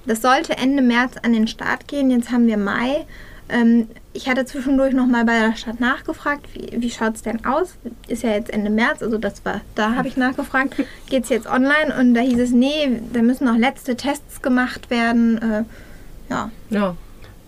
das 0.06 0.20
sollte 0.20 0.58
Ende 0.58 0.82
März 0.82 1.14
an 1.22 1.32
den 1.32 1.48
Start 1.48 1.88
gehen. 1.88 2.10
Jetzt 2.10 2.30
haben 2.30 2.46
wir 2.46 2.58
Mai. 2.58 3.06
Ähm, 3.48 3.88
ich 4.12 4.28
hatte 4.28 4.44
zwischendurch 4.44 4.92
nochmal 4.92 5.24
bei 5.24 5.38
der 5.38 5.56
Stadt 5.56 5.80
nachgefragt, 5.80 6.46
wie, 6.52 6.80
wie 6.80 6.90
schaut 6.90 7.14
es 7.14 7.22
denn 7.22 7.44
aus? 7.46 7.76
Ist 8.06 8.22
ja 8.22 8.30
jetzt 8.30 8.50
Ende 8.50 8.70
März, 8.70 9.02
also 9.02 9.16
das 9.16 9.44
war, 9.46 9.62
da 9.74 9.94
habe 9.94 10.08
ich 10.08 10.18
nachgefragt, 10.18 10.76
geht 11.08 11.24
es 11.24 11.30
jetzt 11.30 11.46
online? 11.46 11.94
Und 11.98 12.12
da 12.12 12.20
hieß 12.20 12.38
es, 12.38 12.50
nee, 12.50 13.00
da 13.12 13.22
müssen 13.22 13.46
noch 13.46 13.56
letzte 13.56 13.96
Tests 13.96 14.42
gemacht 14.42 14.90
werden. 14.90 15.38
Äh, 15.38 15.64
ja. 16.28 16.50
ja. 16.68 16.96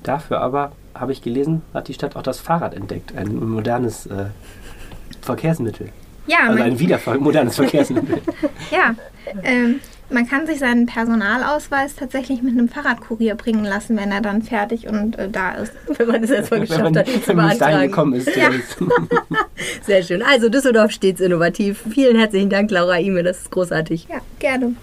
Dafür 0.03 0.41
aber 0.41 0.73
habe 0.98 1.12
ich 1.12 1.22
gelesen, 1.22 1.62
hat 1.74 1.88
die 1.88 1.94
Stadt 1.94 2.16
auch 2.16 2.22
das 2.22 2.40
Fahrrad 2.40 2.74
entdeckt, 2.74 3.16
ein 3.16 3.35
modernes 3.35 4.06
äh, 4.06 4.26
Verkehrsmittel. 5.20 5.90
Ja, 6.26 6.48
also 6.48 6.62
ein 6.62 6.78
wieder 6.78 6.98
modernes 7.18 7.56
Verkehrsmittel. 7.56 8.20
ja, 8.70 8.94
ähm, 9.42 9.80
man 10.09 10.28
kann 10.28 10.46
sich 10.46 10.61
seinen 10.61 10.87
Personalausweis 10.87 11.96
tatsächlich 11.96 12.42
mit 12.42 12.52
einem 12.52 12.68
Fahrradkurier 12.68 13.35
bringen 13.35 13.64
lassen, 13.64 13.96
wenn 13.96 14.12
er 14.12 14.20
dann 14.20 14.42
fertig 14.42 14.87
und 14.87 15.18
äh, 15.18 15.28
da 15.28 15.52
ist. 15.54 15.72
Wenn 15.98 16.06
man 16.06 16.22
es 16.22 16.30
erstmal 16.30 16.61
geschafft 16.61 16.96
hat, 16.96 17.09
ihn 17.09 17.22
zu 17.22 17.35
beantragen. 17.35 17.88
gekommen 17.88 18.12
ist. 18.14 18.35
Ja. 18.37 18.50
Sehr 19.82 20.02
schön. 20.02 20.22
Also 20.22 20.48
Düsseldorf 20.48 20.92
stets 20.92 21.20
innovativ. 21.20 21.82
Vielen 21.90 22.16
herzlichen 22.16 22.50
Dank, 22.50 22.70
Laura 22.70 22.98
Ime. 22.98 23.22
Das 23.22 23.38
ist 23.38 23.50
großartig. 23.50 24.06
Ja, 24.09 24.18
gerne. 24.38 24.74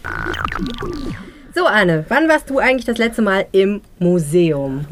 So, 1.55 1.65
Anne, 1.67 2.05
wann 2.09 2.27
warst 2.27 2.49
du 2.49 2.59
eigentlich 2.59 2.85
das 2.85 2.97
letzte 2.97 3.21
Mal 3.21 3.45
im 3.51 3.81
Museum? 3.99 4.85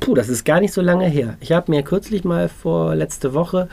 Puh, 0.00 0.14
das 0.14 0.28
ist 0.28 0.44
gar 0.44 0.60
nicht 0.60 0.72
so 0.72 0.80
lange 0.80 1.06
her. 1.06 1.36
Ich 1.40 1.52
habe 1.52 1.70
mir 1.70 1.82
kürzlich 1.82 2.24
mal 2.24 2.48
vor 2.48 2.94
letzte 2.94 3.34
Woche 3.34 3.68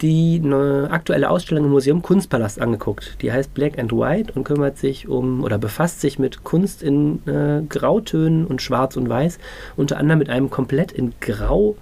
die 0.00 0.40
eine 0.42 0.88
aktuelle 0.90 1.28
Ausstellung 1.28 1.64
im 1.64 1.70
Museum 1.70 2.02
Kunstpalast 2.02 2.60
angeguckt. 2.60 3.16
Die 3.20 3.32
heißt 3.32 3.52
Black 3.52 3.78
and 3.78 3.92
White 3.92 4.32
und 4.34 4.44
kümmert 4.44 4.78
sich 4.78 5.08
um 5.08 5.44
oder 5.44 5.58
befasst 5.58 6.00
sich 6.00 6.18
mit 6.18 6.42
Kunst 6.42 6.82
in 6.82 7.26
äh, 7.26 7.62
Grautönen 7.68 8.46
und 8.46 8.62
Schwarz 8.62 8.96
und 8.96 9.08
Weiß, 9.08 9.38
unter 9.76 9.98
anderem 9.98 10.20
mit 10.20 10.30
einem 10.30 10.48
komplett 10.48 10.92
in 10.92 11.12
Grau 11.20 11.76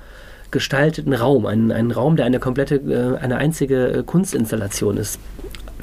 gestalteten 0.51 1.13
Raum, 1.13 1.47
einen, 1.47 1.71
einen 1.71 1.91
Raum, 1.91 2.17
der 2.17 2.27
eine 2.27 2.41
komplette, 2.41 2.77
äh, 2.77 3.23
eine 3.23 3.37
einzige 3.37 3.89
äh, 3.89 4.03
Kunstinstallation 4.03 4.97
ist 4.97 5.21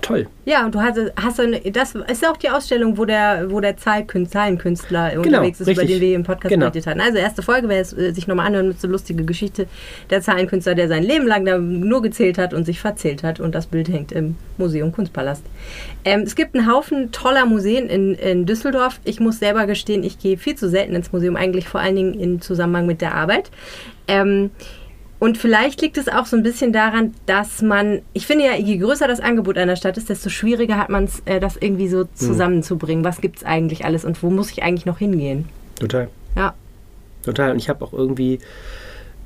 toll. 0.01 0.27
Ja, 0.45 0.65
und 0.65 0.75
du 0.75 0.81
hast, 0.81 0.99
hast 1.15 1.39
eine, 1.39 1.59
das 1.59 1.95
ist 1.95 2.27
auch 2.27 2.37
die 2.37 2.49
Ausstellung, 2.49 2.97
wo 2.97 3.05
der, 3.05 3.49
wo 3.49 3.59
der 3.59 3.77
Zahlenkünstler 3.77 5.09
genau, 5.09 5.21
unterwegs 5.21 5.59
ist, 5.59 5.67
richtig. 5.67 5.83
über 5.83 5.93
den 5.93 6.01
wir 6.01 6.15
im 6.15 6.23
Podcast 6.23 6.49
genau. 6.49 6.67
berichtet 6.67 6.87
hatten. 6.87 7.01
Also 7.01 7.17
erste 7.17 7.41
Folge, 7.41 7.69
wer 7.69 7.81
es 7.81 7.93
äh, 7.93 8.11
sich 8.11 8.27
nochmal 8.27 8.47
anhören 8.47 8.67
mit 8.67 8.79
so 8.79 8.87
lustige 8.87 9.23
Geschichte, 9.23 9.67
der 10.09 10.21
Zahlenkünstler, 10.21 10.75
der 10.75 10.87
sein 10.87 11.03
Leben 11.03 11.25
lang 11.25 11.45
da 11.45 11.57
nur 11.57 12.01
gezählt 12.01 12.37
hat 12.37 12.53
und 12.53 12.65
sich 12.65 12.79
verzählt 12.79 13.23
hat 13.23 13.39
und 13.39 13.55
das 13.55 13.67
Bild 13.67 13.89
hängt 13.89 14.11
im 14.11 14.35
Museum 14.57 14.91
Kunstpalast. 14.91 15.43
Ähm, 16.03 16.21
es 16.21 16.35
gibt 16.35 16.55
einen 16.55 16.71
Haufen 16.71 17.11
toller 17.11 17.45
Museen 17.45 17.87
in, 17.87 18.15
in 18.15 18.45
Düsseldorf. 18.45 18.99
Ich 19.03 19.19
muss 19.19 19.39
selber 19.39 19.65
gestehen, 19.65 20.03
ich 20.03 20.19
gehe 20.19 20.37
viel 20.37 20.55
zu 20.55 20.69
selten 20.69 20.95
ins 20.95 21.11
Museum, 21.11 21.35
eigentlich 21.35 21.67
vor 21.67 21.81
allen 21.81 21.95
Dingen 21.95 22.13
im 22.19 22.41
Zusammenhang 22.41 22.85
mit 22.85 23.01
der 23.01 23.15
Arbeit. 23.15 23.49
Ähm, 24.07 24.51
und 25.25 25.39
vielleicht 25.39 25.81
liegt 25.81 25.97
es 25.97 26.07
auch 26.07 26.27
so 26.27 26.37
ein 26.37 26.43
bisschen 26.43 26.71
daran, 26.71 27.15
dass 27.25 27.63
man, 27.63 28.03
ich 28.13 28.27
finde 28.27 28.45
ja, 28.45 28.53
je 28.53 28.77
größer 28.77 29.07
das 29.07 29.19
Angebot 29.19 29.57
einer 29.57 29.75
Stadt 29.75 29.97
ist, 29.97 30.07
desto 30.07 30.29
schwieriger 30.29 30.77
hat 30.77 30.89
man 30.89 31.05
es, 31.05 31.23
äh, 31.25 31.39
das 31.39 31.57
irgendwie 31.57 31.87
so 31.87 32.01
hm. 32.01 32.09
zusammenzubringen. 32.13 33.03
Was 33.03 33.21
gibt 33.21 33.37
es 33.37 33.43
eigentlich 33.43 33.85
alles 33.85 34.05
und 34.05 34.21
wo 34.21 34.29
muss 34.29 34.51
ich 34.51 34.61
eigentlich 34.61 34.85
noch 34.85 34.99
hingehen? 34.99 35.49
Total. 35.79 36.09
Ja. 36.35 36.53
Total. 37.23 37.49
Und 37.49 37.57
ich 37.57 37.69
habe 37.69 37.83
auch 37.83 37.91
irgendwie 37.91 38.37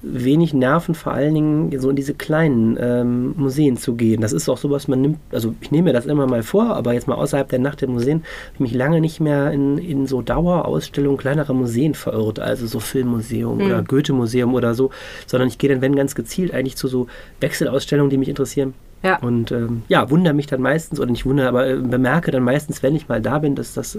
wenig 0.01 0.53
Nerven, 0.53 0.95
vor 0.95 1.13
allen 1.13 1.33
Dingen 1.33 1.79
so 1.79 1.89
in 1.89 1.95
diese 1.95 2.13
kleinen 2.13 2.77
ähm, 2.79 3.33
Museen 3.35 3.77
zu 3.77 3.95
gehen. 3.95 4.21
Das 4.21 4.31
ist 4.31 4.47
auch 4.47 4.57
sowas, 4.57 4.87
man 4.87 5.01
nimmt, 5.01 5.17
also 5.31 5.53
ich 5.61 5.71
nehme 5.71 5.89
mir 5.89 5.93
das 5.93 6.05
immer 6.05 6.25
mal 6.25 6.43
vor, 6.43 6.75
aber 6.75 6.93
jetzt 6.93 7.07
mal 7.07 7.15
außerhalb 7.15 7.49
der 7.49 7.59
Nacht 7.59 7.81
der 7.81 7.89
Museen, 7.89 8.19
habe 8.19 8.53
ich 8.55 8.59
mich 8.59 8.73
lange 8.73 9.01
nicht 9.01 9.19
mehr 9.19 9.51
in, 9.51 9.77
in 9.77 10.07
so 10.07 10.21
Dauerausstellungen 10.21 11.17
kleinerer 11.17 11.53
Museen 11.53 11.95
verirrt, 11.95 12.39
also 12.39 12.65
so 12.65 12.79
Filmmuseum 12.79 13.57
mhm. 13.57 13.65
oder 13.65 13.83
Goethe-Museum 13.83 14.53
oder 14.53 14.73
so, 14.73 14.91
sondern 15.27 15.49
ich 15.49 15.57
gehe 15.57 15.69
dann, 15.69 15.81
wenn 15.81 15.95
ganz 15.95 16.15
gezielt, 16.15 16.53
eigentlich 16.53 16.77
zu 16.77 16.87
so 16.87 17.07
Wechselausstellungen, 17.41 18.09
die 18.09 18.17
mich 18.17 18.29
interessieren. 18.29 18.73
Ja. 19.03 19.17
Und 19.19 19.51
ähm, 19.51 19.83
ja, 19.87 20.09
wundere 20.09 20.33
mich 20.33 20.47
dann 20.47 20.61
meistens, 20.61 20.99
oder 20.99 21.11
nicht 21.11 21.25
wundere, 21.25 21.47
aber 21.47 21.67
äh, 21.67 21.75
bemerke 21.75 22.31
dann 22.31 22.43
meistens, 22.43 22.83
wenn 22.83 22.95
ich 22.95 23.07
mal 23.07 23.21
da 23.21 23.39
bin, 23.39 23.55
dass 23.55 23.73
das 23.73 23.97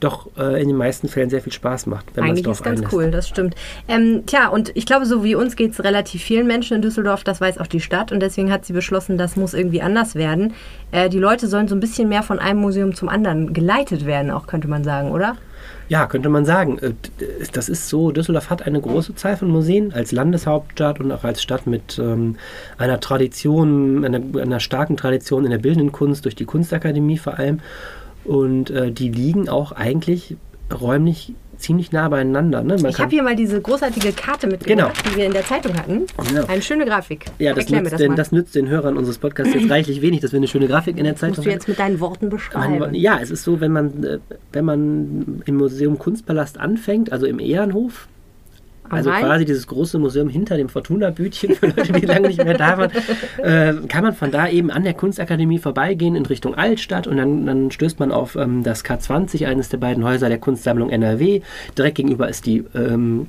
doch 0.00 0.28
äh, 0.36 0.60
in 0.60 0.68
den 0.68 0.76
meisten 0.76 1.08
Fällen 1.08 1.30
sehr 1.30 1.40
viel 1.40 1.52
Spaß 1.52 1.86
macht. 1.86 2.06
Wenn 2.14 2.24
Eigentlich 2.24 2.46
ist 2.46 2.62
ganz 2.62 2.78
einlässt. 2.78 2.94
cool, 2.94 3.10
das 3.10 3.28
stimmt. 3.28 3.54
Ähm, 3.88 4.24
tja, 4.26 4.48
und 4.48 4.72
ich 4.74 4.86
glaube, 4.86 5.06
so 5.06 5.24
wie 5.24 5.34
uns 5.34 5.56
geht 5.56 5.72
es 5.72 5.82
relativ 5.82 6.22
vielen 6.22 6.46
Menschen 6.46 6.76
in 6.76 6.82
Düsseldorf, 6.82 7.24
das 7.24 7.40
weiß 7.40 7.58
auch 7.58 7.66
die 7.66 7.80
Stadt 7.80 8.12
und 8.12 8.20
deswegen 8.20 8.52
hat 8.52 8.64
sie 8.64 8.72
beschlossen, 8.72 9.18
das 9.18 9.36
muss 9.36 9.54
irgendwie 9.54 9.82
anders 9.82 10.14
werden. 10.14 10.54
Äh, 10.92 11.08
die 11.08 11.18
Leute 11.18 11.46
sollen 11.46 11.68
so 11.68 11.74
ein 11.74 11.80
bisschen 11.80 12.08
mehr 12.08 12.22
von 12.22 12.38
einem 12.38 12.60
Museum 12.60 12.94
zum 12.94 13.08
anderen 13.08 13.52
geleitet 13.52 14.06
werden, 14.06 14.30
auch 14.30 14.46
könnte 14.46 14.68
man 14.68 14.84
sagen, 14.84 15.10
oder? 15.10 15.36
Ja, 15.88 16.06
könnte 16.06 16.28
man 16.28 16.44
sagen. 16.44 16.78
Äh, 16.78 16.92
das 17.52 17.68
ist 17.68 17.88
so, 17.88 18.10
Düsseldorf 18.10 18.50
hat 18.50 18.66
eine 18.66 18.80
große 18.80 19.14
Zahl 19.14 19.36
von 19.36 19.48
Museen 19.48 19.92
als 19.92 20.12
Landeshauptstadt 20.12 21.00
und 21.00 21.10
auch 21.12 21.24
als 21.24 21.42
Stadt 21.42 21.66
mit 21.66 21.98
ähm, 21.98 22.36
einer 22.76 23.00
Tradition, 23.00 24.04
einer, 24.04 24.20
einer 24.40 24.60
starken 24.60 24.96
Tradition 24.96 25.44
in 25.44 25.50
der 25.50 25.58
bildenden 25.58 25.92
Kunst, 25.92 26.24
durch 26.24 26.36
die 26.36 26.44
Kunstakademie 26.44 27.18
vor 27.18 27.38
allem. 27.38 27.60
Und 28.28 28.70
äh, 28.70 28.92
die 28.92 29.08
liegen 29.08 29.48
auch 29.48 29.72
eigentlich 29.72 30.36
räumlich 30.70 31.32
ziemlich 31.56 31.92
nah 31.92 32.08
beieinander. 32.08 32.62
Ne? 32.62 32.76
ich 32.88 32.98
habe 32.98 33.10
hier 33.10 33.22
mal 33.22 33.34
diese 33.34 33.60
großartige 33.60 34.12
Karte 34.12 34.46
mitgebracht, 34.46 34.94
genau. 35.02 35.10
die 35.10 35.16
wir 35.16 35.26
in 35.26 35.32
der 35.32 35.44
Zeitung 35.44 35.76
hatten. 35.76 36.06
Genau. 36.28 36.46
Eine 36.46 36.62
schöne 36.62 36.84
Grafik. 36.84 37.24
Ja, 37.38 37.54
das 37.54 37.70
nützt, 37.70 37.92
das, 37.92 37.98
den, 37.98 38.16
das 38.16 38.32
nützt, 38.32 38.54
den 38.54 38.68
Hörern 38.68 38.96
unseres 38.96 39.18
Podcasts 39.18 39.54
jetzt 39.54 39.70
reichlich 39.70 40.02
wenig, 40.02 40.20
dass 40.20 40.32
wir 40.32 40.36
eine 40.36 40.46
schöne 40.46 40.68
Grafik 40.68 40.98
in 40.98 41.04
der 41.04 41.16
Zeitung 41.16 41.38
haben. 41.38 41.38
Musst 41.38 41.46
du 41.46 41.50
jetzt 41.50 41.68
mit 41.68 41.78
deinen 41.78 42.00
Worten 42.00 42.28
beschreiben. 42.28 42.94
ja, 42.94 43.18
es 43.20 43.30
ist 43.30 43.44
so, 43.44 43.60
wenn 43.60 43.72
man, 43.72 44.04
äh, 44.04 44.18
wenn 44.52 44.64
man 44.66 45.42
im 45.46 45.56
Museum 45.56 45.98
Kunstpalast 45.98 46.60
anfängt, 46.60 47.10
also 47.10 47.26
im 47.26 47.40
Ehrenhof, 47.40 48.08
also 48.90 49.10
Rhein? 49.10 49.24
quasi 49.24 49.44
dieses 49.44 49.66
große 49.66 49.98
Museum 49.98 50.28
hinter 50.28 50.56
dem 50.56 50.68
Fortuna-Bütchen, 50.68 51.54
für 51.54 51.66
Leute, 51.66 51.92
die 51.92 52.06
lange 52.06 52.28
nicht 52.28 52.42
mehr 52.42 52.56
da 52.56 52.78
waren, 52.78 52.90
äh, 53.38 53.74
kann 53.88 54.04
man 54.04 54.14
von 54.14 54.30
da 54.30 54.48
eben 54.48 54.70
an 54.70 54.84
der 54.84 54.94
Kunstakademie 54.94 55.58
vorbeigehen 55.58 56.16
in 56.16 56.26
Richtung 56.26 56.54
Altstadt 56.54 57.06
und 57.06 57.16
dann, 57.16 57.46
dann 57.46 57.70
stößt 57.70 57.98
man 58.00 58.12
auf 58.12 58.36
ähm, 58.36 58.62
das 58.62 58.84
K20, 58.84 59.46
eines 59.46 59.68
der 59.68 59.78
beiden 59.78 60.04
Häuser 60.04 60.28
der 60.28 60.38
Kunstsammlung 60.38 60.90
NRW. 60.90 61.42
Direkt 61.76 61.96
gegenüber 61.96 62.28
ist 62.28 62.46
die 62.46 62.64
ähm, 62.74 63.26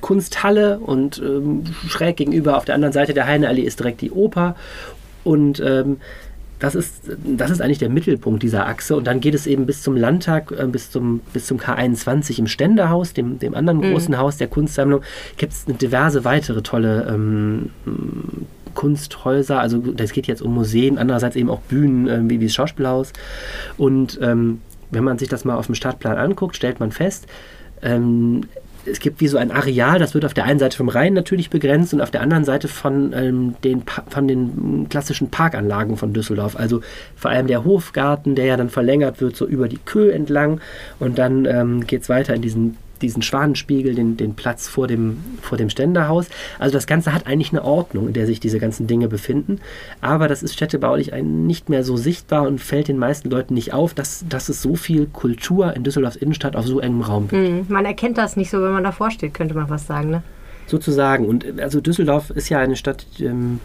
Kunsthalle 0.00 0.78
und 0.78 1.22
ähm, 1.24 1.64
schräg 1.88 2.16
gegenüber 2.16 2.56
auf 2.56 2.64
der 2.64 2.74
anderen 2.74 2.92
Seite 2.92 3.14
der 3.14 3.26
Heineallee 3.26 3.62
ist 3.62 3.78
direkt 3.78 4.00
die 4.00 4.10
Oper 4.10 4.56
und 5.24 5.60
ähm, 5.64 5.98
das 6.62 6.76
ist, 6.76 7.10
das 7.24 7.50
ist 7.50 7.60
eigentlich 7.60 7.80
der 7.80 7.88
Mittelpunkt 7.88 8.44
dieser 8.44 8.68
Achse. 8.68 8.94
Und 8.94 9.08
dann 9.08 9.18
geht 9.18 9.34
es 9.34 9.48
eben 9.48 9.66
bis 9.66 9.82
zum 9.82 9.96
Landtag, 9.96 10.52
äh, 10.52 10.64
bis, 10.68 10.92
zum, 10.92 11.18
bis 11.32 11.46
zum 11.46 11.58
K21 11.58 12.38
im 12.38 12.46
Ständehaus, 12.46 13.14
dem, 13.14 13.40
dem 13.40 13.56
anderen 13.56 13.80
mhm. 13.80 13.90
großen 13.90 14.16
Haus 14.16 14.36
der 14.36 14.46
Kunstsammlung, 14.46 15.02
gibt 15.36 15.52
es 15.52 15.64
diverse 15.64 16.24
weitere 16.24 16.62
tolle 16.62 17.08
ähm, 17.12 17.70
Kunsthäuser. 18.74 19.58
Also 19.58 19.78
das 19.78 20.12
geht 20.12 20.28
jetzt 20.28 20.40
um 20.40 20.54
Museen, 20.54 20.98
andererseits 20.98 21.34
eben 21.34 21.50
auch 21.50 21.62
Bühnen, 21.62 22.06
äh, 22.06 22.20
wie, 22.30 22.38
wie 22.38 22.46
das 22.46 22.54
Schauspielhaus. 22.54 23.12
Und 23.76 24.20
ähm, 24.22 24.60
wenn 24.92 25.02
man 25.02 25.18
sich 25.18 25.28
das 25.28 25.44
mal 25.44 25.56
auf 25.56 25.66
dem 25.66 25.74
Stadtplan 25.74 26.16
anguckt, 26.16 26.54
stellt 26.54 26.78
man 26.78 26.92
fest, 26.92 27.26
ähm, 27.82 28.42
es 28.86 29.00
gibt 29.00 29.20
wie 29.20 29.28
so 29.28 29.38
ein 29.38 29.50
Areal, 29.50 29.98
das 29.98 30.14
wird 30.14 30.24
auf 30.24 30.34
der 30.34 30.44
einen 30.44 30.58
Seite 30.58 30.76
vom 30.76 30.88
Rhein 30.88 31.14
natürlich 31.14 31.50
begrenzt 31.50 31.94
und 31.94 32.00
auf 32.00 32.10
der 32.10 32.20
anderen 32.20 32.44
Seite 32.44 32.68
von, 32.68 33.12
ähm, 33.12 33.54
den, 33.62 33.82
von 34.08 34.28
den 34.28 34.88
klassischen 34.88 35.30
Parkanlagen 35.30 35.96
von 35.96 36.12
Düsseldorf. 36.12 36.56
Also 36.56 36.80
vor 37.16 37.30
allem 37.30 37.46
der 37.46 37.64
Hofgarten, 37.64 38.34
der 38.34 38.46
ja 38.46 38.56
dann 38.56 38.70
verlängert 38.70 39.20
wird, 39.20 39.36
so 39.36 39.46
über 39.46 39.68
die 39.68 39.78
Köh 39.78 40.10
entlang 40.10 40.60
und 40.98 41.18
dann 41.18 41.44
ähm, 41.44 41.86
geht 41.86 42.02
es 42.02 42.08
weiter 42.08 42.34
in 42.34 42.42
diesen 42.42 42.76
diesen 43.02 43.22
Schwanenspiegel, 43.22 43.94
den, 43.94 44.16
den 44.16 44.34
Platz 44.34 44.68
vor 44.68 44.86
dem, 44.86 45.18
vor 45.40 45.58
dem 45.58 45.68
Ständerhaus. 45.68 46.28
Also 46.58 46.74
das 46.74 46.86
Ganze 46.86 47.12
hat 47.12 47.26
eigentlich 47.26 47.52
eine 47.52 47.64
Ordnung, 47.64 48.08
in 48.08 48.12
der 48.12 48.26
sich 48.26 48.40
diese 48.40 48.58
ganzen 48.58 48.86
Dinge 48.86 49.08
befinden. 49.08 49.60
Aber 50.00 50.28
das 50.28 50.42
ist 50.42 50.54
städtebaulich 50.54 51.12
nicht 51.22 51.68
mehr 51.68 51.84
so 51.84 51.96
sichtbar 51.96 52.46
und 52.46 52.60
fällt 52.60 52.88
den 52.88 52.98
meisten 52.98 53.30
Leuten 53.30 53.54
nicht 53.54 53.72
auf, 53.72 53.94
dass, 53.94 54.24
dass 54.28 54.48
es 54.48 54.62
so 54.62 54.76
viel 54.76 55.06
Kultur 55.06 55.74
in 55.74 55.82
Düsseldorfs 55.82 56.16
Innenstadt 56.16 56.56
auf 56.56 56.66
so 56.66 56.80
engem 56.80 57.02
Raum 57.02 57.28
gibt. 57.28 57.42
Mhm. 57.42 57.66
Man 57.68 57.84
erkennt 57.84 58.18
das 58.18 58.36
nicht 58.36 58.50
so, 58.50 58.62
wenn 58.62 58.72
man 58.72 58.84
davor 58.84 59.10
steht, 59.10 59.34
könnte 59.34 59.54
man 59.54 59.68
was 59.68 59.86
sagen. 59.86 60.10
Ne? 60.10 60.22
Sozusagen. 60.66 61.26
Und 61.26 61.60
also 61.60 61.80
Düsseldorf 61.80 62.30
ist 62.30 62.48
ja 62.48 62.58
eine 62.58 62.76
Stadt, 62.76 63.04
ähm, 63.20 63.60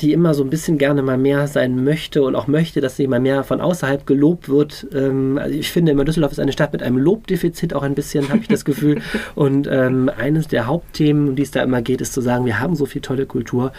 die 0.00 0.12
immer 0.12 0.34
so 0.34 0.42
ein 0.42 0.50
bisschen 0.50 0.78
gerne 0.78 1.02
mal 1.02 1.18
mehr 1.18 1.46
sein 1.46 1.84
möchte 1.84 2.22
und 2.22 2.34
auch 2.34 2.46
möchte, 2.46 2.80
dass 2.80 2.96
sie 2.96 3.06
mal 3.06 3.20
mehr 3.20 3.44
von 3.44 3.60
außerhalb 3.60 4.06
gelobt 4.06 4.48
wird. 4.48 4.86
Ähm, 4.94 5.38
also 5.38 5.54
ich 5.54 5.70
finde 5.70 5.92
immer, 5.92 6.04
Düsseldorf 6.04 6.32
ist 6.32 6.40
eine 6.40 6.52
Stadt 6.52 6.72
mit 6.72 6.82
einem 6.82 6.98
Lobdefizit 6.98 7.74
auch 7.74 7.82
ein 7.82 7.94
bisschen, 7.94 8.28
habe 8.28 8.40
ich 8.40 8.48
das 8.48 8.64
Gefühl. 8.64 9.00
Und 9.34 9.68
ähm, 9.70 10.10
eines 10.16 10.48
der 10.48 10.66
Hauptthemen, 10.66 11.28
um 11.30 11.36
die 11.36 11.42
es 11.42 11.50
da 11.50 11.62
immer 11.62 11.82
geht, 11.82 12.00
ist 12.00 12.12
zu 12.12 12.20
sagen, 12.20 12.46
wir 12.46 12.60
haben 12.60 12.74
so 12.74 12.86
viel 12.86 13.02
tolle 13.02 13.26
Kultur 13.26 13.72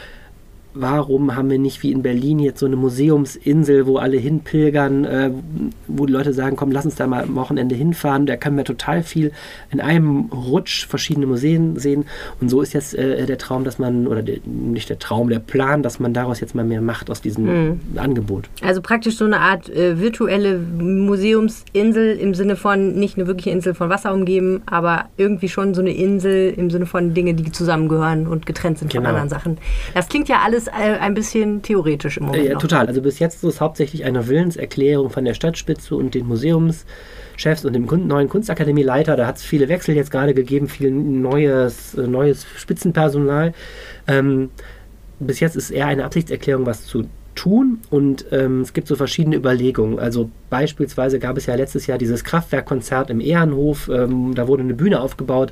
warum 0.74 1.36
haben 1.36 1.50
wir 1.50 1.60
nicht 1.60 1.84
wie 1.84 1.92
in 1.92 2.02
Berlin 2.02 2.40
jetzt 2.40 2.60
so 2.60 2.66
eine 2.66 2.76
Museumsinsel, 2.76 3.86
wo 3.86 3.98
alle 3.98 4.18
hinpilgern, 4.18 5.06
äh, 5.06 5.32
wo 5.88 6.06
die 6.06 6.14
Leute 6.14 6.34
sagen, 6.34 6.56
komm, 6.56 6.72
lass 6.72 6.86
uns 6.86 6.96
da 6.96 7.08
mal 7.08 7.24
am 7.24 7.36
Wochenende 7.36 7.76
hinfahren. 7.76 8.26
Da 8.26 8.36
können 8.38 8.58
wir 8.58 8.66
total 8.66 9.04
viel 9.04 9.32
in 9.72 9.80
einem 9.80 10.30
Rutsch 10.32 10.88
verschiedene 10.88 11.26
Museen 11.26 11.78
sehen. 11.78 12.06
Und 12.42 12.50
so 12.50 12.62
ist 12.62 12.74
jetzt 12.74 12.96
äh, 12.96 13.26
der 13.26 13.38
Traum, 13.38 13.64
dass 13.64 13.80
man, 13.80 14.08
oder 14.08 14.22
der, 14.22 14.38
nicht 14.46 14.90
der 14.90 15.00
Traum, 15.00 15.30
der 15.30 15.40
Plan, 15.40 15.84
dass 15.84 16.00
man 16.00 16.14
daraus 16.14 16.40
jetzt 16.40 16.56
mal 16.56 16.66
mehr 16.66 16.82
macht 16.82 17.10
aus 17.10 17.22
diesem 17.22 17.46
mhm. 17.46 17.80
Angebot. 17.96 18.50
Also 18.62 18.82
praktisch 18.82 19.18
so 19.18 19.26
eine 19.26 19.40
Art 19.40 19.70
äh, 19.70 20.00
virtuelle 20.00 20.58
Museumsinsel 20.58 22.18
im 22.18 22.34
Sinne 22.34 22.56
von 22.56 22.96
nicht 22.96 23.18
eine 23.18 23.28
wirkliche 23.28 23.52
Insel 23.52 23.74
von 23.74 23.90
Wasser 23.90 24.14
umgeben, 24.14 24.62
aber 24.66 25.06
irgendwie 25.18 25.50
schon 25.50 25.74
so 25.74 25.82
eine 25.82 25.94
Insel 25.94 26.54
im 26.56 26.70
Sinne 26.70 26.86
von 26.86 27.14
Dinge, 27.14 27.34
die 27.34 27.52
zusammengehören 27.52 28.28
und 28.28 28.46
getrennt 28.46 28.80
sind 28.80 28.92
genau. 28.92 29.04
von 29.04 29.10
anderen 29.10 29.30
Sachen. 29.30 29.58
Das 29.94 30.10
klingt 30.10 30.30
ja 30.30 30.38
alles 30.44 30.62
äh, 30.67 30.97
ein 30.99 31.13
bisschen 31.13 31.62
theoretisch 31.62 32.17
im 32.17 32.26
Moment. 32.26 32.45
Ja, 32.45 32.58
total. 32.58 32.88
Also 32.88 33.02
bis 33.02 33.19
jetzt 33.19 33.36
ist 33.36 33.43
es 33.43 33.62
hauptsächlich 33.62 34.06
eine 34.06 34.28
Willenserklärung 34.28 35.10
von 35.10 35.26
der 35.26 35.34
Stadtspitze 35.34 35.95
und 35.95 36.13
den 36.13 36.28
Museumschefs 36.28 37.65
und 37.65 37.73
dem 37.73 37.86
neuen 37.86 38.30
Kunstakademieleiter. 38.30 39.15
Da 39.15 39.28
hat 39.28 39.38
es 39.38 39.43
viele 39.43 39.69
Wechsel 39.69 39.95
jetzt 39.95 40.12
gerade 40.12 40.34
gegeben, 40.34 40.67
viel 40.67 40.91
neues, 40.91 41.95
äh, 41.95 42.08
neues 42.08 42.45
Spitzenpersonal. 42.58 43.54
Ähm, 44.08 44.49
bis 45.19 45.39
jetzt 45.39 45.56
ist 45.56 45.71
eher 45.71 45.88
eine 45.88 46.06
Absichtserklärung, 46.06 46.65
was 46.65 46.86
zu 46.86 47.06
tun 47.36 47.80
und 47.89 48.26
ähm, 48.32 48.62
es 48.62 48.73
gibt 48.73 48.88
so 48.88 48.95
verschiedene 48.95 49.36
Überlegungen. 49.36 49.99
Also 49.99 50.30
beispielsweise 50.49 51.19
gab 51.19 51.38
es 51.38 51.45
ja 51.45 51.56
letztes 51.56 51.88
Jahr 51.88 51.97
dieses 51.97 52.23
Kraftwerkkonzert 52.23 53.10
im 53.10 53.19
Ehrenhof, 53.19 53.89
ähm, 53.89 54.36
da 54.36 54.47
wurde 54.47 54.63
eine 54.63 54.73
Bühne 54.73 55.02
aufgebaut 55.02 55.52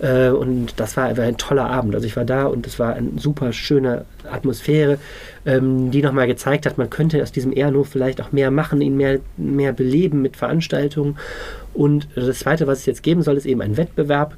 äh, 0.00 0.30
und 0.30 0.80
das 0.80 0.96
war 0.96 1.04
einfach 1.04 1.24
ein 1.24 1.36
toller 1.36 1.68
Abend. 1.68 1.94
Also 1.94 2.06
ich 2.06 2.16
war 2.16 2.24
da 2.24 2.46
und 2.46 2.66
es 2.66 2.78
war 2.78 2.94
eine 2.94 3.10
super 3.16 3.52
schöne 3.52 4.04
Atmosphäre, 4.30 4.98
ähm, 5.46 5.90
die 5.90 6.02
nochmal 6.02 6.26
gezeigt 6.26 6.66
hat, 6.66 6.78
man 6.78 6.90
könnte 6.90 7.22
aus 7.22 7.32
diesem 7.32 7.52
Ehrenhof 7.52 7.88
vielleicht 7.88 8.20
auch 8.20 8.32
mehr 8.32 8.50
machen, 8.50 8.80
ihn 8.80 8.96
mehr, 8.96 9.20
mehr 9.36 9.72
beleben 9.72 10.22
mit 10.22 10.36
Veranstaltungen. 10.36 11.18
Und 11.74 12.08
das 12.14 12.40
Zweite, 12.40 12.66
was 12.66 12.80
es 12.80 12.86
jetzt 12.86 13.02
geben 13.02 13.22
soll, 13.22 13.36
ist 13.36 13.46
eben 13.46 13.62
ein 13.62 13.76
Wettbewerb 13.76 14.36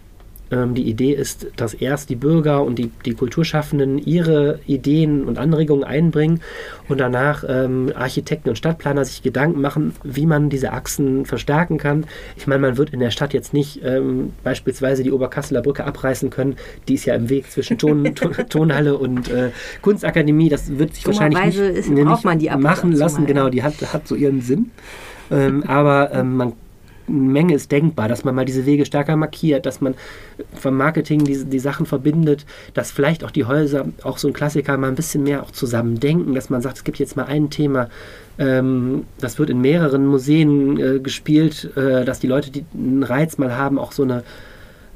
ähm, 0.52 0.74
die 0.74 0.88
Idee 0.88 1.12
ist, 1.12 1.46
dass 1.56 1.74
erst 1.74 2.10
die 2.10 2.16
Bürger 2.16 2.62
und 2.62 2.78
die, 2.78 2.90
die 3.04 3.14
Kulturschaffenden 3.14 3.98
ihre 3.98 4.60
Ideen 4.66 5.24
und 5.24 5.38
Anregungen 5.38 5.84
einbringen 5.84 6.40
und 6.88 6.98
danach 6.98 7.44
ähm, 7.48 7.92
Architekten 7.94 8.50
und 8.50 8.56
Stadtplaner 8.56 9.04
sich 9.04 9.22
Gedanken 9.22 9.60
machen, 9.60 9.94
wie 10.04 10.26
man 10.26 10.50
diese 10.50 10.72
Achsen 10.72 11.24
verstärken 11.24 11.78
kann. 11.78 12.06
Ich 12.36 12.46
meine, 12.46 12.60
man 12.60 12.76
wird 12.76 12.90
in 12.90 13.00
der 13.00 13.10
Stadt 13.10 13.32
jetzt 13.32 13.54
nicht 13.54 13.80
ähm, 13.82 14.32
beispielsweise 14.44 15.02
die 15.02 15.10
Oberkasseler 15.10 15.62
Brücke 15.62 15.84
abreißen 15.84 16.30
können. 16.30 16.56
Die 16.86 16.94
ist 16.94 17.06
ja 17.06 17.14
im 17.14 17.30
Weg 17.30 17.50
zwischen 17.50 17.78
Ton, 17.78 18.04
Ton, 18.14 18.32
Tonhalle 18.48 18.96
und 18.96 19.30
äh, 19.30 19.50
Kunstakademie. 19.80 20.50
Das 20.50 20.78
wird 20.78 20.94
sich 20.94 21.06
wahrscheinlich 21.06 21.44
nicht, 21.44 21.58
ist, 21.58 21.90
nicht 21.90 22.58
machen 22.58 22.92
lassen. 22.92 23.26
Genau, 23.26 23.48
die 23.48 23.62
hat, 23.62 23.74
hat 23.92 24.06
so 24.06 24.14
ihren 24.14 24.42
Sinn. 24.42 24.70
Ähm, 25.30 25.64
aber 25.66 26.12
ähm, 26.12 26.36
man 26.36 26.52
Menge 27.06 27.54
ist 27.54 27.72
denkbar, 27.72 28.08
dass 28.08 28.24
man 28.24 28.34
mal 28.34 28.44
diese 28.44 28.66
Wege 28.66 28.86
stärker 28.86 29.16
markiert, 29.16 29.66
dass 29.66 29.80
man 29.80 29.94
vom 30.54 30.76
Marketing 30.76 31.24
die, 31.24 31.44
die 31.44 31.58
Sachen 31.58 31.86
verbindet, 31.86 32.46
dass 32.74 32.90
vielleicht 32.90 33.24
auch 33.24 33.30
die 33.30 33.44
Häuser, 33.44 33.86
auch 34.02 34.18
so 34.18 34.28
ein 34.28 34.34
Klassiker, 34.34 34.76
mal 34.76 34.88
ein 34.88 34.94
bisschen 34.94 35.22
mehr 35.22 35.42
auch 35.42 35.50
zusammen 35.50 36.00
denken, 36.00 36.34
dass 36.34 36.50
man 36.50 36.62
sagt, 36.62 36.78
es 36.78 36.84
gibt 36.84 36.98
jetzt 36.98 37.16
mal 37.16 37.24
ein 37.24 37.50
Thema, 37.50 37.88
ähm, 38.38 39.04
das 39.20 39.38
wird 39.38 39.50
in 39.50 39.60
mehreren 39.60 40.06
Museen 40.06 40.78
äh, 40.78 40.98
gespielt, 41.00 41.70
äh, 41.76 42.04
dass 42.04 42.20
die 42.20 42.28
Leute 42.28 42.50
die, 42.50 42.64
einen 42.74 43.02
Reiz 43.02 43.38
mal 43.38 43.56
haben, 43.56 43.78
auch 43.78 43.92
so 43.92 44.02
eine, 44.02 44.22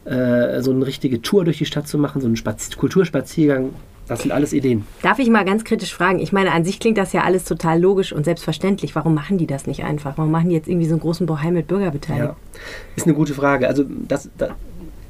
äh, 0.05 0.62
so 0.62 0.71
eine 0.71 0.87
richtige 0.87 1.23
Tour 1.23 1.45
durch 1.45 1.59
die 1.59 1.66
Stadt 1.66 1.88
zu 1.88 1.99
machen, 1.99 2.21
so 2.21 2.27
einen 2.27 2.37
Spaz 2.37 2.77
Kulturspaziergang 2.77 3.71
das 4.09 4.23
sind 4.23 4.31
alles 4.31 4.53
Ideen. 4.53 4.87
Darf 5.03 5.19
ich 5.19 5.29
mal 5.29 5.45
ganz 5.45 5.64
kritisch 5.64 5.92
fragen? 5.92 6.21
Ich 6.21 6.33
meine, 6.33 6.53
an 6.53 6.64
sich 6.64 6.79
klingt 6.79 6.97
das 6.97 7.12
ja 7.12 7.23
alles 7.23 7.45
total 7.45 7.81
logisch 7.81 8.12
und 8.12 8.25
selbstverständlich. 8.25 8.95
Warum 8.95 9.14
machen 9.14 9.37
die 9.38 9.47
das 9.47 9.66
nicht 9.66 9.85
einfach? 9.85 10.16
Warum 10.16 10.31
machen 10.31 10.49
die 10.49 10.55
jetzt 10.55 10.69
irgendwie 10.69 10.87
so 10.87 10.95
einen 10.95 11.01
großen 11.01 11.27
Bohai 11.27 11.51
mit 11.51 11.66
Bürgerbeteiligung? 11.66 12.37
Ja, 12.37 12.61
ist 12.95 13.07
eine 13.07 13.14
gute 13.14 13.35
Frage. 13.35 13.66
Also, 13.66 13.85
das, 14.07 14.31
das, 14.38 14.51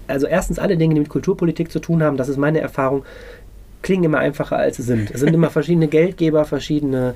also 0.06 0.26
erstens 0.26 0.58
alle 0.58 0.76
Dinge, 0.76 0.94
die 0.94 1.00
mit 1.00 1.10
Kulturpolitik 1.10 1.70
zu 1.70 1.78
tun 1.78 2.02
haben, 2.02 2.16
das 2.16 2.28
ist 2.28 2.38
meine 2.38 2.60
Erfahrung, 2.60 3.04
klingen 3.82 4.04
immer 4.04 4.18
einfacher, 4.18 4.56
als 4.56 4.76
sie 4.76 4.82
sind. 4.82 5.10
Es 5.10 5.20
sind 5.20 5.34
immer 5.34 5.50
verschiedene 5.50 5.88
Geldgeber, 5.88 6.44
verschiedene 6.44 7.14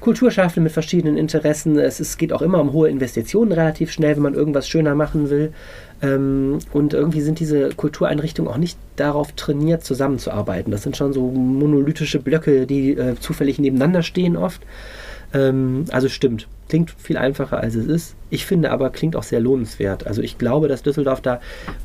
Kulturschaffende 0.00 0.64
mit 0.64 0.72
verschiedenen 0.72 1.16
Interessen. 1.16 1.78
Es, 1.78 2.00
es 2.00 2.18
geht 2.18 2.32
auch 2.32 2.42
immer 2.42 2.60
um 2.60 2.72
hohe 2.72 2.88
Investitionen 2.88 3.52
relativ 3.52 3.90
schnell, 3.90 4.16
wenn 4.16 4.22
man 4.22 4.34
irgendwas 4.34 4.68
schöner 4.68 4.94
machen 4.94 5.30
will. 5.30 5.52
Ähm, 6.00 6.58
und 6.72 6.94
irgendwie 6.94 7.20
sind 7.20 7.40
diese 7.40 7.70
Kultureinrichtungen 7.70 8.50
auch 8.52 8.58
nicht 8.58 8.78
darauf 8.96 9.32
trainiert, 9.32 9.84
zusammenzuarbeiten. 9.84 10.70
Das 10.70 10.82
sind 10.82 10.96
schon 10.96 11.12
so 11.12 11.30
monolithische 11.30 12.20
Blöcke, 12.20 12.66
die 12.66 12.92
äh, 12.92 13.16
zufällig 13.18 13.58
nebeneinander 13.58 14.02
stehen 14.02 14.36
oft. 14.36 14.62
Ähm, 15.34 15.84
also 15.90 16.08
stimmt, 16.08 16.46
klingt 16.68 16.90
viel 16.90 17.16
einfacher, 17.16 17.60
als 17.60 17.74
es 17.74 17.86
ist. 17.86 18.14
Ich 18.30 18.46
finde 18.46 18.70
aber, 18.70 18.90
klingt 18.90 19.16
auch 19.16 19.22
sehr 19.22 19.40
lohnenswert. 19.40 20.06
Also 20.06 20.22
ich 20.22 20.38
glaube, 20.38 20.68
dass 20.68 20.82
Düsseldorf 20.82 21.20
da 21.20 21.40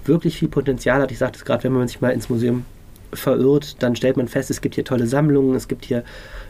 wirklich 0.05 0.37
viel 0.37 0.49
Potenzial 0.49 1.01
hat. 1.01 1.11
Ich 1.11 1.17
sagte 1.17 1.39
es 1.39 1.45
gerade, 1.45 1.63
wenn 1.63 1.73
man 1.73 1.87
sich 1.87 2.01
mal 2.01 2.11
ins 2.11 2.29
Museum 2.29 2.65
verirrt, 3.11 3.81
dann 3.81 3.95
stellt 3.95 4.17
man 4.17 4.27
fest, 4.27 4.49
es 4.49 4.61
gibt 4.61 4.75
hier 4.75 4.85
tolle 4.85 5.07
Sammlungen, 5.07 5.55
es 5.55 5.67
gibt 5.67 5.85
hier 5.85 6.03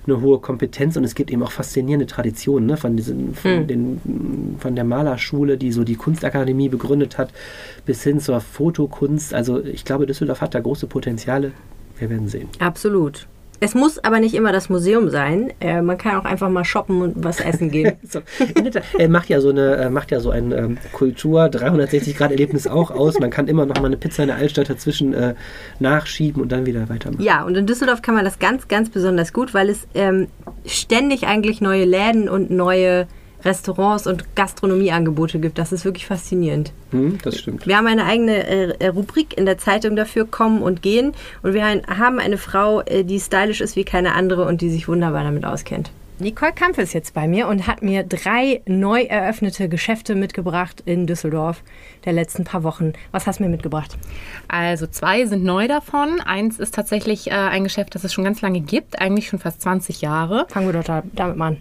eine 0.06 0.22
hohe 0.22 0.40
Kompetenz 0.40 0.98
und 0.98 1.04
es 1.04 1.16
gibt 1.16 1.32
eben 1.32 1.44
auch 1.44 1.52
faszinierende 1.52 2.06
Traditionen 2.06 2.68
ne, 2.68 2.78
von, 2.78 2.96
diesen, 2.98 3.36
von, 3.36 3.52
hm. 3.52 3.68
den, 3.68 4.56
von 4.60 4.76
der 4.76 4.84
Malerschule, 4.84 5.58
die 5.58 5.72
so 5.72 5.84
die 5.84 5.96
Kunstakademie 5.96 6.70
begründet 6.70 7.18
hat, 7.18 7.32
bis 7.86 8.04
hin 8.04 8.20
zur 8.20 8.42
Fotokunst. 8.42 9.34
Also 9.34 9.64
ich 9.64 9.86
glaube, 9.86 10.06
Düsseldorf 10.06 10.42
hat 10.42 10.56
da 10.56 10.60
große 10.60 10.88
Potenziale. 10.88 11.52
Wir 11.98 12.10
werden 12.10 12.28
sehen. 12.28 12.50
Absolut. 12.60 13.28
Es 13.64 13.76
muss 13.76 13.98
aber 13.98 14.20
nicht 14.20 14.36
immer 14.36 14.52
das 14.52 14.68
Museum 14.68 15.10
sein. 15.10 15.54
Äh, 15.62 15.82
man 15.82 15.98
kann 15.98 16.18
auch 16.18 16.26
einfach 16.26 16.50
mal 16.50 16.66
shoppen 16.66 17.02
und 17.02 17.24
was 17.24 17.40
essen 17.40 17.72
gehen. 17.72 17.94
so, 18.04 18.20
er 18.98 19.08
macht 19.08 19.30
ja 19.30 19.40
so 19.40 19.52
eine, 19.52 19.90
macht 19.90 20.12
ja 20.12 20.20
so 20.20 20.32
ein 20.32 20.52
ähm, 20.52 20.78
Kultur 20.92 21.48
360 21.48 22.18
Grad 22.18 22.32
Erlebnis 22.32 22.68
auch 22.68 22.92
aus. 22.92 23.22
Man 23.22 23.30
kann 23.30 23.48
immer 23.48 23.66
noch 23.66 23.78
mal 23.78 23.86
eine 23.86 23.96
Pizza 23.96 24.24
in 24.24 24.28
der 24.28 24.36
Altstadt 24.36 24.70
dazwischen 24.70 25.14
äh, 25.14 25.36
nachschieben 25.80 26.42
und 26.42 26.52
dann 26.52 26.66
wieder 26.66 26.90
weitermachen. 26.90 27.24
Ja, 27.24 27.46
und 27.46 27.56
in 27.56 27.66
Düsseldorf 27.66 28.02
kann 28.02 28.16
man 28.16 28.26
das 28.26 28.38
ganz, 28.38 28.68
ganz 28.68 28.90
besonders 28.90 29.32
gut, 29.32 29.54
weil 29.54 29.70
es 29.70 29.88
ähm, 29.94 30.28
ständig 30.66 31.26
eigentlich 31.26 31.62
neue 31.62 31.86
Läden 31.86 32.28
und 32.28 32.52
neue 32.52 33.08
Restaurants 33.46 34.08
und 34.08 34.36
Gastronomieangebote 34.36 35.40
gibt. 35.40 35.58
Das 35.58 35.72
ist 35.72 35.86
wirklich 35.86 36.06
faszinierend. 36.06 36.72
Hm, 36.92 37.18
das 37.24 37.40
stimmt. 37.40 37.68
Wir 37.68 37.78
haben 37.78 37.88
eine 37.88 38.06
eigene 38.06 38.80
äh, 38.80 38.88
Rubrik 38.88 39.38
in 39.38 39.46
der 39.46 39.58
Zeitung 39.58 39.96
dafür, 39.96 40.26
kommen 40.26 40.62
und 40.62 40.82
gehen. 40.82 41.14
Und 41.42 41.54
wir 41.54 41.66
haben 41.66 42.20
eine 42.20 42.38
Frau, 42.38 42.82
äh, 42.82 43.04
die 43.04 43.20
stylisch 43.20 43.62
ist 43.62 43.76
wie 43.76 43.84
keine 43.84 44.14
andere 44.14 44.46
und 44.46 44.62
die 44.62 44.70
sich 44.70 44.88
wunderbar 44.88 45.24
damit 45.24 45.46
auskennt. 45.46 45.92
Nicole 46.20 46.54
Kampf 46.54 46.78
ist 46.78 46.94
jetzt 46.94 47.16
bei 47.16 47.28
mir 47.28 47.48
und 47.48 47.66
hat 47.66 47.82
mir 47.82 48.04
drei 48.04 48.62
neu 48.68 49.02
eröffnete 49.02 49.68
Geschäfte 49.68 50.14
mitgebracht 50.14 50.82
in 50.86 51.08
Düsseldorf 51.08 51.64
der 52.06 52.14
letzten 52.14 52.44
paar 52.44 52.64
Wochen. 52.64 52.94
Was 53.12 53.26
hast 53.26 53.40
du 53.40 53.44
mir 53.44 53.50
mitgebracht? 53.50 53.98
Also 54.48 54.86
zwei 54.86 55.26
sind 55.26 55.44
neu 55.44 55.68
davon. 55.68 56.22
Eins 56.22 56.60
ist 56.60 56.76
tatsächlich 56.76 57.32
äh, 57.32 57.34
ein 57.34 57.64
Geschäft, 57.64 57.96
das 57.96 58.04
es 58.04 58.14
schon 58.14 58.24
ganz 58.24 58.42
lange 58.42 58.62
gibt, 58.62 59.02
eigentlich 59.02 59.28
schon 59.28 59.40
fast 59.40 59.62
20 59.62 60.02
Jahre. 60.02 60.46
Fangen 60.50 60.68
wir 60.68 60.74
doch 60.74 60.84
da, 60.84 61.04
damit 61.14 61.36
mal 61.36 61.48
an. 61.48 61.58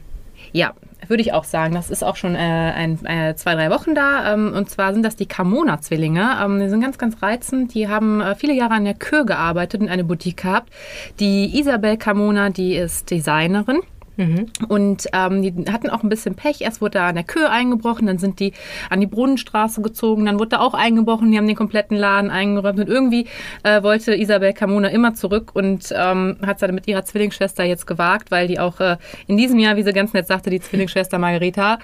Ja, 0.52 0.74
würde 1.08 1.22
ich 1.22 1.32
auch 1.32 1.44
sagen. 1.44 1.74
Das 1.74 1.90
ist 1.90 2.02
auch 2.02 2.16
schon 2.16 2.34
äh, 2.34 2.38
ein, 2.38 3.04
äh, 3.04 3.34
zwei, 3.34 3.54
drei 3.54 3.70
Wochen 3.70 3.94
da. 3.94 4.32
Ähm, 4.32 4.52
und 4.54 4.70
zwar 4.70 4.92
sind 4.92 5.02
das 5.02 5.16
die 5.16 5.26
Carmona-Zwillinge. 5.26 6.38
Ähm, 6.42 6.60
die 6.60 6.68
sind 6.68 6.80
ganz, 6.80 6.98
ganz 6.98 7.22
reizend. 7.22 7.74
Die 7.74 7.88
haben 7.88 8.20
äh, 8.20 8.34
viele 8.34 8.52
Jahre 8.52 8.74
an 8.74 8.84
der 8.84 8.94
Kür 8.94 9.24
gearbeitet 9.24 9.80
und 9.80 9.88
eine 9.88 10.04
Boutique 10.04 10.42
gehabt. 10.42 10.72
Die 11.20 11.58
Isabel 11.58 11.96
Carmona, 11.96 12.50
die 12.50 12.76
ist 12.76 13.10
Designerin. 13.10 13.80
Mhm. 14.16 14.46
Und 14.68 15.06
ähm, 15.12 15.42
die 15.42 15.70
hatten 15.70 15.90
auch 15.90 16.02
ein 16.02 16.08
bisschen 16.08 16.34
Pech. 16.34 16.60
Erst 16.60 16.80
wurde 16.80 16.98
da 16.98 17.08
an 17.08 17.14
der 17.14 17.24
Kür 17.24 17.50
eingebrochen, 17.50 18.06
dann 18.06 18.18
sind 18.18 18.40
die 18.40 18.52
an 18.90 19.00
die 19.00 19.06
Brunnenstraße 19.06 19.80
gezogen, 19.82 20.26
dann 20.26 20.38
wurde 20.38 20.50
da 20.50 20.60
auch 20.60 20.74
eingebrochen, 20.74 21.30
die 21.30 21.38
haben 21.38 21.46
den 21.46 21.56
kompletten 21.56 21.96
Laden 21.96 22.30
eingeräumt. 22.30 22.78
Und 22.78 22.88
irgendwie 22.88 23.26
äh, 23.62 23.82
wollte 23.82 24.14
Isabel 24.14 24.52
Carmona 24.52 24.88
immer 24.88 25.14
zurück 25.14 25.52
und 25.54 25.92
ähm, 25.96 26.36
hat 26.44 26.56
es 26.56 26.60
dann 26.60 26.74
mit 26.74 26.86
ihrer 26.86 27.04
Zwillingsschwester 27.04 27.64
jetzt 27.64 27.86
gewagt, 27.86 28.30
weil 28.30 28.48
die 28.48 28.58
auch 28.58 28.80
äh, 28.80 28.96
in 29.26 29.36
diesem 29.36 29.58
Jahr, 29.58 29.76
wie 29.76 29.82
sie 29.82 29.92
ganz 29.92 30.12
nett 30.12 30.26
sagte, 30.26 30.50
die 30.50 30.60
Zwillingsschwester 30.60 31.18
Margareta, 31.18 31.78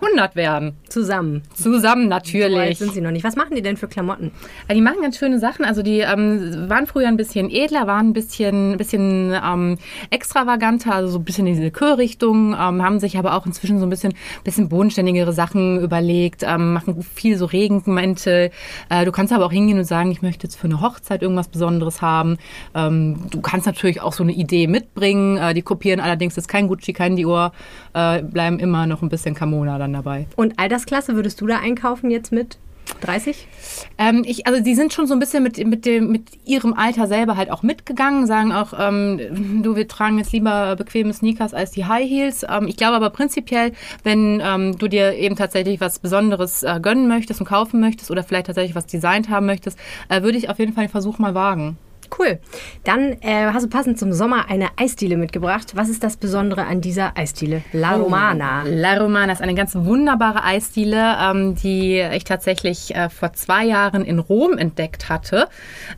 100 0.00 0.36
werden. 0.36 0.74
Zusammen. 0.90 1.42
Zusammen 1.54 2.08
natürlich. 2.08 2.78
So 2.78 2.84
sind 2.84 2.94
sie 2.94 3.00
noch 3.00 3.10
nicht. 3.10 3.24
Was 3.24 3.34
machen 3.34 3.54
die 3.56 3.62
denn 3.62 3.78
für 3.78 3.88
Klamotten? 3.88 4.30
Die 4.70 4.80
machen 4.82 5.00
ganz 5.00 5.16
schöne 5.16 5.38
Sachen. 5.38 5.64
Also 5.64 5.82
die 5.82 6.00
ähm, 6.00 6.68
waren 6.68 6.86
früher 6.86 7.08
ein 7.08 7.16
bisschen 7.16 7.50
edler, 7.50 7.86
waren 7.86 8.08
ein 8.08 8.12
bisschen, 8.12 8.76
bisschen 8.76 9.32
ähm, 9.32 9.78
extravaganter, 10.10 10.94
also 10.94 11.08
so 11.08 11.18
ein 11.18 11.24
bisschen 11.24 11.46
in 11.46 11.54
diese 11.54 11.70
Chörrichtung, 11.70 12.52
ähm, 12.52 12.82
haben 12.82 13.00
sich 13.00 13.16
aber 13.16 13.34
auch 13.34 13.46
inzwischen 13.46 13.78
so 13.78 13.86
ein 13.86 13.90
bisschen, 13.90 14.12
bisschen 14.44 14.68
bodenständigere 14.68 15.32
Sachen 15.32 15.80
überlegt, 15.80 16.42
ähm, 16.42 16.74
machen 16.74 17.02
viel 17.02 17.38
so 17.38 17.46
Regenmäntel. 17.46 18.50
Äh, 18.90 19.04
du 19.06 19.12
kannst 19.12 19.32
aber 19.32 19.46
auch 19.46 19.52
hingehen 19.52 19.78
und 19.78 19.84
sagen, 19.84 20.10
ich 20.10 20.20
möchte 20.20 20.46
jetzt 20.46 20.56
für 20.56 20.66
eine 20.66 20.82
Hochzeit 20.82 21.22
irgendwas 21.22 21.48
Besonderes 21.48 22.02
haben. 22.02 22.36
Ähm, 22.74 23.30
du 23.30 23.40
kannst 23.40 23.66
natürlich 23.66 24.02
auch 24.02 24.12
so 24.12 24.22
eine 24.22 24.32
Idee 24.32 24.66
mitbringen. 24.66 25.38
Äh, 25.38 25.54
die 25.54 25.62
kopieren 25.62 26.00
allerdings 26.00 26.36
jetzt 26.36 26.48
kein 26.48 26.68
Gucci, 26.68 26.92
kein 26.92 27.16
Dior, 27.16 27.52
äh, 27.94 28.22
bleiben 28.22 28.58
immer 28.58 28.86
noch 28.86 29.00
ein 29.00 29.08
bisschen 29.08 29.34
Camona 29.34 29.78
dann 29.86 29.92
dabei. 29.92 30.26
Und 30.36 30.58
Altersklasse 30.58 31.14
würdest 31.14 31.40
du 31.40 31.46
da 31.46 31.58
einkaufen 31.58 32.10
jetzt 32.10 32.32
mit 32.32 32.58
30? 33.00 33.48
Ähm, 33.98 34.22
ich, 34.26 34.46
also 34.46 34.62
die 34.62 34.74
sind 34.74 34.92
schon 34.92 35.06
so 35.06 35.14
ein 35.14 35.18
bisschen 35.18 35.42
mit, 35.42 35.64
mit, 35.66 35.84
dem, 35.84 36.10
mit 36.10 36.22
ihrem 36.44 36.72
Alter 36.74 37.06
selber 37.06 37.36
halt 37.36 37.50
auch 37.50 37.62
mitgegangen, 37.62 38.26
sagen 38.26 38.52
auch, 38.52 38.72
ähm, 38.78 39.62
du, 39.62 39.74
wir 39.76 39.88
tragen 39.88 40.18
jetzt 40.18 40.32
lieber 40.32 40.76
bequeme 40.76 41.12
Sneakers 41.12 41.52
als 41.52 41.72
die 41.72 41.84
High 41.84 42.08
Heels. 42.08 42.46
Ähm, 42.48 42.68
ich 42.68 42.76
glaube 42.76 42.96
aber 42.96 43.10
prinzipiell, 43.10 43.72
wenn 44.04 44.40
ähm, 44.42 44.78
du 44.78 44.88
dir 44.88 45.14
eben 45.14 45.36
tatsächlich 45.36 45.80
was 45.80 45.98
Besonderes 45.98 46.62
äh, 46.62 46.78
gönnen 46.80 47.08
möchtest 47.08 47.40
und 47.40 47.46
kaufen 47.46 47.80
möchtest 47.80 48.10
oder 48.10 48.22
vielleicht 48.22 48.46
tatsächlich 48.46 48.76
was 48.76 48.86
designt 48.86 49.28
haben 49.28 49.46
möchtest, 49.46 49.78
äh, 50.08 50.22
würde 50.22 50.38
ich 50.38 50.48
auf 50.48 50.58
jeden 50.58 50.72
Fall 50.72 50.86
den 50.86 50.90
Versuch 50.90 51.18
mal 51.18 51.34
wagen. 51.34 51.76
Cool. 52.18 52.38
Dann 52.84 53.12
äh, 53.20 53.46
hast 53.52 53.64
du 53.64 53.68
passend 53.68 53.98
zum 53.98 54.12
Sommer 54.12 54.48
eine 54.48 54.68
Eisdiele 54.76 55.16
mitgebracht. 55.16 55.72
Was 55.74 55.88
ist 55.88 56.02
das 56.02 56.16
Besondere 56.16 56.64
an 56.64 56.80
dieser 56.80 57.16
Eisdiele? 57.16 57.62
La 57.72 57.96
oh. 57.96 58.04
Romana. 58.04 58.62
Oh, 58.64 58.68
La 58.68 58.96
Romana 58.96 59.32
ist 59.32 59.42
eine 59.42 59.54
ganz 59.54 59.74
wunderbare 59.74 60.44
Eisdiele, 60.44 61.16
ähm, 61.20 61.54
die 61.54 62.00
ich 62.00 62.24
tatsächlich 62.24 62.94
äh, 62.94 63.08
vor 63.08 63.32
zwei 63.32 63.64
Jahren 63.64 64.04
in 64.04 64.18
Rom 64.18 64.56
entdeckt 64.58 65.08
hatte. 65.08 65.48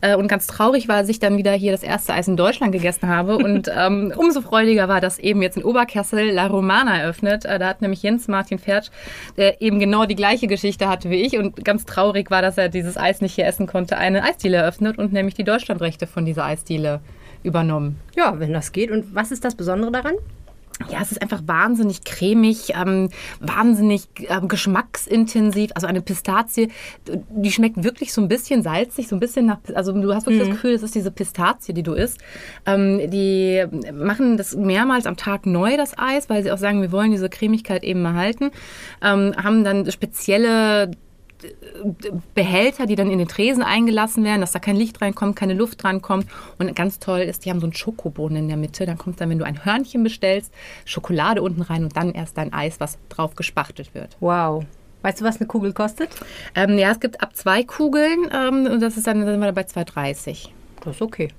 Äh, 0.01 0.15
und 0.15 0.27
ganz 0.27 0.47
traurig 0.47 0.87
war, 0.87 0.97
als 0.97 1.09
ich 1.09 1.19
dann 1.19 1.37
wieder 1.37 1.51
hier 1.53 1.71
das 1.71 1.83
erste 1.83 2.13
Eis 2.13 2.27
in 2.27 2.37
Deutschland 2.37 2.71
gegessen 2.71 3.07
habe. 3.07 3.37
Und 3.49 3.69
ähm, 3.75 4.13
umso 4.15 4.41
freudiger 4.41 4.87
war, 4.87 5.01
dass 5.01 5.19
eben 5.19 5.41
jetzt 5.41 5.57
in 5.57 5.63
Oberkassel 5.63 6.31
La 6.31 6.47
Romana 6.47 6.97
eröffnet. 6.97 7.45
Äh, 7.45 7.59
da 7.59 7.67
hat 7.69 7.81
nämlich 7.81 8.03
Jens 8.03 8.27
Martin 8.27 8.59
Fertsch, 8.59 8.89
der 9.37 9.61
eben 9.61 9.79
genau 9.79 10.05
die 10.05 10.15
gleiche 10.15 10.47
Geschichte 10.47 10.89
hatte 10.89 11.09
wie 11.09 11.21
ich. 11.21 11.37
Und 11.37 11.63
ganz 11.63 11.85
traurig 11.85 12.29
war, 12.31 12.41
dass 12.41 12.57
er 12.57 12.69
dieses 12.69 12.97
Eis 12.97 13.21
nicht 13.21 13.35
hier 13.35 13.45
essen 13.45 13.67
konnte, 13.67 13.97
eine 13.97 14.23
Eisdiele 14.23 14.57
eröffnet 14.57 14.97
und 14.97 15.13
nämlich 15.13 15.35
die 15.35 15.43
Deutschlandrechte 15.43 15.98
von 16.07 16.25
dieser 16.25 16.45
Eisdiele 16.45 17.01
übernommen. 17.43 17.99
Ja, 18.15 18.39
wenn 18.39 18.53
das 18.53 18.71
geht. 18.71 18.91
Und 18.91 19.15
was 19.15 19.31
ist 19.31 19.45
das 19.45 19.55
Besondere 19.55 19.91
daran? 19.91 20.15
Ja, 20.87 21.01
es 21.01 21.11
ist 21.11 21.21
einfach 21.21 21.41
wahnsinnig 21.45 22.05
cremig, 22.05 22.73
ähm, 22.73 23.09
wahnsinnig 23.41 24.07
ähm, 24.29 24.47
geschmacksintensiv. 24.47 25.71
Also 25.75 25.87
eine 25.87 26.01
Pistazie, 26.01 26.69
die 27.29 27.51
schmeckt 27.51 27.83
wirklich 27.83 28.13
so 28.13 28.21
ein 28.21 28.29
bisschen 28.29 28.63
salzig, 28.63 29.09
so 29.09 29.15
ein 29.15 29.19
bisschen 29.19 29.45
nach. 29.45 29.57
Also 29.73 29.91
du 29.91 30.13
hast 30.13 30.25
wirklich 30.25 30.45
mhm. 30.45 30.47
das 30.47 30.55
Gefühl, 30.55 30.71
es 30.71 30.83
ist 30.83 30.95
diese 30.95 31.11
Pistazie, 31.11 31.73
die 31.73 31.83
du 31.83 31.93
isst. 31.93 32.19
Ähm, 32.65 33.11
die 33.11 33.65
machen 33.91 34.37
das 34.37 34.55
mehrmals 34.55 35.05
am 35.05 35.17
Tag 35.17 35.45
neu, 35.45 35.75
das 35.75 35.97
Eis, 35.97 36.29
weil 36.29 36.43
sie 36.43 36.51
auch 36.51 36.57
sagen, 36.57 36.81
wir 36.81 36.93
wollen 36.93 37.11
diese 37.11 37.29
Cremigkeit 37.29 37.83
eben 37.83 38.05
erhalten. 38.05 38.51
Ähm, 39.03 39.33
haben 39.35 39.65
dann 39.65 39.91
spezielle 39.91 40.91
Behälter, 42.33 42.85
die 42.85 42.95
dann 42.95 43.09
in 43.09 43.19
den 43.19 43.27
Tresen 43.27 43.63
eingelassen 43.63 44.23
werden, 44.23 44.41
dass 44.41 44.51
da 44.51 44.59
kein 44.59 44.75
Licht 44.75 45.01
reinkommt, 45.01 45.35
keine 45.35 45.53
Luft 45.53 45.83
drankommt. 45.83 46.27
Und 46.57 46.75
ganz 46.75 46.99
toll 46.99 47.19
ist, 47.19 47.45
die 47.45 47.49
haben 47.49 47.59
so 47.59 47.65
einen 47.65 47.73
Schokoboden 47.73 48.37
in 48.37 48.47
der 48.47 48.57
Mitte. 48.57 48.85
Dann 48.85 48.97
kommt 48.97 49.21
dann, 49.21 49.29
wenn 49.29 49.39
du 49.39 49.45
ein 49.45 49.63
Hörnchen 49.65 50.03
bestellst, 50.03 50.53
Schokolade 50.85 51.41
unten 51.41 51.61
rein 51.61 51.83
und 51.83 51.95
dann 51.95 52.13
erst 52.13 52.37
dein 52.37 52.53
Eis, 52.53 52.79
was 52.79 52.97
drauf 53.09 53.35
gespachtelt 53.35 53.93
wird. 53.93 54.17
Wow. 54.19 54.65
Weißt 55.01 55.21
du, 55.21 55.25
was 55.25 55.37
eine 55.37 55.47
Kugel 55.47 55.71
kostet? 55.73 56.09
Ähm, 56.55 56.77
ja, 56.77 56.91
es 56.91 56.99
gibt 56.99 57.21
ab 57.21 57.35
zwei 57.35 57.63
Kugeln 57.63 58.29
ähm, 58.33 58.65
und 58.65 58.81
das 58.81 58.97
ist 58.97 59.07
dann, 59.07 59.19
dann 59.19 59.29
sind 59.29 59.39
wir 59.39 59.51
bei 59.53 59.61
2,30. 59.61 60.49
Das 60.83 60.95
ist 60.95 61.01
okay. 61.01 61.29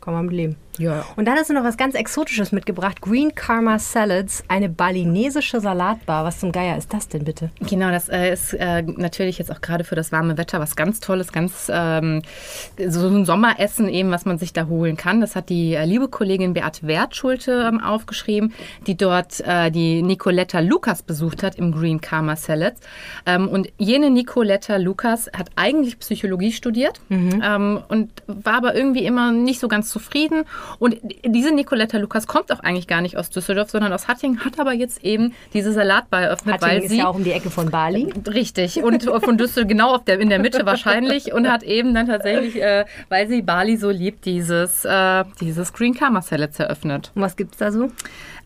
Kann 0.00 0.14
man 0.14 0.28
leben. 0.28 0.56
Ja. 0.78 1.04
Und 1.16 1.26
dann 1.26 1.36
hast 1.36 1.50
du 1.50 1.54
noch 1.54 1.64
was 1.64 1.76
ganz 1.76 1.94
Exotisches 1.94 2.52
mitgebracht. 2.52 3.00
Green 3.00 3.34
Karma 3.34 3.78
Salads, 3.78 4.44
eine 4.48 4.68
balinesische 4.68 5.60
Salatbar. 5.60 6.24
Was 6.24 6.40
zum 6.40 6.52
Geier 6.52 6.76
ist 6.76 6.92
das 6.94 7.08
denn 7.08 7.24
bitte? 7.24 7.50
Genau, 7.60 7.90
das 7.90 8.08
äh, 8.08 8.32
ist 8.32 8.54
äh, 8.54 8.82
natürlich 8.82 9.38
jetzt 9.38 9.50
auch 9.50 9.60
gerade 9.60 9.84
für 9.84 9.94
das 9.94 10.12
warme 10.12 10.38
Wetter 10.38 10.60
was 10.60 10.76
ganz 10.76 11.00
Tolles, 11.00 11.32
ganz 11.32 11.70
ähm, 11.72 12.22
so 12.86 13.08
ein 13.08 13.24
Sommeressen 13.24 13.88
eben, 13.88 14.10
was 14.10 14.24
man 14.24 14.38
sich 14.38 14.52
da 14.52 14.66
holen 14.66 14.96
kann. 14.96 15.20
Das 15.20 15.36
hat 15.36 15.48
die 15.48 15.74
äh, 15.74 15.84
liebe 15.84 16.08
Kollegin 16.08 16.54
Beate 16.54 16.86
Wertschulte 16.86 17.68
ähm, 17.68 17.80
aufgeschrieben, 17.80 18.54
die 18.86 18.96
dort 18.96 19.40
äh, 19.40 19.70
die 19.70 20.02
Nicoletta 20.02 20.60
Lukas 20.60 21.02
besucht 21.02 21.42
hat 21.42 21.56
im 21.56 21.72
Green 21.72 22.00
Karma 22.00 22.36
Salads. 22.36 22.80
Ähm, 23.26 23.48
und 23.48 23.68
jene 23.78 24.10
Nicoletta 24.10 24.76
Lukas 24.76 25.28
hat 25.36 25.50
eigentlich 25.56 25.98
Psychologie 25.98 26.52
studiert 26.52 27.00
mhm. 27.08 27.42
Ähm, 27.42 27.82
und 27.88 28.10
war 28.26 28.54
aber 28.54 28.74
irgendwie 28.74 29.04
immer 29.04 29.32
nicht 29.32 29.60
so 29.60 29.68
ganz 29.68 29.90
zufrieden 29.90 30.44
und 30.78 30.96
diese 31.24 31.54
Nicoletta 31.54 31.98
Lukas 31.98 32.26
kommt 32.26 32.52
auch 32.52 32.60
eigentlich 32.60 32.86
gar 32.86 33.00
nicht 33.00 33.16
aus 33.16 33.30
Düsseldorf, 33.30 33.70
sondern 33.70 33.92
aus 33.92 34.08
Hattingen, 34.08 34.44
hat 34.44 34.58
aber 34.58 34.72
jetzt 34.72 35.04
eben 35.04 35.34
diese 35.52 35.72
Salatbar 35.72 36.22
eröffnet, 36.22 36.54
Hattingen 36.56 36.70
weil 36.70 36.82
ist 36.82 36.90
sie 36.90 36.98
ja 36.98 37.08
auch 37.08 37.14
um 37.14 37.24
die 37.24 37.32
Ecke 37.32 37.50
von 37.50 37.70
Bali. 37.70 38.12
Richtig 38.26 38.82
und 38.82 39.04
von 39.04 39.38
Düsseldorf 39.38 39.68
genau 39.68 39.94
auf 39.94 40.04
der, 40.04 40.20
in 40.20 40.28
der 40.28 40.38
Mitte 40.38 40.64
wahrscheinlich 40.66 41.32
und 41.32 41.50
hat 41.50 41.62
eben 41.62 41.94
dann 41.94 42.06
tatsächlich, 42.06 42.60
äh, 42.60 42.84
weil 43.08 43.28
sie 43.28 43.42
Bali 43.42 43.76
so 43.76 43.90
liebt, 43.90 44.24
dieses, 44.24 44.84
äh, 44.84 45.24
dieses 45.40 45.72
Green 45.72 45.94
Karma 45.94 46.22
Salads 46.22 46.58
eröffnet. 46.58 47.12
Und 47.14 47.22
was 47.22 47.36
gibt 47.36 47.52
es 47.52 47.58
da 47.58 47.72
so? 47.72 47.88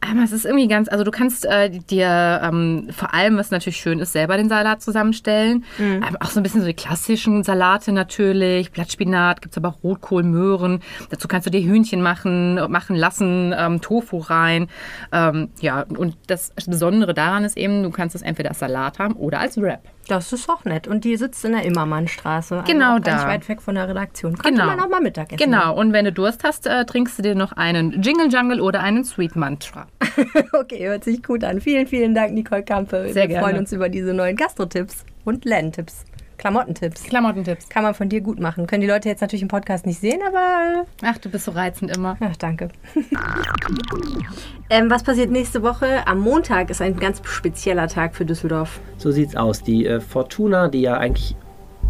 Ähm, 0.05 0.19
es 0.19 0.33
ist 0.33 0.45
irgendwie 0.45 0.69
ganz, 0.69 0.89
also 0.89 1.05
du 1.05 1.11
kannst 1.11 1.45
äh, 1.45 1.71
dir 1.71 2.41
ähm, 2.43 2.89
vor 2.91 3.15
allem, 3.15 3.37
was 3.37 3.51
natürlich 3.51 3.77
schön 3.77 4.01
ist, 4.01 4.13
selber 4.13 4.37
den 4.37 4.49
Salat 4.49 4.83
zusammenstellen. 4.83 5.65
Mhm. 5.79 6.03
Ähm, 6.03 6.17
auch 6.21 6.31
so 6.31 6.41
ein 6.41 6.43
bisschen 6.43 6.61
so 6.61 6.67
die 6.67 6.75
klassischen 6.75 7.45
Salate 7.45 7.93
natürlich, 7.93 8.73
Blattspinat, 8.73 9.43
gibt 9.43 9.53
es 9.53 9.59
aber 9.59 9.69
auch 9.69 9.83
Rotkohl, 9.83 10.23
Möhren. 10.23 10.81
Dazu 11.11 11.29
kannst 11.29 11.47
du 11.47 11.51
dir 11.51 11.63
Hühnchen 11.63 12.03
machen, 12.03 12.55
machen 12.71 12.97
lassen, 12.97 13.55
ähm, 13.57 13.81
Tofu 13.81 14.19
rein. 14.19 14.69
Ähm, 15.13 15.51
ja, 15.61 15.83
und 15.83 16.17
das 16.27 16.53
Besondere 16.67 17.15
daran 17.15 17.45
ist 17.45 17.57
eben, 17.57 17.83
du 17.83 17.91
kannst 17.91 18.17
es 18.17 18.23
entweder 18.23 18.51
als 18.51 18.59
Salat 18.59 18.99
haben 18.99 19.15
oder 19.15 19.41
als 19.41 19.61
Wrap. 19.61 19.83
Das 20.09 20.33
ist 20.33 20.49
auch 20.49 20.65
nett. 20.65 20.89
Und 20.89 21.05
die 21.05 21.17
sitzt 21.17 21.45
in 21.45 21.53
der 21.53 21.63
Immermannstraße. 21.63 22.57
Also 22.57 22.73
genau 22.73 22.95
also 22.95 23.05
da. 23.05 23.11
Ganz 23.13 23.25
weit 23.25 23.49
weg 23.49 23.63
von 23.63 23.75
der 23.77 23.89
Redaktion. 23.89 24.37
Könnte 24.37 24.61
genau. 24.61 24.67
man 24.67 24.81
auch 24.81 24.89
mal 24.89 25.01
Mittag 25.01 25.33
essen. 25.33 25.45
Genau. 25.45 25.75
Und 25.79 25.93
wenn 25.93 26.05
du 26.05 26.13
Durst 26.13 26.45
hast, 26.45 26.67
äh, 26.67 26.85
trinkst 26.85 27.19
du 27.19 27.23
dir 27.23 27.35
noch 27.35 27.53
einen 27.53 28.03
Jingle 28.03 28.29
Jungle 28.29 28.61
oder 28.61 28.81
einen 28.81 29.05
Sweet 29.05 29.37
Mantra. 29.37 29.87
okay, 30.53 30.89
hört 30.89 31.05
sich 31.05 31.23
gut 31.23 31.45
an. 31.45 31.61
Vielen, 31.61 31.87
vielen 31.87 32.15
Dank, 32.15 32.33
Nicole 32.33 32.65
Kampe. 32.65 33.13
Sehr 33.13 33.23
Wir 33.23 33.29
gerne. 33.29 33.47
freuen 33.47 33.59
uns 33.59 33.73
über 33.73 33.89
diese 33.89 34.13
neuen 34.13 34.37
Gastro-Tipps 34.37 35.05
und 35.25 35.45
Lern-Tipps. 35.45 36.05
Klamottentipps. 36.39 37.05
Klamottentipps. 37.05 37.69
Kann 37.69 37.83
man 37.83 37.95
von 37.95 38.09
dir 38.09 38.21
gut 38.21 38.41
machen. 38.41 38.67
Können 38.67 38.81
die 38.81 38.89
Leute 38.89 39.09
jetzt 39.09 39.21
natürlich 39.21 39.43
im 39.43 39.49
Podcast 39.49 39.87
nicht 39.87 40.01
sehen, 40.01 40.21
aber. 40.27 40.87
Ach, 41.03 41.19
du 41.19 41.31
bist 41.31 41.45
so 41.45 41.53
reizend 41.53 41.97
immer. 41.97 42.17
Ach, 42.21 42.37
danke. 42.37 42.69
ähm, 44.71 44.91
was 44.91 45.03
passiert 45.03 45.31
nächste 45.31 45.63
Woche? 45.63 46.07
Am 46.07 46.21
Montag 46.21 46.71
ist 46.71 46.83
ein 46.83 46.97
ganz 46.97 47.21
spezieller 47.25 47.89
Tag 47.89 48.15
für 48.15 48.25
Düsseldorf. 48.25 48.81
So 48.97 49.11
sieht's 49.11 49.37
aus. 49.37 49.63
Die 49.63 49.87
äh, 49.87 50.01
Fortuna, 50.01 50.69
die 50.69 50.83
ja 50.83 50.97
eigentlich 50.97 51.37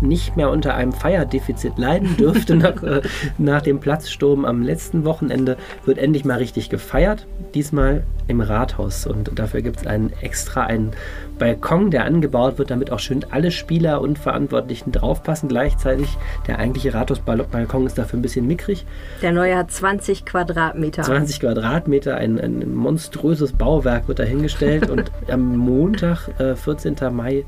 nicht 0.02 0.36
mehr 0.36 0.50
unter 0.50 0.74
einem 0.74 0.92
Feierdefizit 0.92 1.78
leiden 1.78 2.16
dürfte 2.16 2.56
nach, 2.56 2.82
äh, 2.82 3.02
nach 3.38 3.62
dem 3.62 3.80
Platzsturm 3.80 4.44
am 4.44 4.62
letzten 4.62 5.04
Wochenende, 5.04 5.56
wird 5.84 5.98
endlich 5.98 6.24
mal 6.24 6.38
richtig 6.38 6.68
gefeiert. 6.68 7.26
Diesmal 7.54 8.04
im 8.28 8.40
Rathaus. 8.40 9.06
Und 9.06 9.38
dafür 9.38 9.62
gibt 9.62 9.80
es 9.80 9.86
einen 9.86 10.12
extra 10.20 10.64
einen 10.64 10.92
Balkon, 11.38 11.90
der 11.90 12.04
angebaut 12.04 12.58
wird, 12.58 12.70
damit 12.70 12.92
auch 12.92 12.98
schön 12.98 13.24
alle 13.30 13.50
Spieler 13.50 14.00
und 14.00 14.18
Verantwortlichen 14.18 14.92
draufpassen. 14.92 15.48
Gleichzeitig 15.48 16.16
der 16.46 16.58
eigentliche 16.58 16.94
Rathausbalkon 16.94 17.86
ist 17.86 17.98
dafür 17.98 18.18
ein 18.18 18.22
bisschen 18.22 18.46
mickrig. 18.46 18.84
Der 19.22 19.32
neue 19.32 19.56
hat 19.56 19.70
20 19.70 20.24
Quadratmeter. 20.24 21.02
20 21.02 21.40
Quadratmeter, 21.40 22.16
ein, 22.16 22.38
ein 22.38 22.74
monströses 22.74 23.52
Bauwerk 23.52 24.08
wird 24.08 24.18
dahingestellt 24.18 24.90
und 24.90 25.10
am 25.28 25.56
Montag, 25.56 26.28
äh, 26.38 26.54
14. 26.54 26.96
Mai, 27.10 27.44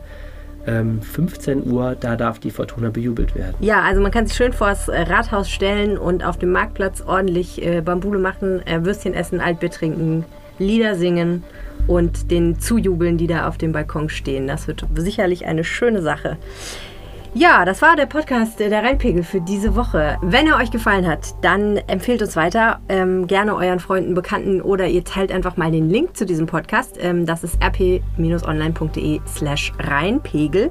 15 0.67 1.59
ähm, 1.59 1.73
Uhr, 1.73 1.97
da 1.99 2.17
darf 2.17 2.39
die 2.39 2.51
Fortuna 2.51 2.91
bejubelt 2.91 3.35
werden. 3.35 3.55
Ja, 3.61 3.83
also 3.83 4.01
man 4.01 4.11
kann 4.11 4.27
sich 4.27 4.37
schön 4.37 4.53
vor 4.53 4.69
das 4.69 4.89
äh, 4.89 5.03
Rathaus 5.03 5.51
stellen 5.51 5.99
und 5.99 6.25
auf 6.25 6.39
dem 6.39 6.53
Marktplatz 6.53 7.03
ordentlich 7.03 7.65
äh, 7.65 7.81
Bambule 7.83 8.19
machen, 8.19 8.67
äh, 8.67 8.85
Würstchen 8.85 9.15
essen, 9.15 9.41
Altbier 9.41 9.71
trinken, 9.71 10.25
Lieder 10.59 10.95
singen 10.95 11.43
und 11.87 12.31
den 12.31 12.59
zujubeln, 12.61 13.19
die 13.19 13.27
da 13.27 13.49
auf 13.49 13.59
dem 13.59 13.73
Balkon 13.73 14.09
stehen. 14.09 14.47
Das 14.47 14.69
wird 14.69 14.87
sicherlich 14.95 15.47
eine 15.47 15.65
schöne 15.65 16.01
Sache. 16.01 16.39
Ja, 17.37 17.65
das 17.65 17.83
war 17.83 17.97
der 17.97 18.07
Podcast 18.07 18.61
der 18.61 18.71
Rheinpegel 18.71 19.25
für 19.25 19.41
diese 19.41 19.75
Woche. 19.75 20.19
Wenn 20.23 20.47
er 20.47 20.57
euch 20.57 20.71
gefallen 20.71 21.05
hat, 21.05 21.35
dann 21.43 21.79
empfehlt 21.89 22.23
uns 22.23 22.37
weiter. 22.37 22.79
Ähm, 22.89 23.27
gerne 23.27 23.57
euren 23.57 23.81
Freunden, 23.81 24.15
Bekannten 24.15 24.63
oder 24.63 24.87
ihr 24.87 25.03
teilt 25.03 25.33
einfach 25.33 25.57
mal 25.57 25.73
den 25.73 25.91
Link 25.91 26.17
zu 26.17 26.27
diesem 26.27 26.47
Podcast. 26.47 26.97
Ähm, 27.01 27.27
das 27.27 27.43
ist 27.43 27.61
rp-online.de 27.61 29.21
slash 29.27 29.73
Rheinpegel. 29.81 30.71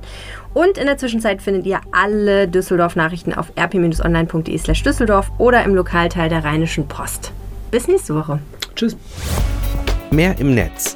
Und 0.53 0.77
in 0.77 0.85
der 0.85 0.97
Zwischenzeit 0.97 1.41
findet 1.41 1.65
ihr 1.65 1.81
alle 1.91 2.47
Düsseldorf-Nachrichten 2.47 3.33
auf 3.33 3.51
rp-online.de 3.57 4.57
slash 4.57 4.83
Düsseldorf 4.83 5.33
oder 5.39 5.65
im 5.65 5.75
Lokalteil 5.75 6.29
der 6.29 6.45
Rheinischen 6.45 6.87
Post. 6.87 7.33
Bis 7.71 7.89
nächste 7.89 8.15
Woche. 8.15 8.39
Tschüss. 8.73 8.95
Mehr 10.11 10.39
im 10.39 10.55
Netz. 10.55 10.95